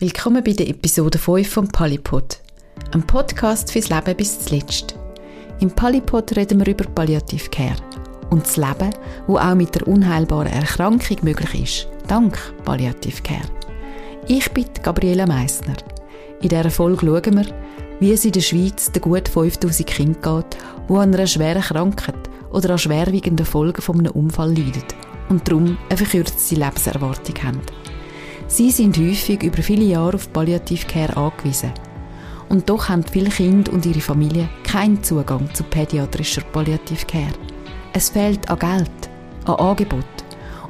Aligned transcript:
Willkommen 0.00 0.44
bei 0.44 0.52
der 0.52 0.68
Episode 0.68 1.18
5 1.18 1.48
vom 1.48 1.66
Polypod, 1.66 2.38
ein 2.92 3.04
Podcast 3.04 3.72
fürs 3.72 3.88
Leben 3.88 4.16
bis 4.16 4.38
zuletzt. 4.38 4.94
Im 5.58 5.72
Polypod 5.72 6.36
reden 6.36 6.60
wir 6.60 6.68
über 6.68 6.84
Palliative 6.84 7.50
Care 7.50 7.74
und 8.30 8.46
das 8.46 8.56
Leben, 8.56 8.94
wo 9.26 9.38
auch 9.38 9.56
mit 9.56 9.74
der 9.74 9.88
unheilbaren 9.88 10.52
Erkrankung 10.52 11.16
möglich 11.22 11.64
ist, 11.64 11.88
dank 12.06 12.38
Palliative 12.64 13.20
Care. 13.22 13.50
Ich 14.28 14.48
bin 14.52 14.66
Gabriela 14.84 15.26
Meissner. 15.26 15.74
In 16.42 16.48
dieser 16.48 16.70
Folge 16.70 17.04
schauen 17.04 17.36
wir, 17.36 17.46
wie 17.98 18.12
es 18.12 18.24
in 18.24 18.30
der 18.30 18.40
Schweiz 18.40 18.92
den 18.92 19.02
gut 19.02 19.28
5000 19.28 19.84
Kindern 19.84 20.22
geht, 20.22 20.58
die 20.88 20.94
an 20.94 21.12
einer 21.12 21.26
schweren 21.26 21.62
Krankheit 21.62 22.30
oder 22.52 22.70
an 22.70 22.78
schwerwiegenden 22.78 23.44
Folgen 23.44 23.82
von 23.82 23.98
einem 23.98 24.12
Unfall 24.12 24.50
leiden 24.50 24.84
und 25.28 25.48
darum 25.48 25.76
eine 25.88 25.96
verkürzte 25.96 26.54
Lebenserwartung 26.54 27.34
haben. 27.42 27.60
Sie 28.48 28.70
sind 28.70 28.96
häufig 28.96 29.42
über 29.42 29.62
viele 29.62 29.84
Jahre 29.84 30.14
auf 30.14 30.32
Palliative 30.32 30.86
Care 30.86 31.14
angewiesen. 31.18 31.70
Und 32.48 32.70
doch 32.70 32.88
haben 32.88 33.04
viele 33.04 33.28
Kinder 33.28 33.70
und 33.70 33.84
ihre 33.84 34.00
Familie 34.00 34.48
keinen 34.64 35.02
Zugang 35.04 35.52
zu 35.52 35.64
pädiatrischer 35.64 36.40
Palliative 36.50 37.04
Care. 37.06 37.34
Es 37.92 38.08
fehlt 38.08 38.48
an 38.48 38.58
Geld, 38.58 39.10
an 39.44 39.56
Angebot. 39.56 40.04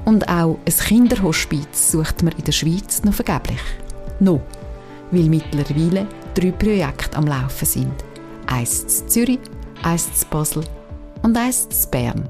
Und 0.04 0.28
auch 0.28 0.58
ein 0.66 0.72
Kinderhospiz 0.86 1.92
sucht 1.92 2.24
man 2.24 2.32
in 2.32 2.44
der 2.44 2.52
Schweiz 2.52 3.04
noch 3.04 3.14
vergeblich. 3.14 3.60
No, 4.18 4.40
weil 5.12 5.28
mittlerweile 5.28 6.08
drei 6.34 6.50
Projekte 6.50 7.16
am 7.16 7.28
Laufen 7.28 7.64
sind. 7.66 7.94
Eins 8.46 9.02
in 9.02 9.08
Zürich, 9.08 9.40
eins 9.84 10.08
in 10.22 10.28
Basel 10.30 10.64
und 11.22 11.36
eins 11.36 11.68
in 11.84 11.90
Bern. 11.92 12.28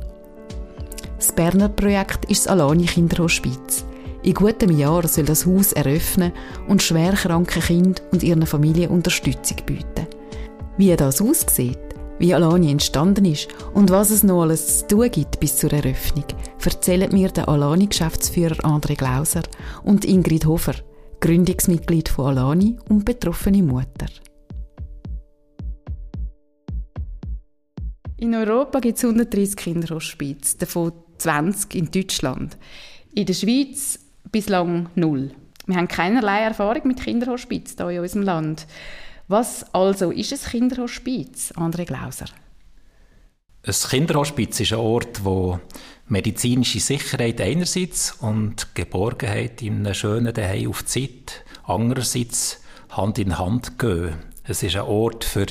Das 1.16 1.32
Berner 1.32 1.70
Projekt 1.70 2.26
ist 2.26 2.44
das 2.44 2.52
Alani 2.52 2.84
Kinderhospiz. 2.84 3.87
In 4.22 4.34
gutem 4.34 4.76
Jahr 4.76 5.06
soll 5.06 5.24
das 5.24 5.46
Haus 5.46 5.72
eröffnen 5.72 6.32
und 6.66 6.82
schwerkranken 6.82 7.62
Kindern 7.62 8.04
und 8.10 8.22
ihren 8.22 8.46
Familien 8.46 8.90
Unterstützung 8.90 9.58
bieten. 9.64 10.06
Wie 10.76 10.94
das 10.96 11.22
aussieht, 11.22 11.78
wie 12.18 12.34
Alani 12.34 12.70
entstanden 12.70 13.24
ist 13.24 13.48
und 13.74 13.90
was 13.90 14.10
es 14.10 14.24
noch 14.24 14.42
alles 14.42 14.80
zu 14.80 14.88
tun 14.88 15.10
gibt 15.10 15.38
bis 15.38 15.56
zur 15.56 15.72
Eröffnung, 15.72 16.24
erzählen 16.64 17.12
mir 17.12 17.28
der 17.28 17.48
Alani-Geschäftsführer 17.48 18.56
André 18.64 18.96
Glauser 18.96 19.42
und 19.84 20.04
Ingrid 20.04 20.46
Hofer, 20.46 20.74
Gründungsmitglied 21.20 22.08
von 22.08 22.36
Alani 22.36 22.76
und 22.88 23.04
betroffene 23.04 23.62
Mutter. 23.62 24.06
In 28.16 28.34
Europa 28.34 28.80
gibt 28.80 28.98
es 28.98 29.04
130 29.04 29.56
Kinderhospiz, 29.56 30.56
davon 30.56 30.92
20 31.18 31.74
in 31.76 31.90
Deutschland. 31.90 32.58
In 33.14 33.26
der 33.26 33.34
Schweiz 33.34 34.00
bislang 34.30 34.88
null. 34.94 35.30
Wir 35.66 35.76
haben 35.76 35.88
keinerlei 35.88 36.40
Erfahrung 36.40 36.86
mit 36.86 37.02
Kinderhospiz 37.02 37.74
hier 37.76 37.90
in 37.90 38.00
unserem 38.00 38.22
Land. 38.22 38.66
Was 39.28 39.74
also 39.74 40.10
ist 40.10 40.32
ein 40.32 40.50
Kinderhospiz, 40.50 41.52
André 41.56 41.84
Glauser? 41.84 42.26
Ein 43.62 43.74
Kinderhospiz 43.74 44.60
ist 44.60 44.72
ein 44.72 44.78
Ort, 44.78 45.24
wo 45.24 45.60
medizinische 46.06 46.80
Sicherheit 46.80 47.40
einerseits 47.40 48.12
und 48.12 48.74
Geborgenheit 48.74 49.60
in 49.60 49.84
einem 49.84 49.94
schönen 49.94 50.34
Zuhause 50.34 50.68
auf 50.68 50.84
Zeit 50.86 51.44
andererseits 51.64 52.62
Hand 52.90 53.18
in 53.18 53.38
Hand 53.38 53.78
gehen. 53.78 54.14
Es 54.44 54.62
ist 54.62 54.76
ein 54.76 54.82
Ort 54.82 55.24
für 55.24 55.46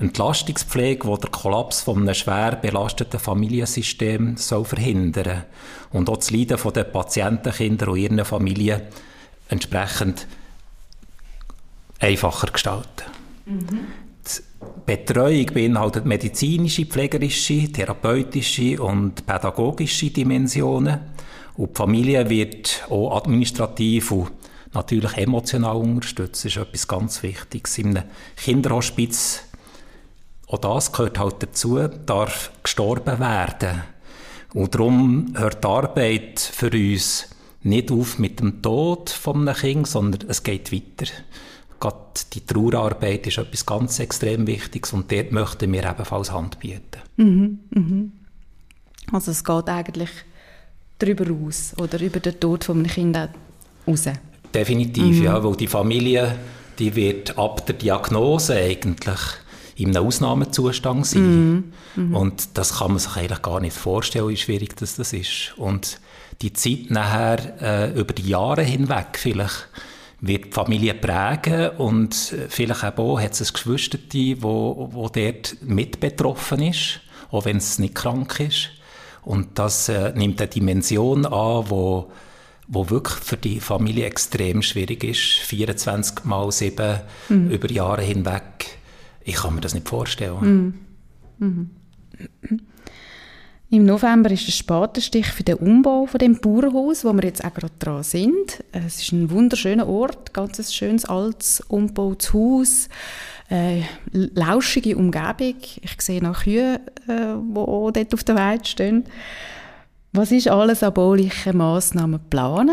Entlastungspflege, 0.00 1.06
die 1.08 1.20
der 1.20 1.30
Kollaps 1.30 1.82
von 1.82 2.02
einem 2.02 2.14
schwer 2.14 2.56
belasteten 2.56 3.20
Familiensystem 3.20 4.36
soll 4.36 4.64
verhindern 4.64 5.44
und 5.92 6.10
auch 6.10 6.16
das 6.16 6.30
Leiden 6.30 6.58
der 6.74 6.84
Patientenkinder 6.84 7.88
und 7.88 7.98
ihren 7.98 8.24
Familien 8.24 8.82
entsprechend 9.48 10.26
einfacher 12.00 12.48
gestalten. 12.48 13.04
Mhm. 13.46 13.86
Betreuung 14.86 15.46
beinhaltet 15.46 16.06
medizinische, 16.06 16.86
pflegerische, 16.86 17.70
therapeutische 17.70 18.82
und 18.82 19.26
pädagogische 19.26 20.10
Dimensionen 20.10 21.00
und 21.56 21.70
die 21.70 21.76
Familie 21.76 22.28
wird 22.28 22.84
auch 22.90 23.16
administrativ 23.16 24.10
und 24.10 24.32
natürlich 24.72 25.16
emotional 25.16 25.76
unterstützt. 25.76 26.44
Das 26.44 26.52
ist 26.52 26.56
etwas 26.56 26.88
ganz 26.88 27.22
Wichtiges. 27.22 27.78
In 27.78 27.96
einem 27.96 28.08
Kinderhospiz 28.36 29.42
auch 30.54 30.74
das 30.74 30.92
gehört 30.92 31.18
halt 31.18 31.42
dazu, 31.42 31.78
darf 32.06 32.52
gestorben 32.62 33.18
werden. 33.18 33.82
Und 34.52 34.74
darum 34.74 35.34
hört 35.36 35.64
die 35.64 35.68
Arbeit 35.68 36.38
für 36.38 36.70
uns 36.70 37.28
nicht 37.62 37.90
auf 37.90 38.18
mit 38.18 38.40
dem 38.40 38.62
Tod 38.62 39.10
von 39.10 39.48
einem 39.48 39.56
Kind, 39.56 39.88
sondern 39.88 40.28
es 40.28 40.42
geht 40.42 40.70
weiter. 40.72 41.10
Gerade 41.80 41.96
die 42.32 42.46
Trauerarbeit 42.46 43.26
ist 43.26 43.38
etwas 43.38 43.66
ganz 43.66 43.98
extrem 43.98 44.46
Wichtiges 44.46 44.92
und 44.92 45.10
dort 45.10 45.32
möchten 45.32 45.72
wir 45.72 45.84
ebenfalls 45.84 46.30
Hand 46.30 46.60
bieten. 46.60 47.00
Mhm, 47.16 47.58
mhm. 47.70 48.12
Also 49.12 49.32
es 49.32 49.42
geht 49.42 49.68
eigentlich 49.68 50.10
darüber 50.98 51.26
aus 51.46 51.74
oder 51.78 52.00
über 52.00 52.20
den 52.20 52.38
Tod 52.38 52.64
von 52.64 52.78
einem 52.78 52.86
Kind 52.86 53.16
raus? 53.86 54.04
Definitiv, 54.54 55.18
mhm. 55.18 55.24
ja, 55.24 55.42
weil 55.42 55.56
die 55.56 55.66
Familie, 55.66 56.36
die 56.78 56.94
wird 56.94 57.36
ab 57.36 57.66
der 57.66 57.74
Diagnose 57.74 58.54
eigentlich 58.54 59.20
in 59.76 59.96
einem 59.96 60.06
Ausnahmezustand 60.06 61.06
sein. 61.06 61.72
Mm. 61.96 62.14
Und 62.14 62.56
das 62.56 62.78
kann 62.78 62.92
man 62.92 62.98
sich 62.98 63.16
eigentlich 63.16 63.42
gar 63.42 63.60
nicht 63.60 63.76
vorstellen, 63.76 64.28
wie 64.28 64.36
schwierig 64.36 64.76
das, 64.76 64.96
das 64.96 65.12
ist. 65.12 65.54
Und 65.56 66.00
die 66.42 66.52
Zeit 66.52 66.90
nachher 66.90 67.62
äh, 67.62 67.98
über 67.98 68.12
die 68.12 68.28
Jahre 68.28 68.62
hinweg 68.62 69.18
vielleicht 69.18 69.68
wird 70.20 70.46
die 70.46 70.52
Familie 70.52 70.94
prägen 70.94 71.70
und 71.76 72.14
vielleicht 72.48 72.82
auch 72.82 73.20
hat 73.20 73.32
es 73.32 73.42
ein 73.42 73.52
Geschwister, 73.52 73.98
wo, 74.38 74.88
wo 74.90 75.08
dort 75.08 75.56
mit 75.60 76.00
betroffen 76.00 76.62
ist, 76.62 77.00
auch 77.30 77.44
wenn 77.44 77.58
es 77.58 77.78
nicht 77.78 77.94
krank 77.94 78.40
ist. 78.40 78.70
Und 79.22 79.58
das 79.58 79.88
äh, 79.90 80.12
nimmt 80.14 80.40
eine 80.40 80.48
Dimension 80.48 81.26
an, 81.26 81.64
wo 81.68 82.10
wo 82.66 82.88
wirklich 82.90 83.22
für 83.22 83.36
die 83.36 83.60
Familie 83.60 84.06
extrem 84.06 84.62
schwierig 84.62 85.04
ist, 85.04 85.20
24 85.20 86.24
mal 86.24 86.50
7 86.50 87.00
mhm. 87.28 87.50
über 87.50 87.70
Jahre 87.70 88.02
hinweg 88.02 88.78
ich 89.24 89.36
kann 89.36 89.54
mir 89.54 89.60
das 89.60 89.74
nicht 89.74 89.88
vorstellen. 89.88 90.74
Mm. 91.38 91.44
Mhm. 91.44 91.70
Im 93.70 93.86
November 93.86 94.30
ist 94.30 94.46
der 94.46 94.52
Spatenstich 94.52 95.26
für 95.26 95.42
den 95.42 95.56
Umbau 95.56 96.06
von 96.06 96.18
dem 96.18 96.38
Bauernhaus, 96.40 97.04
wo 97.04 97.12
wir 97.12 97.24
jetzt 97.24 97.44
auch 97.44 97.52
gerade 97.52 97.72
dran 97.80 98.04
sind. 98.04 98.62
Es 98.70 99.02
ist 99.02 99.10
ein 99.10 99.30
wunderschöner 99.30 99.88
Ort, 99.88 100.32
ganz 100.32 100.60
ein 100.60 100.64
schönes 100.64 101.04
altes 101.06 101.60
umgebautes 101.62 102.32
Haus, 102.32 102.88
äh, 103.50 103.82
lauschige 104.12 104.96
Umgebung. 104.96 105.56
Ich 105.80 106.00
sehe 106.00 106.22
noch 106.22 106.44
Kühe, 106.44 106.80
äh, 107.08 107.34
wo 107.52 107.90
dort 107.90 108.14
auf 108.14 108.22
der 108.22 108.36
Weide 108.36 108.64
stehen. 108.64 109.04
Was 110.12 110.30
ist 110.30 110.46
alles 110.46 110.84
an 110.84 110.94
baulichen 110.94 111.56
Massnahmen 111.56 112.20
geplant 112.20 112.70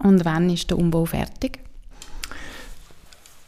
und 0.00 0.24
wann 0.26 0.50
ist 0.50 0.68
der 0.68 0.78
Umbau 0.78 1.06
fertig? 1.06 1.60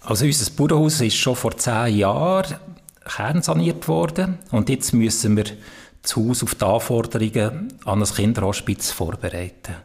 Also 0.04 0.24
unser 0.24 0.50
Bauernhaus 0.52 1.00
ist 1.00 1.16
schon 1.16 1.36
vor 1.36 1.56
zehn 1.56 1.96
Jahren 1.98 2.56
kernsaniert 3.04 3.86
worden 3.88 4.38
und 4.50 4.68
jetzt 4.68 4.92
müssen 4.92 5.36
wir 5.36 5.44
das 6.02 6.16
Haus 6.16 6.42
auf 6.42 6.56
die 6.56 6.64
Anforderungen 6.64 7.68
an 7.84 8.02
ein 8.02 8.08
Kinderhospiz 8.08 8.90
vorbereiten. 8.90 9.76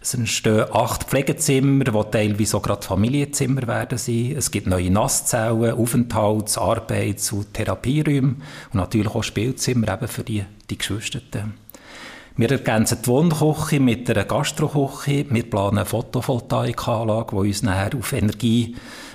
Es 0.00 0.14
entstehen 0.14 0.66
acht 0.72 1.04
Pflegezimmer, 1.04 1.84
die 1.84 2.10
teilweise 2.10 2.56
auch 2.56 2.62
gerade 2.62 2.86
Familienzimmer 2.86 3.66
werden 3.66 3.98
sein. 3.98 4.34
Es 4.36 4.50
gibt 4.50 4.66
neue 4.66 4.90
Nasszellen, 4.90 5.74
Aufenthalts-, 5.74 6.58
Arbeits- 6.58 7.32
und 7.32 7.52
Therapieräume 7.54 8.36
und 8.72 8.74
natürlich 8.74 9.12
auch 9.12 9.24
Spielzimmer 9.24 9.92
eben 9.92 10.06
für 10.06 10.22
die, 10.22 10.44
die 10.70 10.78
Geschwisterten. 10.78 11.63
Wir 12.36 12.50
ergänzen 12.50 12.98
die 13.00 13.06
Wohnküche 13.06 13.78
mit 13.78 14.10
einer 14.10 14.24
Gastroküche. 14.24 15.24
Wir 15.30 15.48
planen 15.48 15.78
eine 15.78 15.86
Photovoltaikanlage, 15.86 17.30
die 17.30 17.36
uns 17.36 17.62
nachher 17.62 17.96
auf 17.96 18.12
Energie 18.12 18.74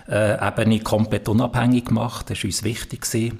äh, 0.10 0.48
Ebene 0.48 0.80
komplett 0.80 1.28
unabhängig 1.28 1.92
macht. 1.92 2.30
Das 2.30 2.38
war 2.38 2.46
uns 2.46 2.64
wichtig. 2.64 3.34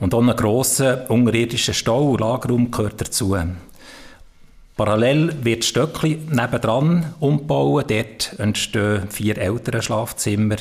Und 0.00 0.14
auch 0.14 0.22
ein 0.22 0.34
grosser 0.34 1.10
unterirdischer 1.10 1.74
Stau- 1.74 2.12
und 2.12 2.20
Lagerraum 2.20 2.70
gehört 2.70 2.98
dazu. 2.98 3.36
Parallel 4.74 5.44
wird 5.44 5.66
Stöckli 5.66 6.18
nebendran 6.30 7.12
umbauen. 7.20 7.84
Dort 7.86 8.38
entstehen 8.38 9.10
vier 9.10 9.36
ältere 9.36 9.82
Schlafzimmer. 9.82 10.56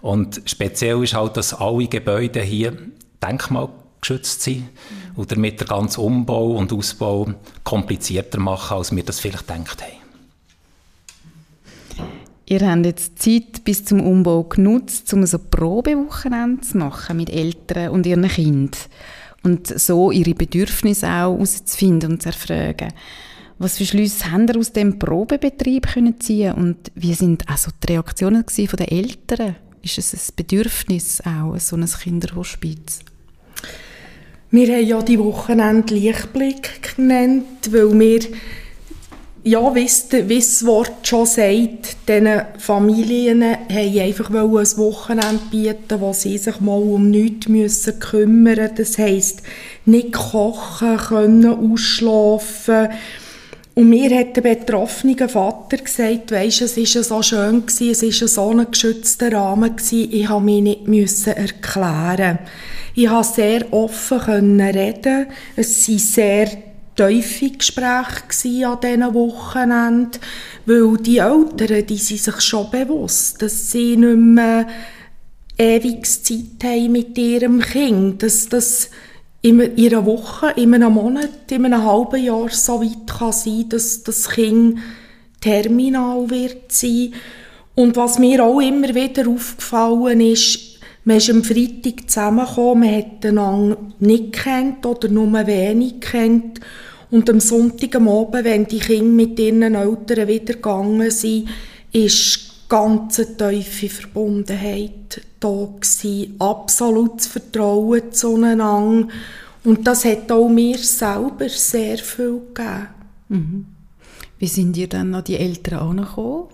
Und 0.00 0.40
speziell 0.46 1.04
ist 1.04 1.12
halt, 1.12 1.36
dass 1.36 1.52
alle 1.52 1.88
Gebäude 1.88 2.40
hier 2.40 2.72
denkmalgeschützt 3.98 4.42
sind 4.42 4.68
und 5.16 5.30
damit 5.30 5.60
der 5.60 5.66
ganze 5.66 6.00
Umbau 6.00 6.52
und 6.52 6.72
Ausbau 6.72 7.28
komplizierter 7.64 8.40
machen, 8.40 8.78
als 8.78 8.94
wir 8.94 9.02
das 9.02 9.20
vielleicht 9.20 9.46
gedacht 9.46 9.82
haben. 9.82 9.98
Ihr 12.46 12.60
habt 12.60 12.86
jetzt 12.86 13.20
Zeit 13.20 13.62
bis 13.64 13.84
zum 13.84 14.00
Umbau 14.00 14.44
genutzt, 14.44 15.12
um 15.12 15.26
so 15.26 15.38
Probewochenende 15.38 16.62
zu 16.62 16.78
machen 16.78 17.18
mit 17.18 17.28
Eltern 17.28 17.90
und 17.90 18.06
ihren 18.06 18.26
Kindern. 18.26 18.80
Und 19.44 19.66
so 19.66 20.10
ihre 20.10 20.34
Bedürfnisse 20.34 21.06
auch 21.06 21.34
herauszufinden 21.34 22.12
und 22.12 22.22
zu 22.22 22.30
erfragen. 22.30 22.92
Was 23.58 23.76
für 23.76 23.86
Schlüsse 23.86 24.30
haben 24.30 24.48
ihr 24.48 24.56
aus 24.58 24.72
dem 24.72 24.98
Probebetrieb 24.98 25.88
können 25.88 26.20
ziehen 26.20 26.54
und 26.54 26.90
wie 26.94 27.14
sind 27.14 27.48
also 27.48 27.70
die 27.82 27.92
Reaktionen 27.92 28.44
von 28.48 28.76
den 28.76 28.88
Eltern? 28.88 29.56
Ist 29.82 29.98
es 29.98 30.14
ein 30.14 30.34
Bedürfnis 30.36 31.20
auch, 31.20 31.56
so 31.58 31.76
ein 31.76 31.86
Kinderhospiz? 31.86 33.00
Wir 34.50 34.74
haben 34.74 34.86
ja 34.86 35.02
die 35.02 35.18
Wochenende 35.18 35.92
Lichtblick 35.92 36.96
genannt, 36.96 37.70
weil 37.70 37.98
wir 37.98 38.20
ja, 39.44 39.74
wie 39.74 39.84
das 39.84 40.64
Wort 40.64 41.06
schon 41.06 41.26
sagt, 41.26 42.08
diesen 42.08 42.42
Familien 42.56 43.42
haben 43.44 44.00
einfach 44.00 44.30
ein 44.30 44.50
Wochenende 44.50 45.40
bieten, 45.50 46.00
wo 46.00 46.14
sie 46.14 46.38
sich 46.38 46.60
mal 46.60 46.80
um 46.80 47.10
nichts 47.10 47.48
müssen 47.48 48.00
kümmern 48.00 48.70
Das 48.74 48.96
heisst, 48.96 49.42
nicht 49.84 50.12
kochen 50.12 50.96
können, 50.96 51.72
ausschlafen. 51.72 52.88
Und 53.74 53.90
mir 53.90 54.18
hat 54.18 54.34
der 54.36 54.42
betroffene 54.42 55.28
Vater 55.28 55.76
gesagt, 55.76 56.32
weisst, 56.32 56.62
es 56.62 56.76
war 56.76 57.04
so 57.04 57.22
schön, 57.22 57.64
es 57.66 57.80
war 58.02 58.28
so 58.28 58.50
ein 58.50 58.70
geschützter 58.70 59.30
Rahmen, 59.30 59.76
ich 59.90 60.28
musste 60.28 60.40
mich 60.40 60.62
nicht 60.62 60.88
müssen 60.88 61.34
erklären. 61.34 62.38
Ich 63.00 63.06
konnte 63.06 63.28
sehr 63.28 63.72
offen 63.72 64.60
reden. 64.60 65.26
Es 65.54 65.88
waren 65.88 65.98
sehr 65.98 66.48
tiefe 66.96 67.50
Gespräche 67.50 68.66
an 68.66 68.80
diesen 68.82 69.14
Wochenenden, 69.14 70.20
weil 70.66 70.96
die 70.96 71.18
Eltern, 71.18 71.86
die 71.86 71.96
sind 71.96 72.20
sich 72.20 72.40
schon 72.40 72.68
bewusst, 72.72 73.40
dass 73.40 73.70
sie 73.70 73.96
nicht 73.96 74.16
mehr 74.16 74.66
ewig 75.56 76.08
Zeit 76.24 76.64
haben 76.64 76.90
mit 76.90 77.16
ihrem 77.16 77.60
Kind, 77.60 78.24
dass 78.24 78.48
das 78.48 78.90
in 79.42 79.60
einer 79.60 80.04
Woche, 80.04 80.54
in 80.56 80.74
einem 80.74 80.94
Monat, 80.94 81.52
in 81.52 81.66
einem 81.66 81.84
halben 81.84 82.20
Jahr 82.20 82.50
so 82.50 82.82
weit 82.82 83.06
kann 83.06 83.30
sein, 83.30 83.68
dass 83.68 84.02
das 84.02 84.28
Kind 84.28 84.80
terminal 85.40 86.28
wird 86.28 86.72
sein. 86.72 87.12
Und 87.76 87.94
was 87.94 88.18
mir 88.18 88.44
auch 88.44 88.58
immer 88.58 88.92
wieder 88.92 89.28
aufgefallen 89.28 90.20
ist, 90.20 90.67
man 91.08 91.16
ist 91.16 91.30
am 91.30 91.42
Freitag 91.42 92.10
zusammengekommen, 92.10 92.80
man 92.80 92.98
hat 92.98 93.24
einander 93.24 93.78
nicht 93.98 94.30
kennt 94.34 94.84
oder 94.84 95.08
nur 95.08 95.32
wenig 95.46 96.00
kennt. 96.02 96.60
Und 97.10 97.30
am 97.30 97.40
Sonntag 97.40 97.96
am 97.96 98.08
Abend, 98.08 98.44
wenn 98.44 98.66
die 98.66 98.78
Kinder 98.78 99.06
mit 99.06 99.38
ihren 99.38 99.74
Eltern 99.74 100.28
wieder 100.28 100.52
gegangen 100.52 101.10
sind, 101.10 101.48
ist 101.92 102.68
ganz 102.68 103.16
tiefe 103.16 103.88
Verbundenheit 103.88 105.22
da 105.40 105.68
gewesen. 105.80 106.34
Absolutes 106.38 107.26
Vertrauen 107.26 108.12
zueinander. 108.12 109.08
Und 109.64 109.86
das 109.86 110.04
hat 110.04 110.30
auch 110.30 110.50
mir 110.50 110.76
selber 110.76 111.48
sehr 111.48 111.96
viel 111.96 112.42
gegeben. 112.52 112.88
Mhm. 113.30 113.66
Wie 114.38 114.46
sind 114.46 114.76
ihr 114.76 114.88
dann 114.88 115.14
an 115.14 115.24
die 115.24 115.38
Eltern 115.38 115.78
angekommen? 115.78 116.48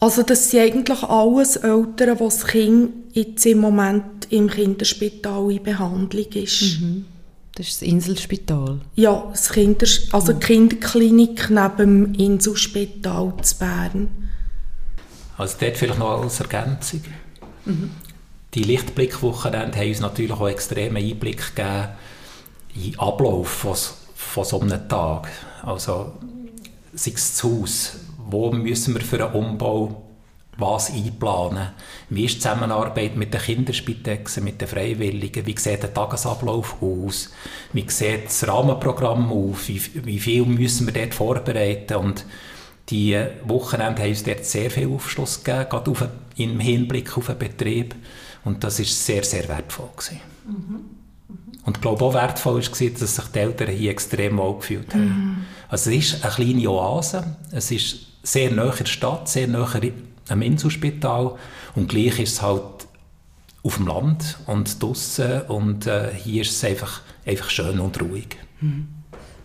Also 0.00 0.22
das 0.22 0.50
sind 0.50 0.60
eigentlich 0.60 1.02
alles 1.02 1.56
Eltern, 1.56 2.16
die 2.16 2.24
das 2.24 2.46
Kind 2.46 2.90
jetzt 3.12 3.46
im 3.46 3.58
Moment 3.58 4.30
im 4.30 4.48
Kinderspital 4.48 5.50
in 5.50 5.62
Behandlung 5.62 6.32
ist. 6.32 6.80
Mhm. 6.80 7.04
Das 7.54 7.66
ist 7.66 7.82
das 7.82 7.88
Inselspital? 7.88 8.80
Ja, 8.94 9.26
das 9.30 9.50
Kinder, 9.50 9.86
also 10.12 10.32
die 10.32 10.46
Kinderklinik 10.46 11.50
neben 11.50 11.76
dem 11.76 12.14
Inselspital 12.14 13.34
zu 13.42 13.58
Bern. 13.58 14.30
Also 15.36 15.56
dort 15.58 15.76
vielleicht 15.76 15.98
noch 15.98 16.22
als 16.22 16.38
Ergänzung. 16.38 17.02
Mhm. 17.64 17.90
Die 18.54 18.62
Lichtblickwochenende 18.62 19.76
haben 19.76 19.88
uns 19.88 20.00
natürlich 20.00 20.32
auch 20.32 20.48
extremen 20.48 20.96
Einblick 20.96 21.54
gegeben 21.54 21.88
in 22.74 22.92
den 22.92 23.00
Ablauf 23.00 23.48
von, 23.48 23.76
von 24.14 24.44
so 24.44 24.60
einem 24.60 24.88
Tag. 24.88 25.28
Also 25.62 26.12
sei 26.94 27.12
es 27.14 27.34
zu 27.34 27.62
Hause, 27.62 27.90
wo 28.30 28.50
müssen 28.52 28.94
wir 28.94 29.02
für 29.02 29.24
einen 29.24 29.34
Umbau 29.34 30.08
was 30.58 30.92
einplanen. 30.92 31.68
Wie 32.10 32.24
ist 32.24 32.34
die 32.34 32.40
Zusammenarbeit 32.40 33.16
mit 33.16 33.32
den 33.32 33.40
Kinderspitexen, 33.40 34.42
mit 34.42 34.60
den 34.60 34.66
Freiwilligen? 34.66 35.46
Wie 35.46 35.56
sieht 35.56 35.84
der 35.84 35.94
Tagesablauf 35.94 36.82
aus? 36.82 37.30
Wie 37.72 37.88
sieht 37.88 38.26
das 38.26 38.46
Rahmenprogramm 38.46 39.30
aus? 39.32 39.68
Wie, 39.68 39.80
wie 40.04 40.18
viel 40.18 40.44
müssen 40.44 40.86
wir 40.86 40.94
dort 40.94 41.14
vorbereiten? 41.14 41.94
Und 41.94 42.24
die 42.90 43.16
Wochenende 43.44 44.02
haben 44.02 44.08
uns 44.08 44.24
dort 44.24 44.44
sehr 44.44 44.70
viel 44.70 44.88
Aufschluss 44.88 45.44
gegeben, 45.44 45.68
gerade 45.70 45.90
auf, 45.92 46.08
im 46.36 46.58
Hinblick 46.58 47.16
auf 47.16 47.26
den 47.26 47.38
Betrieb. 47.38 47.94
Und 48.44 48.64
das 48.64 48.80
war 48.80 48.86
sehr, 48.86 49.22
sehr 49.22 49.48
wertvoll. 49.48 49.90
Gewesen. 49.96 50.20
Mhm. 50.44 50.80
Und 51.64 51.76
ich 51.76 51.80
glaube 51.82 52.04
auch 52.04 52.14
wertvoll 52.14 52.62
war, 52.62 52.90
dass 52.90 53.16
sich 53.16 53.24
die 53.26 53.38
Eltern 53.38 53.68
hier 53.68 53.90
extrem 53.90 54.38
wohl 54.38 54.56
gefühlt 54.56 54.92
haben. 54.92 55.04
Mhm. 55.04 55.44
Also 55.68 55.90
es 55.90 56.14
ist 56.14 56.24
eine 56.24 56.32
kleine 56.32 56.70
Oase, 56.70 57.36
es 57.52 57.70
ist 57.70 58.07
sehr 58.28 58.50
nahe 58.50 58.70
in 58.70 58.78
der 58.78 58.86
Stadt, 58.86 59.28
sehr 59.28 59.48
nahe 59.48 59.92
am 60.28 60.42
Inselspital 60.42 61.36
und 61.74 61.88
gleich 61.88 62.18
ist 62.20 62.34
es 62.34 62.42
halt 62.42 62.86
auf 63.62 63.76
dem 63.76 63.86
Land 63.86 64.38
und 64.46 64.82
draußen 64.82 65.42
und 65.42 65.86
äh, 65.86 66.12
hier 66.14 66.42
ist 66.42 66.52
es 66.52 66.64
einfach, 66.64 67.00
einfach 67.26 67.50
schön 67.50 67.80
und 67.80 68.00
ruhig. 68.00 68.36
Mhm. 68.60 68.88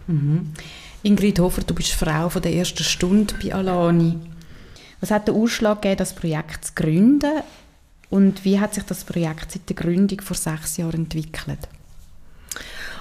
Mhm. 0.07 0.53
Ingrid 1.01 1.39
Hofer, 1.39 1.61
du 1.63 1.73
bist 1.73 1.93
Frau 1.93 2.29
von 2.29 2.41
der 2.41 2.53
ersten 2.53 2.83
Stunde 2.83 3.33
bei 3.41 3.53
Alani. 3.53 4.17
Was 4.99 5.11
hat 5.11 5.27
den 5.27 5.35
Ausschlag 5.35 5.81
gegeben, 5.81 5.97
das 5.97 6.13
Projekt 6.13 6.65
zu 6.65 6.73
gründen 6.75 7.41
und 8.09 8.43
wie 8.45 8.59
hat 8.59 8.73
sich 8.73 8.83
das 8.83 9.03
Projekt 9.03 9.51
seit 9.51 9.67
der 9.69 9.75
Gründung 9.75 10.21
vor 10.21 10.35
sechs 10.35 10.77
Jahren 10.77 11.05
entwickelt? 11.05 11.67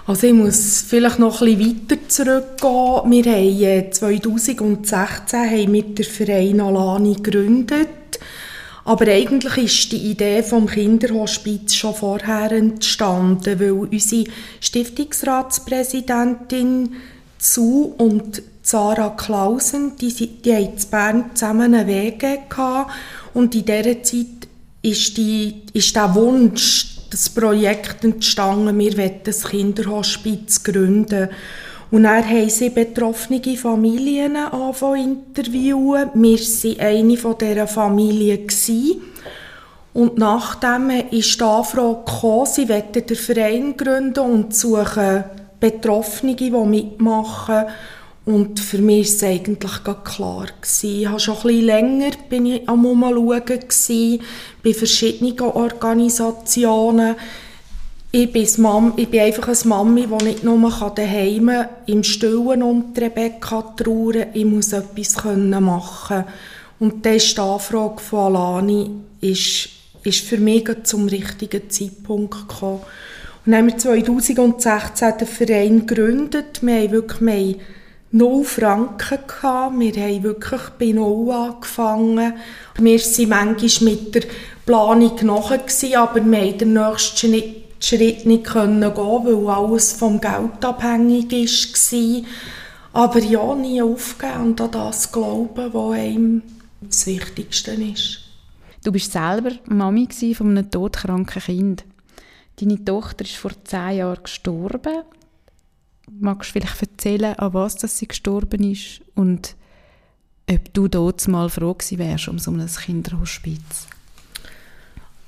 Also 0.05 0.27
ich 0.27 0.33
muss 0.33 0.85
vielleicht 0.87 1.21
noch 1.21 1.43
ein 1.43 1.57
bisschen 1.57 1.89
weiter 1.91 2.09
zurückgehen. 2.09 3.11
Wir 3.11 3.25
haben 3.33 3.93
2016 3.93 5.39
äh, 5.39 5.63
haben 5.63 5.71
mit 5.71 5.97
der 5.99 6.05
Verein 6.05 6.61
Alani 6.61 7.15
gegründet. 7.15 7.89
Aber 8.85 9.07
eigentlich 9.07 9.57
ist 9.59 9.93
die 9.93 10.11
Idee 10.11 10.43
vom 10.43 10.67
Kinderhospiz 10.67 11.75
schon 11.75 11.95
vorher 11.95 12.51
entstanden, 12.51 13.61
weil 13.61 13.71
unsere 13.71 14.25
Stiftungsratspräsidentin 14.61 16.95
Zu 17.39 17.95
und 17.97 18.43
Sarah 18.63 19.11
Klausen, 19.11 19.93
die, 20.01 20.13
die 20.13 20.53
haben 20.53 20.65
in 20.65 20.73
Bern 20.91 21.31
zusammen 21.35 21.75
einen 21.75 21.87
Weg 21.87 22.25
gehabt 22.51 22.91
und 23.35 23.55
in 23.55 23.65
dieser 23.65 24.03
Zeit 24.03 24.49
ist, 24.83 25.17
die, 25.17 25.63
ist 25.73 25.95
der 25.95 26.13
Wunsch 26.17 26.99
das 27.13 27.29
Projekt 27.29 28.05
entstanden, 28.05 28.79
wir 28.79 28.97
wollen 28.97 29.21
das 29.25 29.45
Kinderhospiz 29.45 30.63
gründen. 30.63 31.29
Und 31.91 32.05
dann 32.05 32.27
haben 32.27 32.49
sie 32.49 32.71
betroffene 32.71 33.57
Familien 33.59 34.37
angefangen 34.37 35.27
interviewen. 35.27 36.09
Wir 36.15 36.39
waren 36.39 36.81
eine 36.81 37.17
von 37.19 37.37
dieser 37.39 37.67
Familien. 37.67 38.47
Und 39.93 40.17
nachdem 40.17 40.89
ist 41.11 41.39
die 41.39 41.45
Anfrage 41.45 41.99
gekommen, 41.99 42.47
sie 42.47 42.69
wollen 42.71 42.93
den 42.95 43.17
Verein 43.17 43.77
gründen 43.77 44.21
und 44.21 44.57
suchen 44.57 45.25
Betroffene, 45.61 46.35
die 46.35 46.51
mitmachen. 46.51 47.67
Und 48.25 48.61
für 48.61 48.79
mich 48.79 49.09
war 49.09 49.15
es 49.15 49.23
eigentlich 49.25 50.05
klar. 50.05 50.47
Ich 50.83 51.11
war 51.11 51.19
schon 51.19 51.37
ein 51.45 51.61
länger 51.61 52.11
bin 52.29 52.47
ich 52.47 52.69
am 52.69 52.87
Umschauen, 52.87 53.41
bei 54.63 54.75
verschiedenen 54.75 55.41
Organisationen. 55.41 57.17
Ich 58.13 58.31
bin, 58.31 58.47
Mom, 58.59 58.93
ich 58.97 59.09
bin 59.09 59.21
einfach 59.21 59.49
eine 59.49 59.57
Mami, 59.65 60.07
die 60.07 60.25
nicht 60.25 60.45
nur 60.45 60.71
daheim 60.95 61.51
im 61.87 62.05
Stillen 62.05 62.93
die 62.95 63.01
Rebecca 63.01 63.63
trauern 63.63 64.13
kann. 64.13 64.29
Ich 64.35 64.45
muss 64.45 64.73
etwas 64.73 65.25
machen 65.25 66.25
Und 66.79 67.05
dann 67.05 67.15
ist 67.15 67.39
Anfrage 67.39 68.01
von 68.01 68.37
Alani 68.37 68.91
ist, 69.21 69.69
ist 70.05 70.21
für 70.21 70.37
mich 70.37 70.69
zum 70.85 71.09
richtigen 71.09 71.71
Zeitpunkt 71.71 72.49
gekommen. 72.49 72.83
Und 73.45 73.53
dann 73.53 73.63
haben 73.63 73.67
wir 73.69 73.79
2016 73.79 75.13
den 75.19 75.27
Verein 75.27 75.87
gegründet. 75.87 76.61
Wir 76.61 76.83
haben 76.83 76.93
wirklich 76.93 77.21
wir 77.21 77.57
null 78.13 78.45
Franken 78.45 79.19
gehabt. 79.27 79.79
Wir 79.79 79.93
haben 79.93 80.23
wirklich 80.23 80.61
bei 80.79 80.93
null 80.93 81.31
angefangen. 81.33 82.35
Wir 82.79 83.01
waren 83.01 83.57
manchmal 83.57 83.91
mit 83.95 84.15
der 84.15 84.23
Planung 84.65 85.17
nachher, 85.23 86.01
aber 86.01 86.25
wir 86.25 86.41
konnten 86.41 86.59
den 86.59 86.73
nächsten 86.75 87.35
Schritt 87.81 88.27
nicht 88.27 88.53
gehen, 88.53 88.83
weil 88.83 89.49
alles 89.49 89.93
vom 89.93 90.21
Geld 90.21 90.65
abhängig 90.65 91.33
war. 91.33 92.23
Aber 92.95 93.19
ja, 93.21 93.55
nie 93.55 93.83
aufgeben 93.83 94.43
und 94.43 94.61
an 94.61 94.71
das 94.71 95.11
glauben, 95.11 95.73
was 95.73 95.93
einem 95.95 96.43
das 96.83 97.07
Wichtigste 97.07 97.73
ist. 97.73 98.19
Du 98.85 98.93
bist 98.93 99.13
selber 99.13 99.53
Mami 99.65 100.09
von 100.35 100.51
einem 100.51 100.71
todkranken 100.71 101.41
Kind. 101.41 101.85
Deine 102.61 102.85
Tochter 102.85 103.25
ist 103.25 103.37
vor 103.37 103.53
zehn 103.65 103.97
Jahren 103.99 104.23
gestorben 104.23 105.03
magst 106.11 106.51
du 106.51 106.61
vielleicht 106.61 106.83
erzählen, 106.83 107.35
an 107.39 107.55
was 107.55 107.77
dass 107.77 107.99
sie 107.99 108.09
gestorben 108.09 108.71
ist 108.71 109.01
und 109.15 109.57
ob 110.51 110.73
du 110.75 110.89
dort 110.89 111.27
mal 111.29 111.49
froh 111.49 111.75
gewesen 111.75 111.99
wärst 111.99 112.29
um 112.29 112.39
so 112.39 112.51
ein 112.51 112.67
Kinderhospiz? 112.67 113.87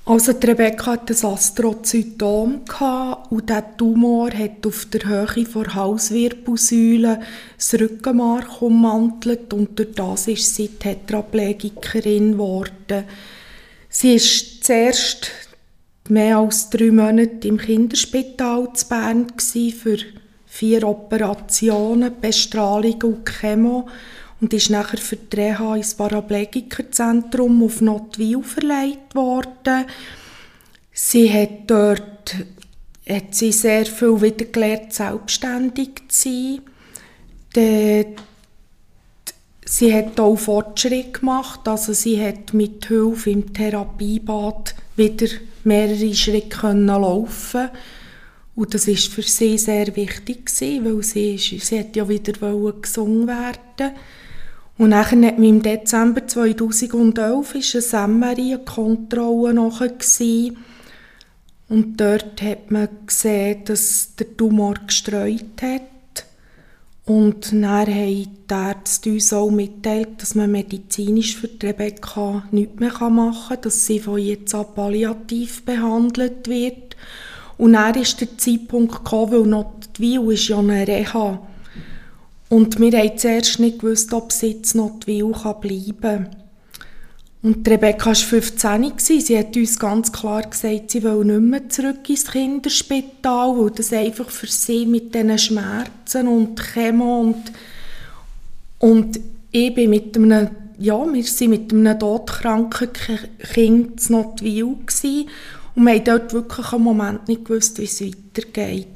Also 0.07 0.33
die 0.33 0.45
Rebecca 0.45 0.91
hatte 0.91 1.15
ein 1.15 1.33
Astrozytom 1.33 2.61
und 3.31 3.49
dieser 3.49 3.75
Tumor 3.75 4.29
hat 4.31 4.67
auf 4.67 4.85
der 4.85 5.03
Höhe 5.03 5.45
der 5.45 5.73
Halswirbelsäule 5.73 7.21
das 7.57 7.73
Rückenmark 7.73 8.61
ummantelt 8.61 9.51
und 9.51 9.79
durch 9.79 9.93
das 9.95 10.27
ist 10.27 10.53
sie 10.53 10.67
Tetraplegikerin 10.67 12.33
geworden. 12.33 13.05
Sie 13.89 14.13
war 14.13 14.61
zuerst 14.61 15.31
mehr 16.09 16.37
als 16.37 16.69
drei 16.69 16.91
Monate 16.91 17.47
im 17.47 17.57
Kinderspital 17.57 18.73
zu 18.73 18.87
Bern 18.87 19.25
für 19.39 19.97
vier 20.55 20.87
Operationen, 20.87 22.13
Bestrahlung 22.21 23.01
und 23.03 23.25
Chemo 23.25 23.89
und 24.39 24.53
ist 24.53 24.69
nachher 24.69 24.99
für 24.99 25.17
die 25.17 25.35
Reha 25.35 25.75
ins 25.75 25.95
Paraplegikerzentrum 25.95 27.61
auf 27.61 27.81
Notwil 27.81 28.41
verlegt 28.41 29.13
worden. 29.15 29.85
Sie 30.93 31.29
hat 31.31 31.67
dort 31.67 32.37
hat 33.07 33.35
sie 33.35 33.51
sehr 33.51 33.85
viel 33.85 34.21
wieder 34.21 34.45
gelernt, 34.45 34.93
selbstständig 34.93 35.89
zu 36.07 36.29
sein. 36.29 36.61
Die, 37.53 38.05
sie 39.65 39.93
hat 39.93 40.17
auch 40.21 40.37
Fortschritte 40.37 41.19
gemacht, 41.19 41.67
also 41.67 41.91
sie 41.91 42.19
hat 42.25 42.53
mit 42.53 42.85
Hilfe 42.85 43.29
im 43.29 43.53
Therapiebad 43.53 44.73
wieder 44.95 45.27
mehrere 45.65 46.13
Schritte 46.15 46.57
können 46.57 46.87
laufen 46.87 47.69
und 48.55 48.73
das 48.73 48.87
ist 48.87 49.11
für 49.11 49.21
sie 49.21 49.57
sehr 49.57 49.95
wichtig 49.95 50.45
gewesen, 50.45 50.85
weil 50.85 51.03
sie, 51.03 51.35
ist, 51.35 51.67
sie 51.67 51.79
hat 51.79 51.95
ja 51.95 52.07
wieder 52.07 52.33
gesungen 52.33 53.27
werden 53.27 53.95
und 54.77 54.91
dann 54.91 55.05
hat 55.05 55.37
im 55.39 55.61
Dezember 55.61 56.27
2011 56.27 57.55
ist 57.55 57.93
eine 57.93 58.13
MRI-Kontrolle 58.13 59.53
nachher 59.53 59.93
und 61.67 61.99
dort 61.99 62.41
hat 62.41 62.71
man 62.71 62.89
gesehen, 63.07 63.63
dass 63.65 64.15
der 64.15 64.37
Tumor 64.37 64.75
gestreut 64.85 65.61
hat. 65.61 65.81
Und 67.05 67.51
dann 67.51 67.65
haben 67.65 67.85
die 67.87 68.29
Ärzte 68.49 69.11
uns 69.11 69.31
auch 69.31 69.51
mitteilt, 69.51 70.21
dass 70.21 70.35
man 70.35 70.51
medizinisch 70.51 71.37
für 71.37 71.49
Rebecca 71.61 72.43
nichts 72.51 72.79
mehr 72.79 72.91
machen 73.09 73.47
kann, 73.47 73.61
dass 73.61 73.85
sie 73.85 73.99
von 73.99 74.19
jetzt 74.19 74.53
an 74.55 74.65
palliativ 74.75 75.63
behandelt 75.65 76.47
wird. 76.47 76.95
Und 77.57 77.73
dann 77.73 77.95
ist 77.95 78.19
der 78.19 78.37
Zeitpunkt 78.37 78.93
gekommen, 78.93 79.31
weil 79.31 79.43
Notwil 79.43 80.31
ist 80.31 80.47
ja 80.47 80.59
eine 80.59 80.87
Reha 80.87 81.39
und 82.49 82.79
wir 82.79 82.97
haben 82.97 83.17
zuerst 83.17 83.59
nicht 83.59 83.79
gewusst, 83.79 84.13
ob 84.13 84.31
sie 84.31 84.51
jetzt 84.51 84.75
noch 84.75 84.99
Will 85.05 85.33
bleiben 85.61 85.95
kann. 86.01 86.29
Und 87.41 87.67
Rebecca 87.67 88.07
war 88.07 88.15
15. 88.15 88.93
Sie 88.97 89.37
hat 89.37 89.55
uns 89.55 89.77
ganz 89.77 90.11
klar 90.11 90.41
gesagt, 90.43 90.91
sie 90.91 91.03
will 91.03 91.25
nicht 91.25 91.41
mehr 91.41 91.69
zurück 91.69 92.09
ins 92.09 92.25
Kinderspital, 92.25 93.57
weil 93.57 93.71
das 93.71 93.93
einfach 93.93 94.29
für 94.29 94.47
sie 94.47 94.85
mit 94.85 95.13
diesen 95.13 95.37
Schmerzen 95.37 96.27
und 96.27 96.59
Chemo 96.59 97.21
und, 97.21 97.51
und 98.79 99.19
ich 99.51 99.73
bin 99.75 99.89
mit 99.91 100.15
einem, 100.15 100.49
ja, 100.79 101.05
wir 101.05 101.23
waren 101.23 101.49
mit 101.49 101.71
einem 101.71 101.99
todkranken 101.99 102.89
Kind 103.53 104.01
zu 104.01 104.13
Notwil 104.13 104.77
und 105.75 105.83
wir 105.83 105.93
haben 105.93 106.03
dort 106.03 106.33
wirklich 106.33 106.73
einen 106.73 106.83
Moment 106.83 107.27
nicht 107.27 107.45
gewusst, 107.45 107.77
wie 107.77 107.83
es 107.83 108.01
weitergeht. 108.01 108.87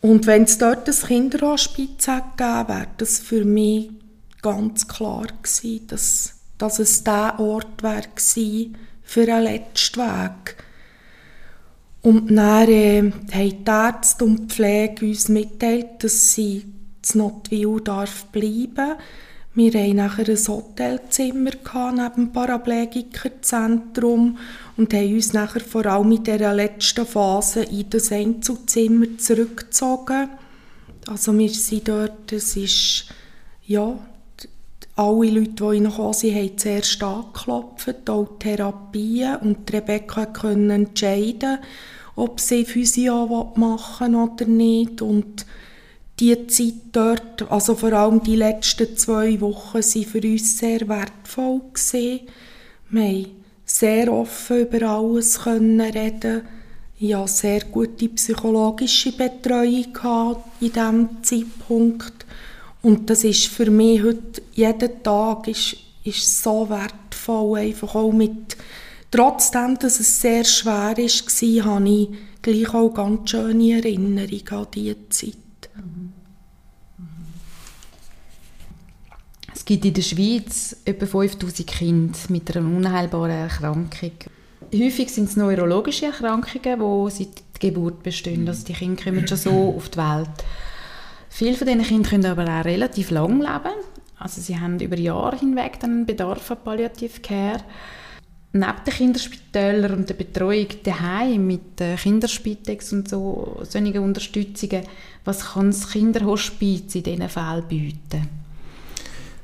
Und 0.00 0.26
wenn 0.26 0.42
es 0.42 0.58
dort 0.58 0.86
ein 0.86 0.94
Kinderhospiz 0.94 2.06
gegeben 2.06 2.68
wäre 2.68 2.86
das 2.98 3.18
für 3.20 3.44
mich 3.44 3.90
ganz 4.42 4.86
klar 4.86 5.26
gewesen, 5.42 5.86
dass, 5.88 6.34
dass 6.58 6.78
es 6.78 7.02
der 7.02 7.40
Ort 7.40 7.82
wäre 7.82 8.02
für 9.02 9.22
einen 9.22 9.44
letzten 9.44 10.00
Weg. 10.00 10.56
Und 12.02 12.36
dann 12.36 12.68
äh, 12.68 13.12
haben 13.32 13.64
die 13.64 13.70
Ärzte 13.70 14.24
und 14.26 14.36
die 14.40 14.54
Pflege 14.54 15.06
uns 15.06 15.30
mitteilt, 15.30 16.04
dass 16.04 16.34
sie 16.34 16.66
zu 17.00 17.16
Notwil 17.16 17.80
darf 17.82 18.26
bleiben 18.26 18.96
wir 19.56 19.72
hatten 19.72 19.96
nachher 19.96 20.28
ein 20.28 20.48
Hotelzimmer 20.48 21.52
neben 21.92 22.14
dem 22.16 22.32
Paraplegikerzentrum 22.32 24.36
und 24.76 24.92
haben 24.92 25.14
uns 25.14 25.32
nachher 25.32 25.60
vor 25.60 25.86
allem 25.86 26.10
in 26.10 26.24
dieser 26.24 26.52
letzten 26.52 27.06
Phase 27.06 27.62
in 27.62 27.88
das 27.88 28.10
Einzelzimmer 28.10 29.06
zurückgezogen. 29.16 30.30
Also 31.06 31.38
wir 31.38 31.50
sind 31.50 31.86
dort, 31.86 32.32
es 32.32 32.56
ist, 32.56 33.04
ja, 33.64 33.96
alle 34.96 35.30
Leute, 35.30 35.50
die 35.50 35.62
reingekommen 35.62 36.14
sind, 36.14 36.34
haben 36.34 36.58
zuerst 36.58 37.00
angeklopft, 37.02 38.10
auch 38.10 38.38
Therapien 38.40 39.36
und 39.36 39.72
Rebecca 39.72 40.26
konnte 40.26 40.74
entscheiden, 40.74 41.58
ob 42.16 42.40
sie 42.40 42.64
Physio 42.64 43.52
machen 43.56 44.16
oder 44.16 44.46
nicht 44.46 45.02
und 45.02 45.46
die 46.20 46.46
Zeit 46.46 46.74
dort, 46.92 47.50
also 47.50 47.74
vor 47.74 47.92
allem 47.92 48.22
die 48.22 48.36
letzten 48.36 48.96
zwei 48.96 49.40
Wochen, 49.40 49.78
waren 49.78 50.04
für 50.04 50.20
uns 50.20 50.58
sehr 50.58 50.88
wertvoll. 50.88 51.60
Gewesen. 51.72 52.20
Wir 52.90 53.02
haben 53.02 53.26
sehr 53.64 54.12
offen 54.12 54.60
über 54.60 54.82
alles 54.88 55.40
können 55.40 55.80
reden 55.80 56.42
ja 56.98 57.26
sehr 57.26 57.60
gute 57.60 58.08
psychologische 58.08 59.12
Betreuung 59.12 60.38
in 60.60 60.72
diesem 60.72 61.08
Zeitpunkt. 61.22 62.24
Und 62.82 63.10
das 63.10 63.24
ist 63.24 63.46
für 63.46 63.70
mich 63.70 64.02
heute, 64.02 64.42
jeden 64.52 65.02
Tag 65.02 65.48
ist, 65.48 65.76
ist 66.04 66.42
so 66.42 66.68
wertvoll, 66.68 67.58
einfach 67.58 67.94
auch 67.94 68.12
mit, 68.12 68.56
trotzdem, 69.10 69.78
dass 69.78 70.00
es 70.00 70.20
sehr 70.20 70.44
schwer 70.44 70.72
war, 70.72 70.90
habe 70.90 71.88
ich 71.88 72.08
gleich 72.42 72.74
auch 72.74 72.90
ganz 72.90 73.30
schöne 73.30 73.72
Erinnerungen 73.72 74.48
an 74.50 74.66
diese 74.74 75.08
Zeit. 75.08 75.43
Es 79.64 79.66
gibt 79.66 79.86
in 79.86 79.94
der 79.94 80.02
Schweiz 80.02 80.76
etwa 80.84 81.06
5000 81.06 81.66
Kinder 81.66 82.18
mit 82.28 82.54
einer 82.54 82.66
unheilbaren 82.66 83.30
Erkrankung. 83.30 84.12
Häufig 84.74 85.08
sind 85.08 85.30
es 85.30 85.36
neurologische 85.36 86.04
Erkrankungen, 86.04 87.08
die 87.08 87.10
seit 87.10 87.28
der 87.38 87.70
Geburt 87.70 88.02
bestehen. 88.02 88.46
Also 88.46 88.66
die 88.66 88.74
Kinder 88.74 89.02
kommen 89.02 89.26
schon 89.26 89.38
so 89.38 89.50
auf 89.74 89.88
die 89.88 89.96
Welt. 89.96 90.44
Viele 91.30 91.56
von 91.56 91.66
diesen 91.66 91.82
Kindern 91.82 92.10
können 92.10 92.26
aber 92.26 92.44
auch 92.44 92.66
relativ 92.66 93.10
lang 93.10 93.40
leben. 93.40 93.74
Also 94.18 94.42
sie 94.42 94.60
haben 94.60 94.78
über 94.80 94.98
Jahre 94.98 95.38
hinweg 95.38 95.78
einen 95.80 96.04
Bedarf 96.04 96.50
an 96.50 96.58
Palliative 96.62 97.20
Care. 97.22 97.64
Neben 98.52 98.84
den 98.84 98.92
Kinderspitälern 98.92 99.94
und 99.94 100.10
der 100.10 100.14
Betreuung 100.14 100.68
daheim 100.82 101.46
mit 101.46 101.78
Kinderspitex 102.02 102.92
und 102.92 103.08
so 103.08 103.62
solchen 103.62 103.98
Unterstützungen, 103.98 104.82
was 105.24 105.54
kann 105.54 105.70
das 105.70 105.90
Kinderhospiz 105.90 106.96
in 106.96 107.02
diesen 107.02 107.30
Fällen 107.30 107.66
bieten? 107.66 108.43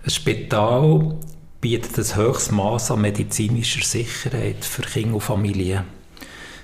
Ein 0.03 0.11
Spital 0.11 1.15
bietet 1.61 1.99
ein 1.99 2.17
höchstes 2.17 2.51
Maß 2.53 2.91
an 2.93 3.03
medizinischer 3.03 3.85
Sicherheit 3.85 4.65
für 4.65 4.81
Kinder 4.81 5.15
und 5.15 5.21
Familien. 5.21 5.85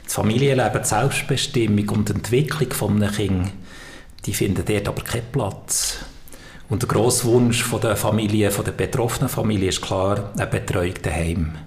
Das 0.04 0.14
Familienleben, 0.14 0.82
die 0.82 0.88
Selbstbestimmung 0.88 1.88
und 1.90 2.08
die 2.08 2.14
Entwicklung 2.14 2.72
von 2.72 3.06
Kind, 3.12 3.52
die 4.24 4.32
finden 4.32 4.64
dort 4.64 4.88
aber 4.88 5.02
keinen 5.02 5.30
Platz. 5.32 5.98
Und 6.70 6.82
der 6.82 6.88
grosse 6.88 7.24
Wunsch 7.24 7.62
der 7.82 7.96
Familie, 7.96 8.48
der 8.48 8.72
betroffenen 8.72 9.28
Familie 9.28 9.68
ist 9.68 9.82
klar 9.82 10.32
eine 10.34 10.46
Betreuung 10.46 10.94
daheim. 11.02 11.58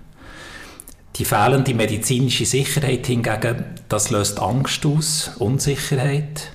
Die 1.18 1.26
fehlende 1.26 1.76
medizinische 1.76 2.46
Sicherheit 2.46 3.06
hingegen, 3.06 3.64
das 3.90 4.10
löst 4.10 4.40
Angst 4.40 4.86
aus, 4.88 5.32
Unsicherheit. 5.38 6.52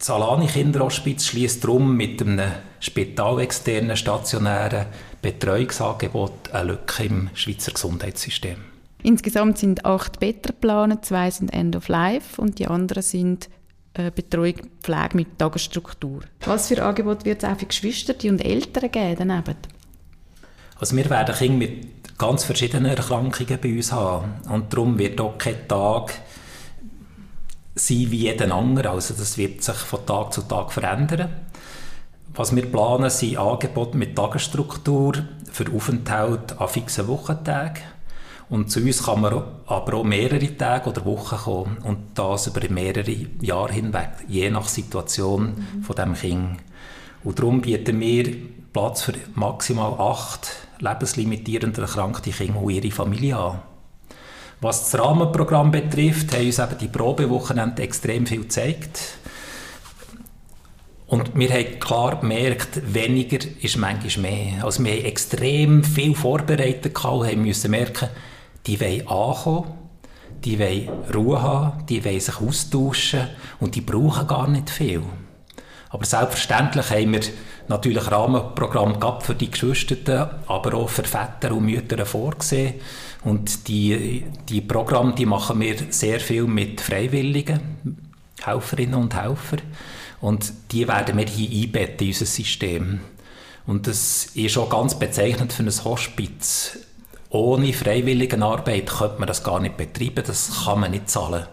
Das 0.00 0.08
Alani 0.08 0.46
Kinderhospiz 0.46 1.26
schließt 1.26 1.62
darum 1.62 1.94
mit 1.94 2.22
einem 2.22 2.52
spitalexternen 2.80 3.98
stationären 3.98 4.86
Betreuungsangebot 5.20 6.52
eine 6.52 6.72
Lücke 6.72 7.04
im 7.04 7.28
Schweizer 7.34 7.72
Gesundheitssystem. 7.72 8.56
Insgesamt 9.02 9.58
sind 9.58 9.84
acht 9.84 10.18
Betten 10.18 10.52
geplant, 10.52 11.04
zwei 11.04 11.30
sind 11.30 11.52
End 11.52 11.76
of 11.76 11.88
Life 11.88 12.40
und 12.40 12.58
die 12.58 12.66
anderen 12.66 13.02
sind 13.02 13.50
äh, 13.92 14.10
Betreuung, 14.10 14.54
Pflege 14.82 15.16
mit 15.16 15.38
Tagesstruktur. 15.38 16.22
Was 16.46 16.68
für 16.68 16.82
Angebot 16.82 17.26
wird 17.26 17.42
es 17.42 17.48
auch 17.50 17.58
für 17.58 17.66
Geschwister 17.66 18.14
und 18.24 18.42
Eltern 18.42 18.90
geben 18.90 19.28
daneben? 19.28 19.56
Also 20.76 20.96
wir 20.96 21.10
werden 21.10 21.34
Kinder 21.34 21.58
mit 21.58 22.16
ganz 22.16 22.44
verschiedenen 22.44 22.86
Erkrankungen 22.86 23.58
bei 23.60 23.76
uns 23.76 23.92
haben 23.92 24.32
und 24.48 24.72
darum 24.72 24.98
wird 24.98 25.20
auch 25.20 25.36
kein 25.36 25.68
Tag 25.68 26.14
sein 27.74 28.10
wie 28.10 28.26
jeden 28.26 28.52
anderen. 28.52 28.92
Also 28.92 29.14
das 29.14 29.38
wird 29.38 29.62
sich 29.62 29.76
von 29.76 30.04
Tag 30.06 30.32
zu 30.32 30.42
Tag 30.42 30.72
verändern. 30.72 31.30
Was 32.34 32.54
wir 32.54 32.66
planen, 32.66 33.10
sind 33.10 33.38
Angebote 33.38 33.96
mit 33.96 34.14
Tagesstruktur 34.16 35.14
für 35.50 35.72
Aufenthalt 35.74 36.60
an 36.60 36.68
fixen 36.68 37.08
Wochentagen. 37.08 37.82
Und 38.48 38.70
zu 38.70 38.80
uns 38.80 39.04
kann 39.04 39.20
man 39.20 39.44
aber 39.66 39.94
auch 39.94 40.04
mehrere 40.04 40.56
Tage 40.56 40.90
oder 40.90 41.04
Wochen 41.04 41.36
kommen 41.36 41.78
und 41.84 41.98
das 42.14 42.48
über 42.48 42.68
mehrere 42.68 43.26
Jahre 43.40 43.72
hinweg, 43.72 44.10
je 44.26 44.50
nach 44.50 44.66
Situation 44.66 45.54
mhm. 45.54 45.82
von 45.84 45.96
dem 45.96 46.14
Kind. 46.14 46.58
Und 47.22 47.38
darum 47.38 47.60
bieten 47.60 48.00
wir 48.00 48.36
Platz 48.72 49.02
für 49.02 49.14
maximal 49.34 49.94
acht 50.00 50.50
lebenslimitierend 50.80 51.78
erkrankte 51.78 52.30
Kinder 52.30 52.60
und 52.60 52.70
ihre 52.70 52.90
Familie 52.90 53.36
an. 53.36 53.62
Was 54.60 54.90
das 54.90 55.00
Rahmenprogramm 55.00 55.70
betrifft, 55.70 56.34
haben 56.34 56.46
uns 56.46 56.58
eben 56.58 56.78
die 56.78 56.88
Probewochenende 56.88 57.82
extrem 57.82 58.26
viel 58.26 58.42
gezeigt. 58.42 59.00
Und 61.06 61.34
wir 61.34 61.50
haben 61.50 61.80
klar 61.80 62.20
gemerkt, 62.20 62.94
weniger 62.94 63.38
ist 63.62 63.78
manchmal 63.78 64.30
mehr. 64.30 64.64
Also 64.64 64.84
wir 64.84 64.92
haben 64.92 65.04
extrem 65.04 65.82
viel 65.82 66.14
vorbereitet 66.14 67.04
und 67.04 67.42
müssen 67.42 67.70
merken, 67.70 68.10
die 68.66 68.80
wollen 68.80 69.08
ankommen, 69.08 69.72
die 70.44 70.58
wollen 70.58 70.88
Ruhe 71.12 71.42
haben, 71.42 71.86
die 71.86 72.04
wollen 72.04 72.20
sich 72.20 72.40
austauschen 72.40 73.28
und 73.58 73.74
die 73.74 73.80
brauchen 73.80 74.26
gar 74.28 74.46
nicht 74.46 74.70
viel. 74.70 75.02
Aber 75.90 76.04
selbstverständlich 76.04 76.90
haben 76.90 77.12
wir 77.12 77.20
natürlich 77.68 78.10
Rahmenprogramm 78.10 78.98
gehabt 78.98 79.24
für 79.24 79.34
die 79.34 79.50
Geschwister, 79.50 80.40
aber 80.46 80.74
auch 80.74 80.88
für 80.88 81.04
Väter 81.04 81.52
und 81.54 81.66
Mütter 81.66 82.06
vorgesehen. 82.06 82.74
Und 83.24 83.68
die, 83.68 84.24
die 84.48 84.60
Programme, 84.60 85.14
die 85.14 85.26
machen 85.26 85.60
wir 85.60 85.76
sehr 85.90 86.20
viel 86.20 86.44
mit 86.44 86.80
Freiwilligen, 86.80 88.14
Helferinnen 88.42 88.94
und 88.94 89.14
Helfer. 89.14 89.58
Und 90.20 90.52
die 90.70 90.86
werden 90.86 91.18
wir 91.18 91.26
hier 91.26 91.64
einbetten 91.64 92.06
in 92.06 92.12
unser 92.12 92.26
System. 92.26 93.00
Und 93.66 93.86
das 93.86 94.26
ist 94.34 94.58
auch 94.58 94.70
ganz 94.70 94.98
bezeichnend 94.98 95.52
für 95.52 95.62
ein 95.62 95.84
Hospiz. 95.84 96.78
Ohne 97.30 97.72
Freiwilligenarbeit 97.72 98.86
könnte 98.86 99.18
man 99.18 99.28
das 99.28 99.44
gar 99.44 99.60
nicht 99.60 99.76
betreiben, 99.76 100.24
das 100.26 100.64
kann 100.64 100.80
man 100.80 100.90
nicht 100.90 101.08
zahlen. 101.08 101.46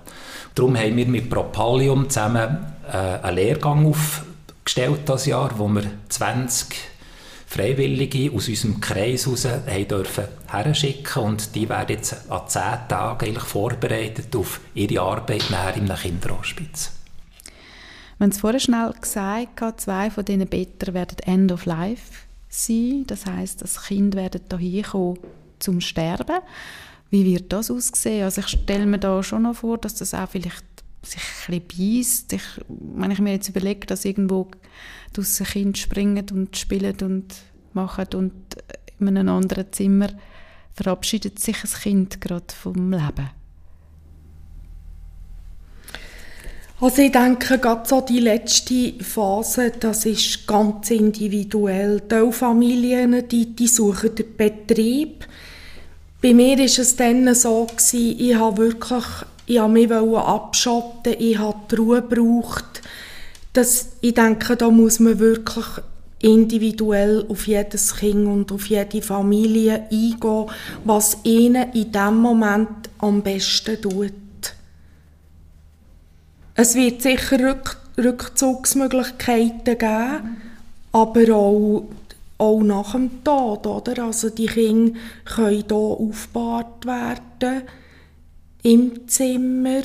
Darum 0.56 0.76
haben 0.76 0.98
wir 0.98 1.06
mit 1.06 1.30
Propalium 1.30 2.10
zusammen 2.10 2.66
äh, 2.92 2.98
einen 2.98 3.36
Lehrgang 3.36 3.94
aufgestellt 4.68 5.08
das 5.08 5.26
Jahr, 5.26 5.58
wo 5.58 5.70
wir 5.70 5.84
20 6.10 6.76
Freiwillige 7.46 8.34
aus 8.36 8.50
unserem 8.50 8.82
Kreis 8.82 9.26
heraus 9.26 9.46
haben 9.46 9.88
dürfen 9.88 10.26
herschicken 10.48 11.24
und 11.24 11.56
die 11.56 11.70
werden 11.70 11.96
jetzt 11.96 12.30
an 12.30 12.50
10 12.50 12.62
Tagen 12.90 13.26
eigentlich 13.26 13.46
vorbereitet 13.46 14.36
auf 14.36 14.60
ihre 14.74 15.02
Arbeit 15.02 15.50
nachher 15.50 15.78
im 15.78 15.88
Kinderhospiz. 15.88 16.92
Haben 18.20 18.30
es 18.32 18.40
vorher 18.40 18.60
schnell 18.60 18.92
gesagt, 19.00 19.80
zwei 19.80 20.12
von 20.12 20.26
diesen 20.26 20.48
Betten 20.48 20.94
werden 20.94 21.20
End 21.20 21.52
of 21.54 21.66
Life 21.66 22.26
sein. 22.50 23.06
Das 23.08 23.26
heißt, 23.26 23.62
das 23.62 23.86
Kind 23.86 24.16
werden 24.16 24.42
hier 24.60 24.84
kommen 24.84 25.18
zum 25.60 25.80
Sterben. 25.80 26.40
Wie 27.10 27.24
wird 27.24 27.54
das 27.54 27.72
aussehen? 27.72 28.26
Also 28.26 28.42
ich 28.42 28.50
stelle 28.50 28.86
mir 28.86 29.00
da 29.00 29.24
schon 29.24 29.44
noch 29.44 29.56
vor, 29.56 29.78
dass 29.78 29.96
das 29.96 30.14
auch 30.14 30.28
vielleicht 30.28 30.66
sich 31.12 31.22
ein 31.48 31.62
bisschen 31.62 32.00
beißt. 32.00 32.34
Ich, 32.34 32.44
wenn 32.68 33.12
ich 33.12 33.20
mir 33.20 33.34
jetzt 33.34 33.50
überlege, 33.50 33.88
dass 33.88 34.06
irgendwo 34.06 34.48
draussen 35.14 35.46
Kinder 35.46 35.78
springen 35.78 36.26
und 36.32 36.56
spielen 36.58 36.98
und 37.02 37.36
machen 37.74 38.08
und 38.16 38.34
in 39.00 39.08
einem 39.10 39.30
anderen 39.30 39.72
Zimmer 39.72 40.10
verabschiedet 40.74 41.40
sich 41.40 41.64
ein 41.64 41.82
Kind 41.82 42.22
gerade 42.22 42.54
vom 42.54 42.92
Leben. 42.92 43.30
Also 46.80 47.02
ich 47.02 47.12
denke, 47.12 47.58
gerade 47.58 47.90
so 47.90 48.02
die 48.02 48.20
letzte 48.20 48.94
Phase, 49.04 49.72
das 49.72 50.06
ist 50.06 50.46
ganz 50.46 50.92
individuell. 50.92 52.02
Die 52.02 52.32
Familien, 52.32 53.28
die, 53.28 53.56
die 53.56 53.68
suchen 53.68 54.14
den 54.14 54.38
Betrieb. 54.38 55.28
Bei 56.22 56.36
mir 56.36 56.58
war 56.58 56.66
es 56.66 56.96
dann 56.96 57.34
so, 57.34 57.66
gewesen, 57.66 58.20
ich 58.20 58.36
habe 58.36 58.58
wirklich 58.58 59.04
ich 59.48 59.60
habe 59.60 59.74
mich 59.74 59.92
abschotten, 59.92 61.16
ich 61.18 61.38
habe 61.38 61.58
die 61.72 61.76
Ruhe 61.76 62.02
gebraucht. 62.02 62.82
Das, 63.54 63.88
ich 64.02 64.14
denke, 64.14 64.56
da 64.58 64.70
muss 64.70 65.00
man 65.00 65.18
wirklich 65.20 65.66
individuell 66.20 67.26
auf 67.30 67.48
jedes 67.48 67.96
Kind 67.96 68.28
und 68.28 68.52
auf 68.52 68.68
jede 68.68 69.02
Familie 69.02 69.88
eingehen, 69.90 70.46
was 70.84 71.18
ihnen 71.24 71.72
in 71.74 71.92
dem 71.92 72.18
Moment 72.18 72.90
am 73.00 73.22
besten 73.22 73.82
tut. 73.82 74.12
Es 76.56 76.76
wird 76.76 77.02
sicher 77.02 77.40
Rück 77.40 77.78
Rückzugsmöglichkeiten 78.00 79.78
geben, 79.78 80.38
aber 80.92 81.36
auch, 81.36 81.86
auch 82.38 82.62
nach 82.62 82.92
dem 82.92 83.24
Tod. 83.24 83.66
Oder? 83.66 84.04
Also 84.04 84.30
die 84.30 84.46
Kinder 84.46 85.00
können 85.26 85.64
hier 85.68 85.76
aufgebahrt 85.76 86.86
werden, 86.86 87.64
im 88.64 89.08
Zimmer. 89.08 89.82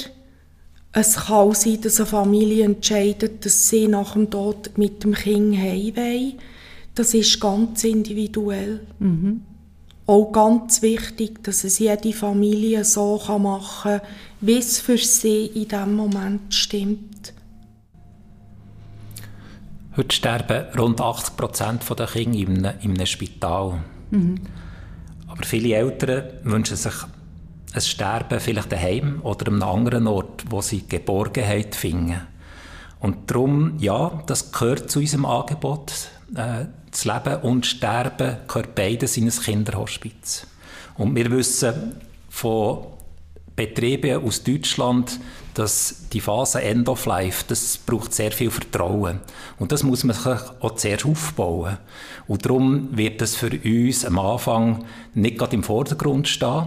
Es 0.93 1.17
kann 1.17 1.37
auch 1.37 1.55
sein, 1.55 1.81
dass 1.81 1.99
eine 1.99 2.07
Familie 2.07 2.65
entscheidet, 2.65 3.45
dass 3.45 3.69
sie 3.69 3.89
nach 3.89 4.13
dem 4.13 4.31
Tod 4.31 4.77
mit 4.77 5.05
dem 5.05 5.15
Kind 5.15 5.57
heim 5.57 5.97
wollen. 5.97 6.35
Das 6.95 7.15
ist 7.15 7.41
ganz 7.41 7.85
individuell. 7.85 8.81
Mhm 8.99 9.43
auch 10.07 10.33
ganz 10.33 10.83
wichtig, 10.83 11.43
dass 11.45 11.65
es 11.65 11.79
jede 11.79 12.13
Familie 12.13 12.85
so 12.85 13.21
machen 13.39 13.83
kann, 13.83 14.01
wie 14.41 14.59
es 14.59 14.81
für 14.81 14.99
sie 14.99 15.47
in 15.47 15.69
diesem 15.69 15.97
Moment 15.97 16.55
stimmt. 16.55 17.33
Heute 19.97 20.17
sterben 20.17 20.79
rund 20.79 21.01
80 21.01 21.37
Prozent 21.37 21.99
der 21.99 22.07
Kinder 22.07 22.39
in 22.39 22.67
einem, 22.67 22.81
in 22.81 22.93
einem 22.93 23.07
Spital. 23.07 23.83
Mhm. 24.11 24.37
Aber 25.29 25.45
viele 25.45 25.75
Eltern 25.75 26.25
wünschen 26.45 26.77
sich 26.77 26.95
ein 27.75 27.81
Sterben 27.81 28.41
vielleicht 28.41 28.71
daheim 28.71 29.21
oder 29.23 29.49
an 29.49 29.63
einem 29.63 29.69
anderen 29.69 30.07
Ort, 30.07 30.45
wo 30.49 30.61
sie 30.61 30.87
Geborgenheit 30.87 31.75
finden. 31.75 32.21
Und 33.01 33.31
darum, 33.31 33.75
ja, 33.79 34.23
das 34.27 34.53
gehört 34.53 34.91
zu 34.91 35.01
unserem 35.01 35.25
Angebot. 35.25 35.93
Äh, 36.37 36.67
das 36.91 37.05
Leben 37.05 37.37
und 37.43 37.67
Sterben 37.67 38.37
gehört 38.47 38.75
beides 38.75 39.17
in 39.17 39.25
ein 39.25 39.31
Kinderhospiz. 39.31 40.47
Und 40.97 41.17
wir 41.17 41.31
wissen 41.31 41.97
von 42.29 42.87
Betrieben 43.57 44.25
aus 44.25 44.45
Deutschland, 44.45 45.19
dass 45.55 46.09
die 46.13 46.21
Phase 46.21 46.63
End 46.63 46.89
of 46.89 47.05
Life, 47.07 47.45
das 47.49 47.77
braucht 47.77 48.15
sehr 48.15 48.33
viel 48.33 48.51
Vertrauen. 48.51 49.21
Und 49.59 49.73
das 49.73 49.83
muss 49.83 50.05
man 50.05 50.17
sich 50.17 50.27
auch 50.61 50.75
zuerst 50.77 51.05
aufbauen. 51.05 51.79
Und 52.27 52.45
darum 52.45 52.97
wird 52.97 53.21
das 53.21 53.37
für 53.37 53.51
uns 53.51 54.05
am 54.05 54.19
Anfang 54.19 54.85
nicht 55.15 55.39
gerade 55.39 55.55
im 55.55 55.63
Vordergrund 55.63 56.29
stehen. 56.29 56.67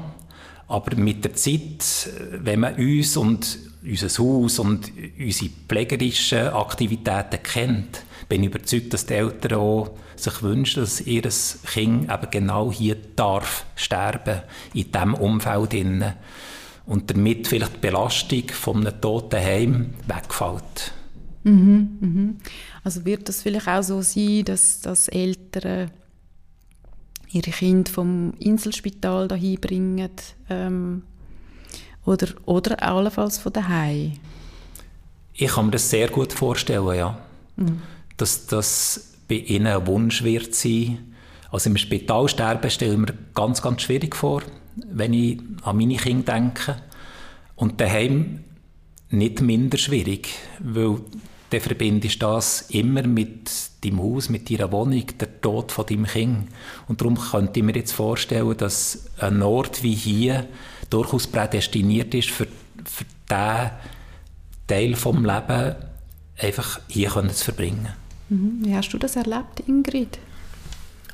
Aber 0.67 0.95
mit 0.95 1.23
der 1.23 1.33
Zeit, 1.35 2.09
wenn 2.31 2.61
man 2.61 2.75
uns 2.75 3.17
und 3.17 3.59
unser 3.83 4.23
Haus 4.23 4.59
und 4.59 4.91
unsere 5.19 5.51
pflegerischen 5.67 6.47
Aktivitäten 6.47 7.43
kennt, 7.43 8.03
bin 8.27 8.43
ich 8.43 8.49
überzeugt, 8.49 8.93
dass 8.93 9.05
die 9.05 9.13
Eltern 9.13 9.59
auch 9.59 9.91
sich 10.15 10.41
wünschen, 10.41 10.81
dass 10.81 11.01
ihr 11.01 11.21
Kind 11.21 12.09
eben 12.09 12.31
genau 12.31 12.71
hier 12.71 12.97
darf 13.15 13.65
sterben, 13.75 14.41
in 14.73 14.91
diesem 14.91 15.13
Umfeld. 15.13 15.73
Innen. 15.73 16.13
Und 16.87 17.09
damit 17.09 17.47
vielleicht 17.47 17.75
die 17.75 17.79
Belastung 17.79 18.49
von 18.49 18.85
einem 18.85 19.01
toten 19.01 19.39
Heim 19.39 19.93
wegfällt. 20.07 20.93
Mhm, 21.43 21.97
mhm. 21.99 22.37
Also 22.83 23.05
wird 23.05 23.27
das 23.27 23.41
vielleicht 23.41 23.67
auch 23.67 23.81
so 23.81 24.01
sein, 24.01 24.45
dass, 24.45 24.81
dass 24.81 25.07
Eltern 25.07 25.91
ihre 27.35 27.51
Kinder 27.51 27.91
vom 27.91 28.33
Inselspital 28.39 29.27
dahin 29.27 29.59
bringen 29.59 30.09
ähm, 30.49 31.03
oder, 32.05 32.27
oder 32.45 32.81
allenfalls 32.81 33.37
von 33.37 33.51
daheim? 33.53 34.13
Ich 35.33 35.51
kann 35.51 35.65
mir 35.65 35.71
das 35.71 35.89
sehr 35.89 36.07
gut 36.07 36.31
vorstellen, 36.31 36.95
ja. 36.95 37.17
Mhm. 37.57 37.81
Dass 38.17 38.47
das 38.47 39.15
bei 39.27 39.35
ihnen 39.35 39.67
ein 39.67 39.85
Wunsch 39.87 40.23
wird 40.23 40.55
sein. 40.55 41.13
Also 41.51 41.69
im 41.69 41.77
Spital 41.77 42.29
sterben 42.29 42.69
stelle 42.69 42.93
ich 42.93 42.99
mir 42.99 43.13
ganz, 43.33 43.61
ganz 43.61 43.81
schwierig 43.81 44.15
vor, 44.15 44.43
wenn 44.75 45.13
ich 45.13 45.39
an 45.63 45.77
meine 45.77 45.97
Kinder 45.97 46.33
denke. 46.33 46.77
Und 47.55 47.81
daheim 47.81 48.43
nicht 49.09 49.41
minder 49.41 49.77
schwierig, 49.77 50.29
weil 50.59 50.99
dann 51.55 51.61
verbindest 51.61 52.21
du 52.21 52.25
das 52.25 52.61
immer 52.69 53.03
mit 53.03 53.49
deinem 53.83 54.01
Haus, 54.01 54.29
mit 54.29 54.49
deiner 54.49 54.71
Wohnung, 54.71 55.05
der 55.19 55.41
Tod 55.41 55.71
von 55.71 55.85
deinem 55.85 56.05
Kind. 56.05 56.49
Und 56.87 56.99
darum 56.99 57.17
könnte 57.17 57.59
ich 57.59 57.65
mir 57.65 57.75
jetzt 57.75 57.93
vorstellen, 57.93 58.57
dass 58.57 59.05
ein 59.19 59.41
Ort 59.41 59.81
wie 59.81 59.93
hier 59.93 60.47
durchaus 60.89 61.27
prädestiniert 61.27 62.13
ist 62.13 62.29
für, 62.29 62.47
für 62.83 63.05
diesen 63.29 63.71
Teil 64.67 64.95
vom 64.95 65.23
Leben 65.23 65.75
einfach 66.37 66.81
hier 66.89 67.09
zu 67.09 67.43
verbringen. 67.45 67.93
Mhm. 68.27 68.59
Wie 68.65 68.75
hast 68.75 68.89
du 68.89 68.97
das 68.97 69.15
erlebt, 69.15 69.61
Ingrid? 69.65 70.19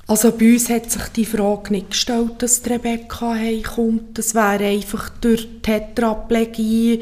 Also 0.07 0.31
bei 0.31 0.53
uns 0.53 0.69
hat 0.69 0.89
sich 0.89 1.03
die 1.15 1.25
Frage 1.25 1.71
nicht 1.71 1.91
gestellt, 1.91 2.33
dass 2.39 2.65
Rebecca 2.65 3.35
heimkommt. 3.35 4.17
Das 4.17 4.33
wäre 4.33 4.65
einfach 4.65 5.09
durch 5.21 5.43
die 5.43 5.59
Tetraplegie 5.61 7.01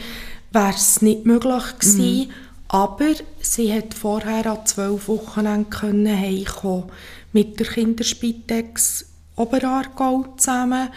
wäre 0.52 0.74
es 0.76 1.02
nicht 1.02 1.26
möglich 1.26 1.64
gewesen. 1.80 2.28
Mhm. 2.28 2.49
Aber 2.72 3.14
sie 3.42 3.74
hat 3.74 3.96
vorher 3.96 4.46
an 4.46 4.66
zwölf 4.66 5.08
Wochenenden 5.08 6.08
heimkommen 6.08 6.92
mit 7.34 7.60
der 7.60 7.66
Kinderspitex 7.66 9.06
Oberaargau 9.36 10.36
zusammen. 10.38 10.90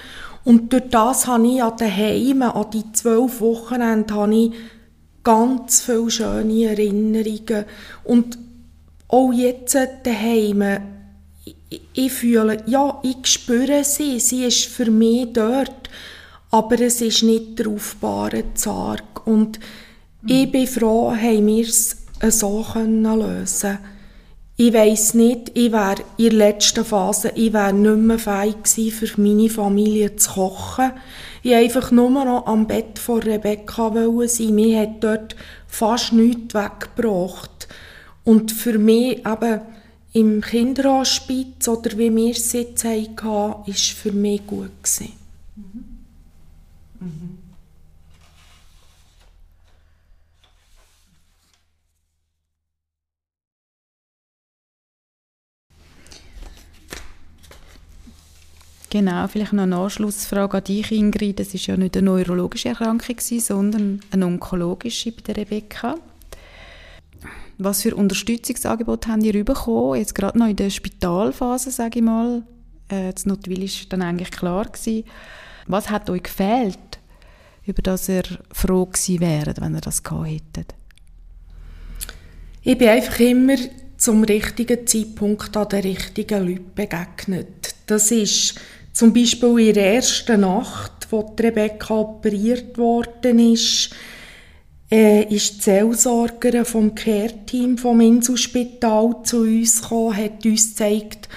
Und 0.44 0.70
durch 0.72 0.90
das 0.90 1.26
habe 1.26 1.46
ich 1.48 1.62
an 1.62 1.76
den 1.78 1.96
Heimen, 1.96 2.42
an 2.42 2.70
die 2.70 2.92
zwölf 2.92 3.40
Wochenenden, 3.40 4.14
habe 4.14 4.35
ich 4.35 4.52
ganz 5.24 5.80
viele 5.80 6.11
schöne 6.11 6.64
Erinnerungen. 6.64 7.64
Und 8.04 8.38
auch 9.08 9.32
jetzt 9.32 9.74
daheim, 10.04 10.78
ich, 11.70 11.80
ich 11.94 12.12
fühle, 12.12 12.62
ja, 12.66 13.00
ich 13.02 13.26
spüre 13.26 13.82
sie, 13.82 14.20
sie 14.20 14.44
ist 14.44 14.66
für 14.66 14.90
mich 14.90 15.32
dort. 15.32 15.88
aber 16.50 16.78
es 16.80 17.00
ist 17.00 17.22
nicht 17.22 17.58
der 17.58 17.68
aufbare 17.68 18.52
Zarg. 18.54 19.26
Und. 19.26 19.58
Ich 20.26 20.50
bin 20.50 20.66
froh, 20.66 21.12
haben 21.12 21.46
wir 21.46 21.66
es 21.66 21.96
so 22.30 22.64
können 22.72 23.02
lösen 23.02 23.78
Ich 24.56 24.72
weiss 24.72 25.14
nicht, 25.14 25.50
ich 25.54 25.72
wäre 25.72 26.02
in 26.16 26.30
der 26.30 26.32
letzten 26.32 26.85
Phase, 26.85 27.32
ich 27.35 27.52
wäre 27.52 27.72
nicht 27.72 27.96
mehr 27.96 28.18
fähig 28.18 28.62
gewesen, 28.62 28.90
für 28.92 29.20
meine 29.20 29.50
Familie 29.50 30.14
zu 30.16 30.30
kochen. 30.32 30.92
Ich 31.42 31.50
wollte 31.50 31.64
einfach 31.64 31.90
nur 31.90 32.11
noch 32.11 32.46
am 32.46 32.68
Bett 32.68 32.98
von 32.98 33.20
Rebecca 33.20 33.92
sein. 34.26 34.54
Mir 34.54 34.80
hat 34.80 35.02
dort 35.02 35.35
fast 35.66 36.12
nichts 36.12 36.54
weggebracht. 36.54 37.66
Und 38.24 38.52
für 38.52 38.78
mich 38.78 39.26
eben 39.26 39.61
im 40.12 40.40
Kinderhospiz 40.40 41.66
oder 41.66 41.98
wie 41.98 42.14
wir 42.14 42.30
es 42.30 42.52
jetzt 42.52 42.85
hatten, 42.85 43.16
war 43.16 43.64
für 43.66 44.12
mich 44.12 44.46
gut. 44.46 44.70
Gewesen. 44.82 45.12
Mhm. 45.56 45.85
Mhm. 47.00 47.41
Genau, 58.92 59.26
vielleicht 59.26 59.55
noch 59.55 59.62
eine 59.62 59.78
Anschlussfrage 59.78 60.59
an 60.59 60.64
dich, 60.64 60.92
Ingrid. 60.92 61.40
Das 61.40 61.55
war 61.55 61.61
ja 61.62 61.76
nicht 61.78 61.96
eine 61.96 62.05
neurologische 62.05 62.68
Erkrankung, 62.68 63.16
sondern 63.18 64.00
eine 64.11 64.26
onkologische 64.26 65.12
bei 65.12 65.22
der 65.22 65.38
Rebecca. 65.38 65.94
Was 67.57 67.81
für 67.81 67.96
Unterstützungsangebote 67.96 69.09
haben 69.09 69.22
ihr 69.22 69.42
bekommen? 69.46 69.98
Jetzt 69.98 70.14
gerade 70.14 70.38
noch 70.38 70.46
in 70.46 70.57
der 70.57 70.68
Spitalphase, 70.68 71.70
sage 71.70 72.00
ich 72.00 72.05
mal. 72.05 72.42
Äh, 72.88 73.14
das 73.14 73.24
Notwil 73.24 73.62
war 73.62 73.87
dann 73.88 74.02
eigentlich 74.02 74.31
klar. 74.31 74.66
Gewesen. 74.66 75.05
Was 75.66 75.88
hat 75.88 76.11
euch 76.11 76.24
gefehlt, 76.24 76.98
über 77.64 77.81
das 77.81 78.11
ihr 78.11 78.24
froh 78.52 78.85
gewesen 78.85 79.20
wäret, 79.20 79.59
wenn 79.62 79.74
ihr 79.74 79.81
das 79.81 80.02
gehabt 80.02 80.28
hättet? 80.28 80.74
Ich 82.61 82.76
bin 82.76 82.88
einfach 82.88 83.20
immer 83.20 83.57
zum 83.96 84.24
richtigen 84.24 84.87
Zeitpunkt 84.87 85.57
an 85.57 85.68
den 85.70 85.81
richtigen 85.81 86.46
Leuten 86.46 86.74
begegnet. 86.74 87.74
Das 87.87 88.11
ist 88.11 88.57
zum 88.92 89.12
Beispiel 89.12 89.59
in 89.59 89.74
der 89.74 89.94
ersten 89.94 90.40
Nacht, 90.40 91.09
wo 91.11 91.35
Rebecca 91.38 91.94
operiert 91.94 92.76
worden 92.76 93.38
ist, 93.38 93.90
äh, 94.90 95.24
ist 95.35 95.55
die 95.55 95.61
Zellsorgerin 95.61 96.66
vom 96.66 96.94
Care-Team 96.94 97.78
vom 97.78 98.00
Inselspital 98.00 99.16
zu 99.24 99.40
uns 99.40 99.81
gekommen, 99.81 100.16
hat 100.16 100.44
uns 100.44 100.70
gezeigt, 100.70 101.28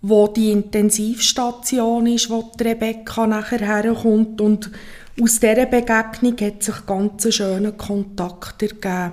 wo 0.00 0.28
die 0.28 0.50
Intensivstation 0.50 2.06
ist, 2.06 2.30
wo 2.30 2.50
Rebecca 2.58 3.26
nachher 3.26 3.60
herkommt 3.60 4.40
und 4.40 4.70
aus 5.20 5.38
dieser 5.38 5.66
Begegnung 5.66 6.36
hat 6.40 6.62
sich 6.62 6.86
ganz 6.86 7.40
ein 7.40 7.76
Kontakt 7.76 8.62
ergeben. 8.62 9.12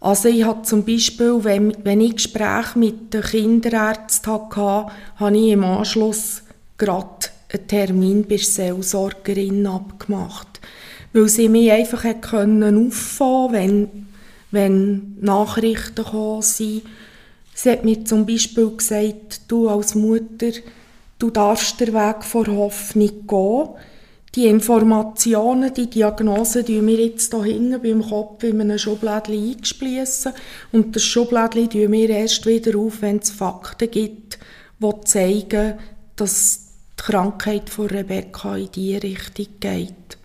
Also 0.00 0.28
ich 0.28 0.44
hatte 0.44 0.62
zum 0.62 0.84
Beispiel, 0.84 1.44
wenn, 1.44 1.74
wenn 1.84 2.00
ich 2.00 2.16
Gespräche 2.16 2.78
mit 2.78 3.14
den 3.14 3.22
Kinderärzten 3.22 4.32
hatte, 4.32 4.92
habe 5.16 5.36
ich 5.36 5.52
im 5.52 5.64
Anschluss 5.64 6.41
gerade 6.82 7.28
einen 7.52 7.68
Termin 7.68 8.22
bei 8.22 8.36
der 8.36 8.44
Seelsorgerin 8.44 9.66
abgemacht. 9.66 10.60
Weil 11.12 11.28
sie 11.28 11.48
mich 11.48 11.70
einfach 11.70 12.04
können 12.20 12.86
auffangen 12.86 13.52
wenn, 13.52 14.06
wenn 14.50 15.16
Nachrichten 15.20 16.42
sind. 16.42 16.82
Sie 17.54 17.70
hat 17.70 17.84
mir 17.84 18.04
zum 18.04 18.26
Beispiel 18.26 18.70
gesagt, 18.76 19.42
du 19.48 19.68
als 19.68 19.94
Mutter, 19.94 20.52
du 21.18 21.30
darfst 21.30 21.80
den 21.80 21.92
Weg 21.92 22.24
vor 22.24 22.46
Hoffnung 22.46 23.26
gehen. 23.26 23.68
Die 24.34 24.46
Informationen, 24.46 25.74
die 25.74 25.90
Diagnosen, 25.90 26.64
die 26.64 26.84
wir 26.84 27.04
jetzt 27.04 27.34
hier 27.34 27.44
hinten 27.44 27.82
beim 27.82 28.02
Kopf 28.02 28.42
in 28.44 28.62
einem 28.62 28.78
Schublädchen 28.78 29.50
eingespliessen. 29.50 30.32
Und 30.72 30.96
das 30.96 31.04
Schublädchen 31.04 31.68
tun 31.68 31.92
wir 31.92 32.08
erst 32.08 32.46
wieder 32.46 32.78
auf, 32.78 33.02
wenn 33.02 33.18
es 33.18 33.30
Fakten 33.30 33.90
gibt, 33.90 34.38
die 34.80 35.04
zeigen, 35.04 35.74
dass 36.16 36.61
die 36.98 37.02
Krankheit 37.02 37.70
von 37.70 37.86
Rebecca 37.86 38.56
in 38.56 38.70
diese 38.72 39.02
Richtung 39.02 39.46
geht. 39.60 40.18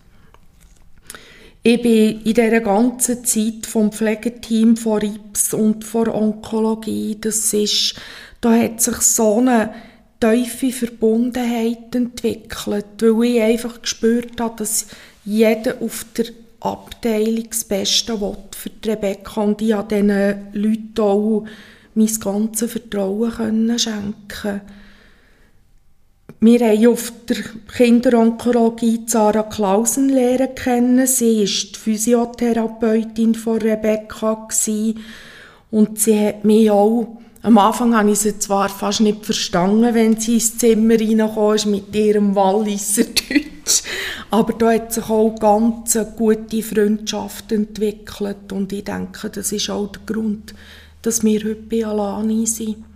Ich 1.62 1.82
bin 1.82 2.22
in 2.22 2.34
dieser 2.34 2.60
ganzen 2.60 3.24
Zeit 3.24 3.66
vom 3.66 3.92
Pflegeteam 3.92 4.76
von 4.76 5.00
RIPS 5.00 5.54
und 5.54 5.84
von 5.84 6.08
Onkologie, 6.08 7.18
das 7.20 7.52
ist, 7.52 7.96
da 8.40 8.52
hat 8.54 8.80
sich 8.80 8.96
so 8.96 9.38
eine 9.38 9.74
tiefe 10.20 10.72
Verbundenheit 10.72 11.94
entwickelt, 11.94 12.86
weil 13.00 13.24
ich 13.24 13.42
einfach 13.42 13.82
gespürt 13.82 14.40
habe, 14.40 14.56
dass 14.56 14.86
jeder 15.24 15.82
auf 15.82 16.06
der 16.16 16.26
Abteilung 16.60 17.48
das 17.50 17.64
Beste 17.64 18.20
will 18.20 18.36
für 18.56 18.70
die 18.70 18.90
Rebecca 18.90 19.42
und 19.42 19.60
ich 19.62 19.72
habe 19.72 19.94
diesen 19.94 20.52
Leuten 20.52 21.00
auch 21.00 21.44
mein 21.94 22.20
ganzes 22.20 22.72
Vertrauen 22.72 23.78
schenken 23.78 24.28
können. 24.28 24.60
Wir 26.40 26.60
haben 26.60 26.86
auf 26.86 27.12
der 27.28 27.38
Kinderonkologie 27.76 29.00
Sarah 29.06 29.42
Klausen 29.42 30.08
lernen 30.08 30.54
kennen. 30.54 31.04
Sie 31.04 31.40
war 31.40 31.44
die 31.44 31.78
Physiotherapeutin 31.78 33.34
von 33.34 33.58
Rebecca 33.58 34.46
und 35.72 35.98
sie 35.98 36.26
hat 36.26 36.44
mich 36.44 36.70
auch 36.70 37.18
am 37.42 37.58
Anfang 37.58 37.96
habe 37.96 38.10
ich 38.10 38.20
sie 38.20 38.38
zwar 38.38 38.68
fast 38.68 39.00
nicht 39.00 39.24
verstanden, 39.24 39.94
wenn 39.94 40.18
sie 40.18 40.34
ins 40.34 40.58
Zimmer 40.58 40.94
reingekommen 40.94 41.70
mit 41.70 41.94
ihrem 41.94 42.34
Walliser 42.34 43.04
Deutsch, 43.04 43.82
aber 44.30 44.52
da 44.52 44.72
hat 44.72 44.92
sich 44.92 45.08
auch 45.08 45.34
ganz 45.38 45.96
eine 45.96 46.12
gute 46.16 46.62
Freundschaft 46.62 47.52
entwickelt 47.52 48.52
und 48.52 48.72
ich 48.72 48.84
denke, 48.84 49.30
das 49.30 49.52
ist 49.52 49.70
auch 49.70 49.86
der 49.86 50.02
Grund, 50.04 50.54
dass 51.02 51.22
wir 51.22 51.40
heute 51.40 51.54
bei 51.54 51.86
Alani 51.86 52.44
sind. 52.46 52.87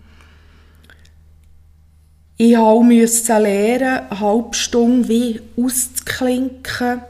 Ich 2.39 2.57
musste 2.57 3.39
lernen, 3.39 4.09
eine 4.11 4.21
halbe 4.21 4.55
Stunde 4.55 5.09
wie 5.09 5.41
auszuklinken. 5.57 7.03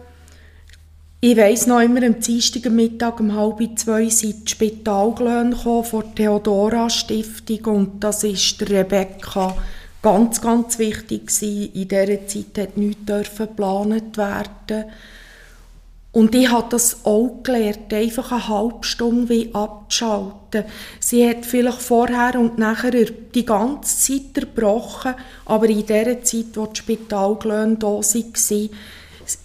Ich 1.20 1.36
weiss 1.36 1.68
noch 1.68 1.80
immer, 1.80 2.02
am 2.02 2.18
Dienstag 2.18 2.70
Mittag 2.70 3.20
um 3.20 3.34
halb 3.34 3.60
zwei 3.78 4.08
sind 4.08 4.48
die 4.48 4.50
Spitalglöhne 4.50 5.54
von 5.54 5.84
der 6.02 6.14
Theodora 6.16 6.90
Stiftung 6.90 7.64
und 7.76 8.04
das 8.04 8.24
ist 8.24 8.60
der 8.60 8.70
Rebecca 8.70 9.56
ganz, 10.02 10.40
ganz 10.40 10.80
wichtig 10.80 11.28
gewesen. 11.28 11.72
In 11.72 11.88
dieser 11.88 12.26
Zeit 12.26 12.58
hat 12.58 12.76
nichts 12.76 13.36
geplant 13.36 14.16
werden 14.16 14.84
und 16.12 16.34
ich 16.34 16.50
habe 16.50 16.66
das 16.68 17.04
auch 17.04 17.42
gelernt, 17.42 17.92
einfach 17.92 18.32
eine 18.32 18.48
halbe 18.48 18.84
Stunde 18.84 19.30
wie 19.30 19.54
abzuschalten. 19.54 20.64
Sie 21.00 21.26
hat 21.26 21.46
vielleicht 21.46 21.80
vorher 21.80 22.38
und 22.38 22.58
nachher 22.58 22.90
die 22.90 23.46
ganze 23.46 23.96
Zeit 23.96 24.36
erbrochen, 24.36 25.14
aber 25.46 25.68
in 25.70 25.86
der 25.86 26.22
Zeit, 26.22 26.54
wo 26.54 26.66
die 26.66 26.76
Spitalglöhne 26.76 27.76
da 27.76 27.86
waren, 27.86 28.70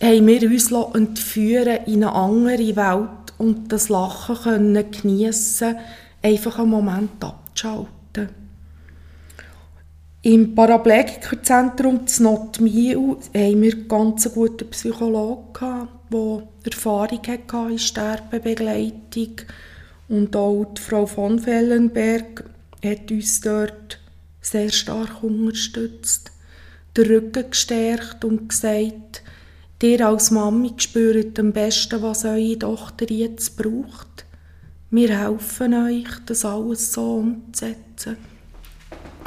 haben 0.02 0.28
wir 0.28 0.52
uns 0.52 0.72
entführen 0.94 1.80
in 1.86 2.04
eine 2.04 2.14
andere 2.14 2.76
Welt 2.76 3.34
und 3.38 3.72
das 3.72 3.88
Lachen 3.88 4.36
können 4.36 4.92
geniessen, 4.92 5.78
einfach 6.22 6.60
einen 6.60 6.70
Moment 6.70 7.24
abzuschalten. 7.24 7.97
Im 10.28 10.56
Paraplegikerzentrum 10.56 12.02
in 12.02 12.24
Notmiel 12.24 12.98
haben 12.98 13.18
wir 13.32 13.42
einen 13.46 13.88
ganz 13.88 14.30
guten 14.34 14.70
Psychologen, 14.72 15.88
der 16.12 16.44
Erfahrung 16.66 17.22
hatte 17.26 17.72
in 17.72 17.80
Sterbebegleitung. 17.80 19.36
Und 20.10 20.36
auch 20.36 20.66
die 20.66 20.82
Frau 20.82 21.06
von 21.06 21.40
Fellenberg 21.40 22.44
hat 22.84 23.10
uns 23.10 23.40
dort 23.40 24.02
sehr 24.42 24.70
stark 24.70 25.24
unterstützt, 25.24 26.30
den 26.98 27.06
Rücken 27.06 27.50
gestärkt 27.50 28.26
und 28.26 28.50
gesagt, 28.50 29.24
Ihr 29.82 30.06
als 30.06 30.32
Mami 30.32 30.74
spürt 30.76 31.40
am 31.40 31.54
besten, 31.54 32.02
was 32.02 32.26
eure 32.26 32.60
Tochter 32.60 33.10
jetzt 33.10 33.56
braucht. 33.56 34.26
Wir 34.92 35.18
helfen 35.18 35.74
euch, 35.74 36.10
das 36.26 36.44
alles 36.44 36.92
so 36.92 37.20
umzusetzen. 37.20 38.18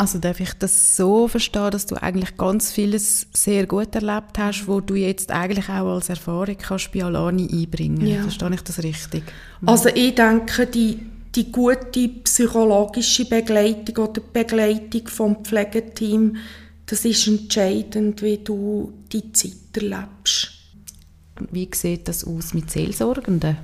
Also 0.01 0.19
darf 0.19 0.41
ich 0.41 0.55
das 0.55 0.97
so 0.97 1.29
verstehen, 1.29 1.71
dass 1.73 1.85
du 1.85 1.95
eigentlich 2.03 2.39
ganz 2.39 2.73
vieles 2.73 3.27
sehr 3.35 3.67
gut 3.67 3.95
erlebt 3.95 4.39
hast, 4.39 4.67
wo 4.67 4.81
du 4.81 4.95
jetzt 4.95 5.31
eigentlich 5.31 5.69
auch 5.69 5.95
als 5.95 6.09
Erfahrung 6.09 6.57
kannst 6.57 6.91
bei 6.93 7.05
Alani 7.05 7.47
einbringen 7.53 8.07
ja. 8.07 8.23
Verstehe 8.23 8.55
ich 8.55 8.63
das 8.63 8.83
richtig? 8.83 9.25
Also 9.67 9.91
ich 9.91 10.15
denke, 10.15 10.67
die, 10.67 11.01
die 11.35 11.53
gute 11.53 12.09
psychologische 12.25 13.27
Begleitung 13.27 14.07
oder 14.07 14.23
Begleitung 14.23 15.07
vom 15.07 15.45
Pflegeteam, 15.45 16.37
das 16.87 17.05
ist 17.05 17.27
entscheidend, 17.27 18.23
wie 18.23 18.39
du 18.39 18.95
die 19.13 19.31
Zeit 19.33 19.53
erlebst. 19.77 20.53
Wie 21.51 21.69
sieht 21.75 22.09
das 22.09 22.25
aus 22.25 22.55
mit 22.55 22.71
Seelsorgenden? 22.71 23.59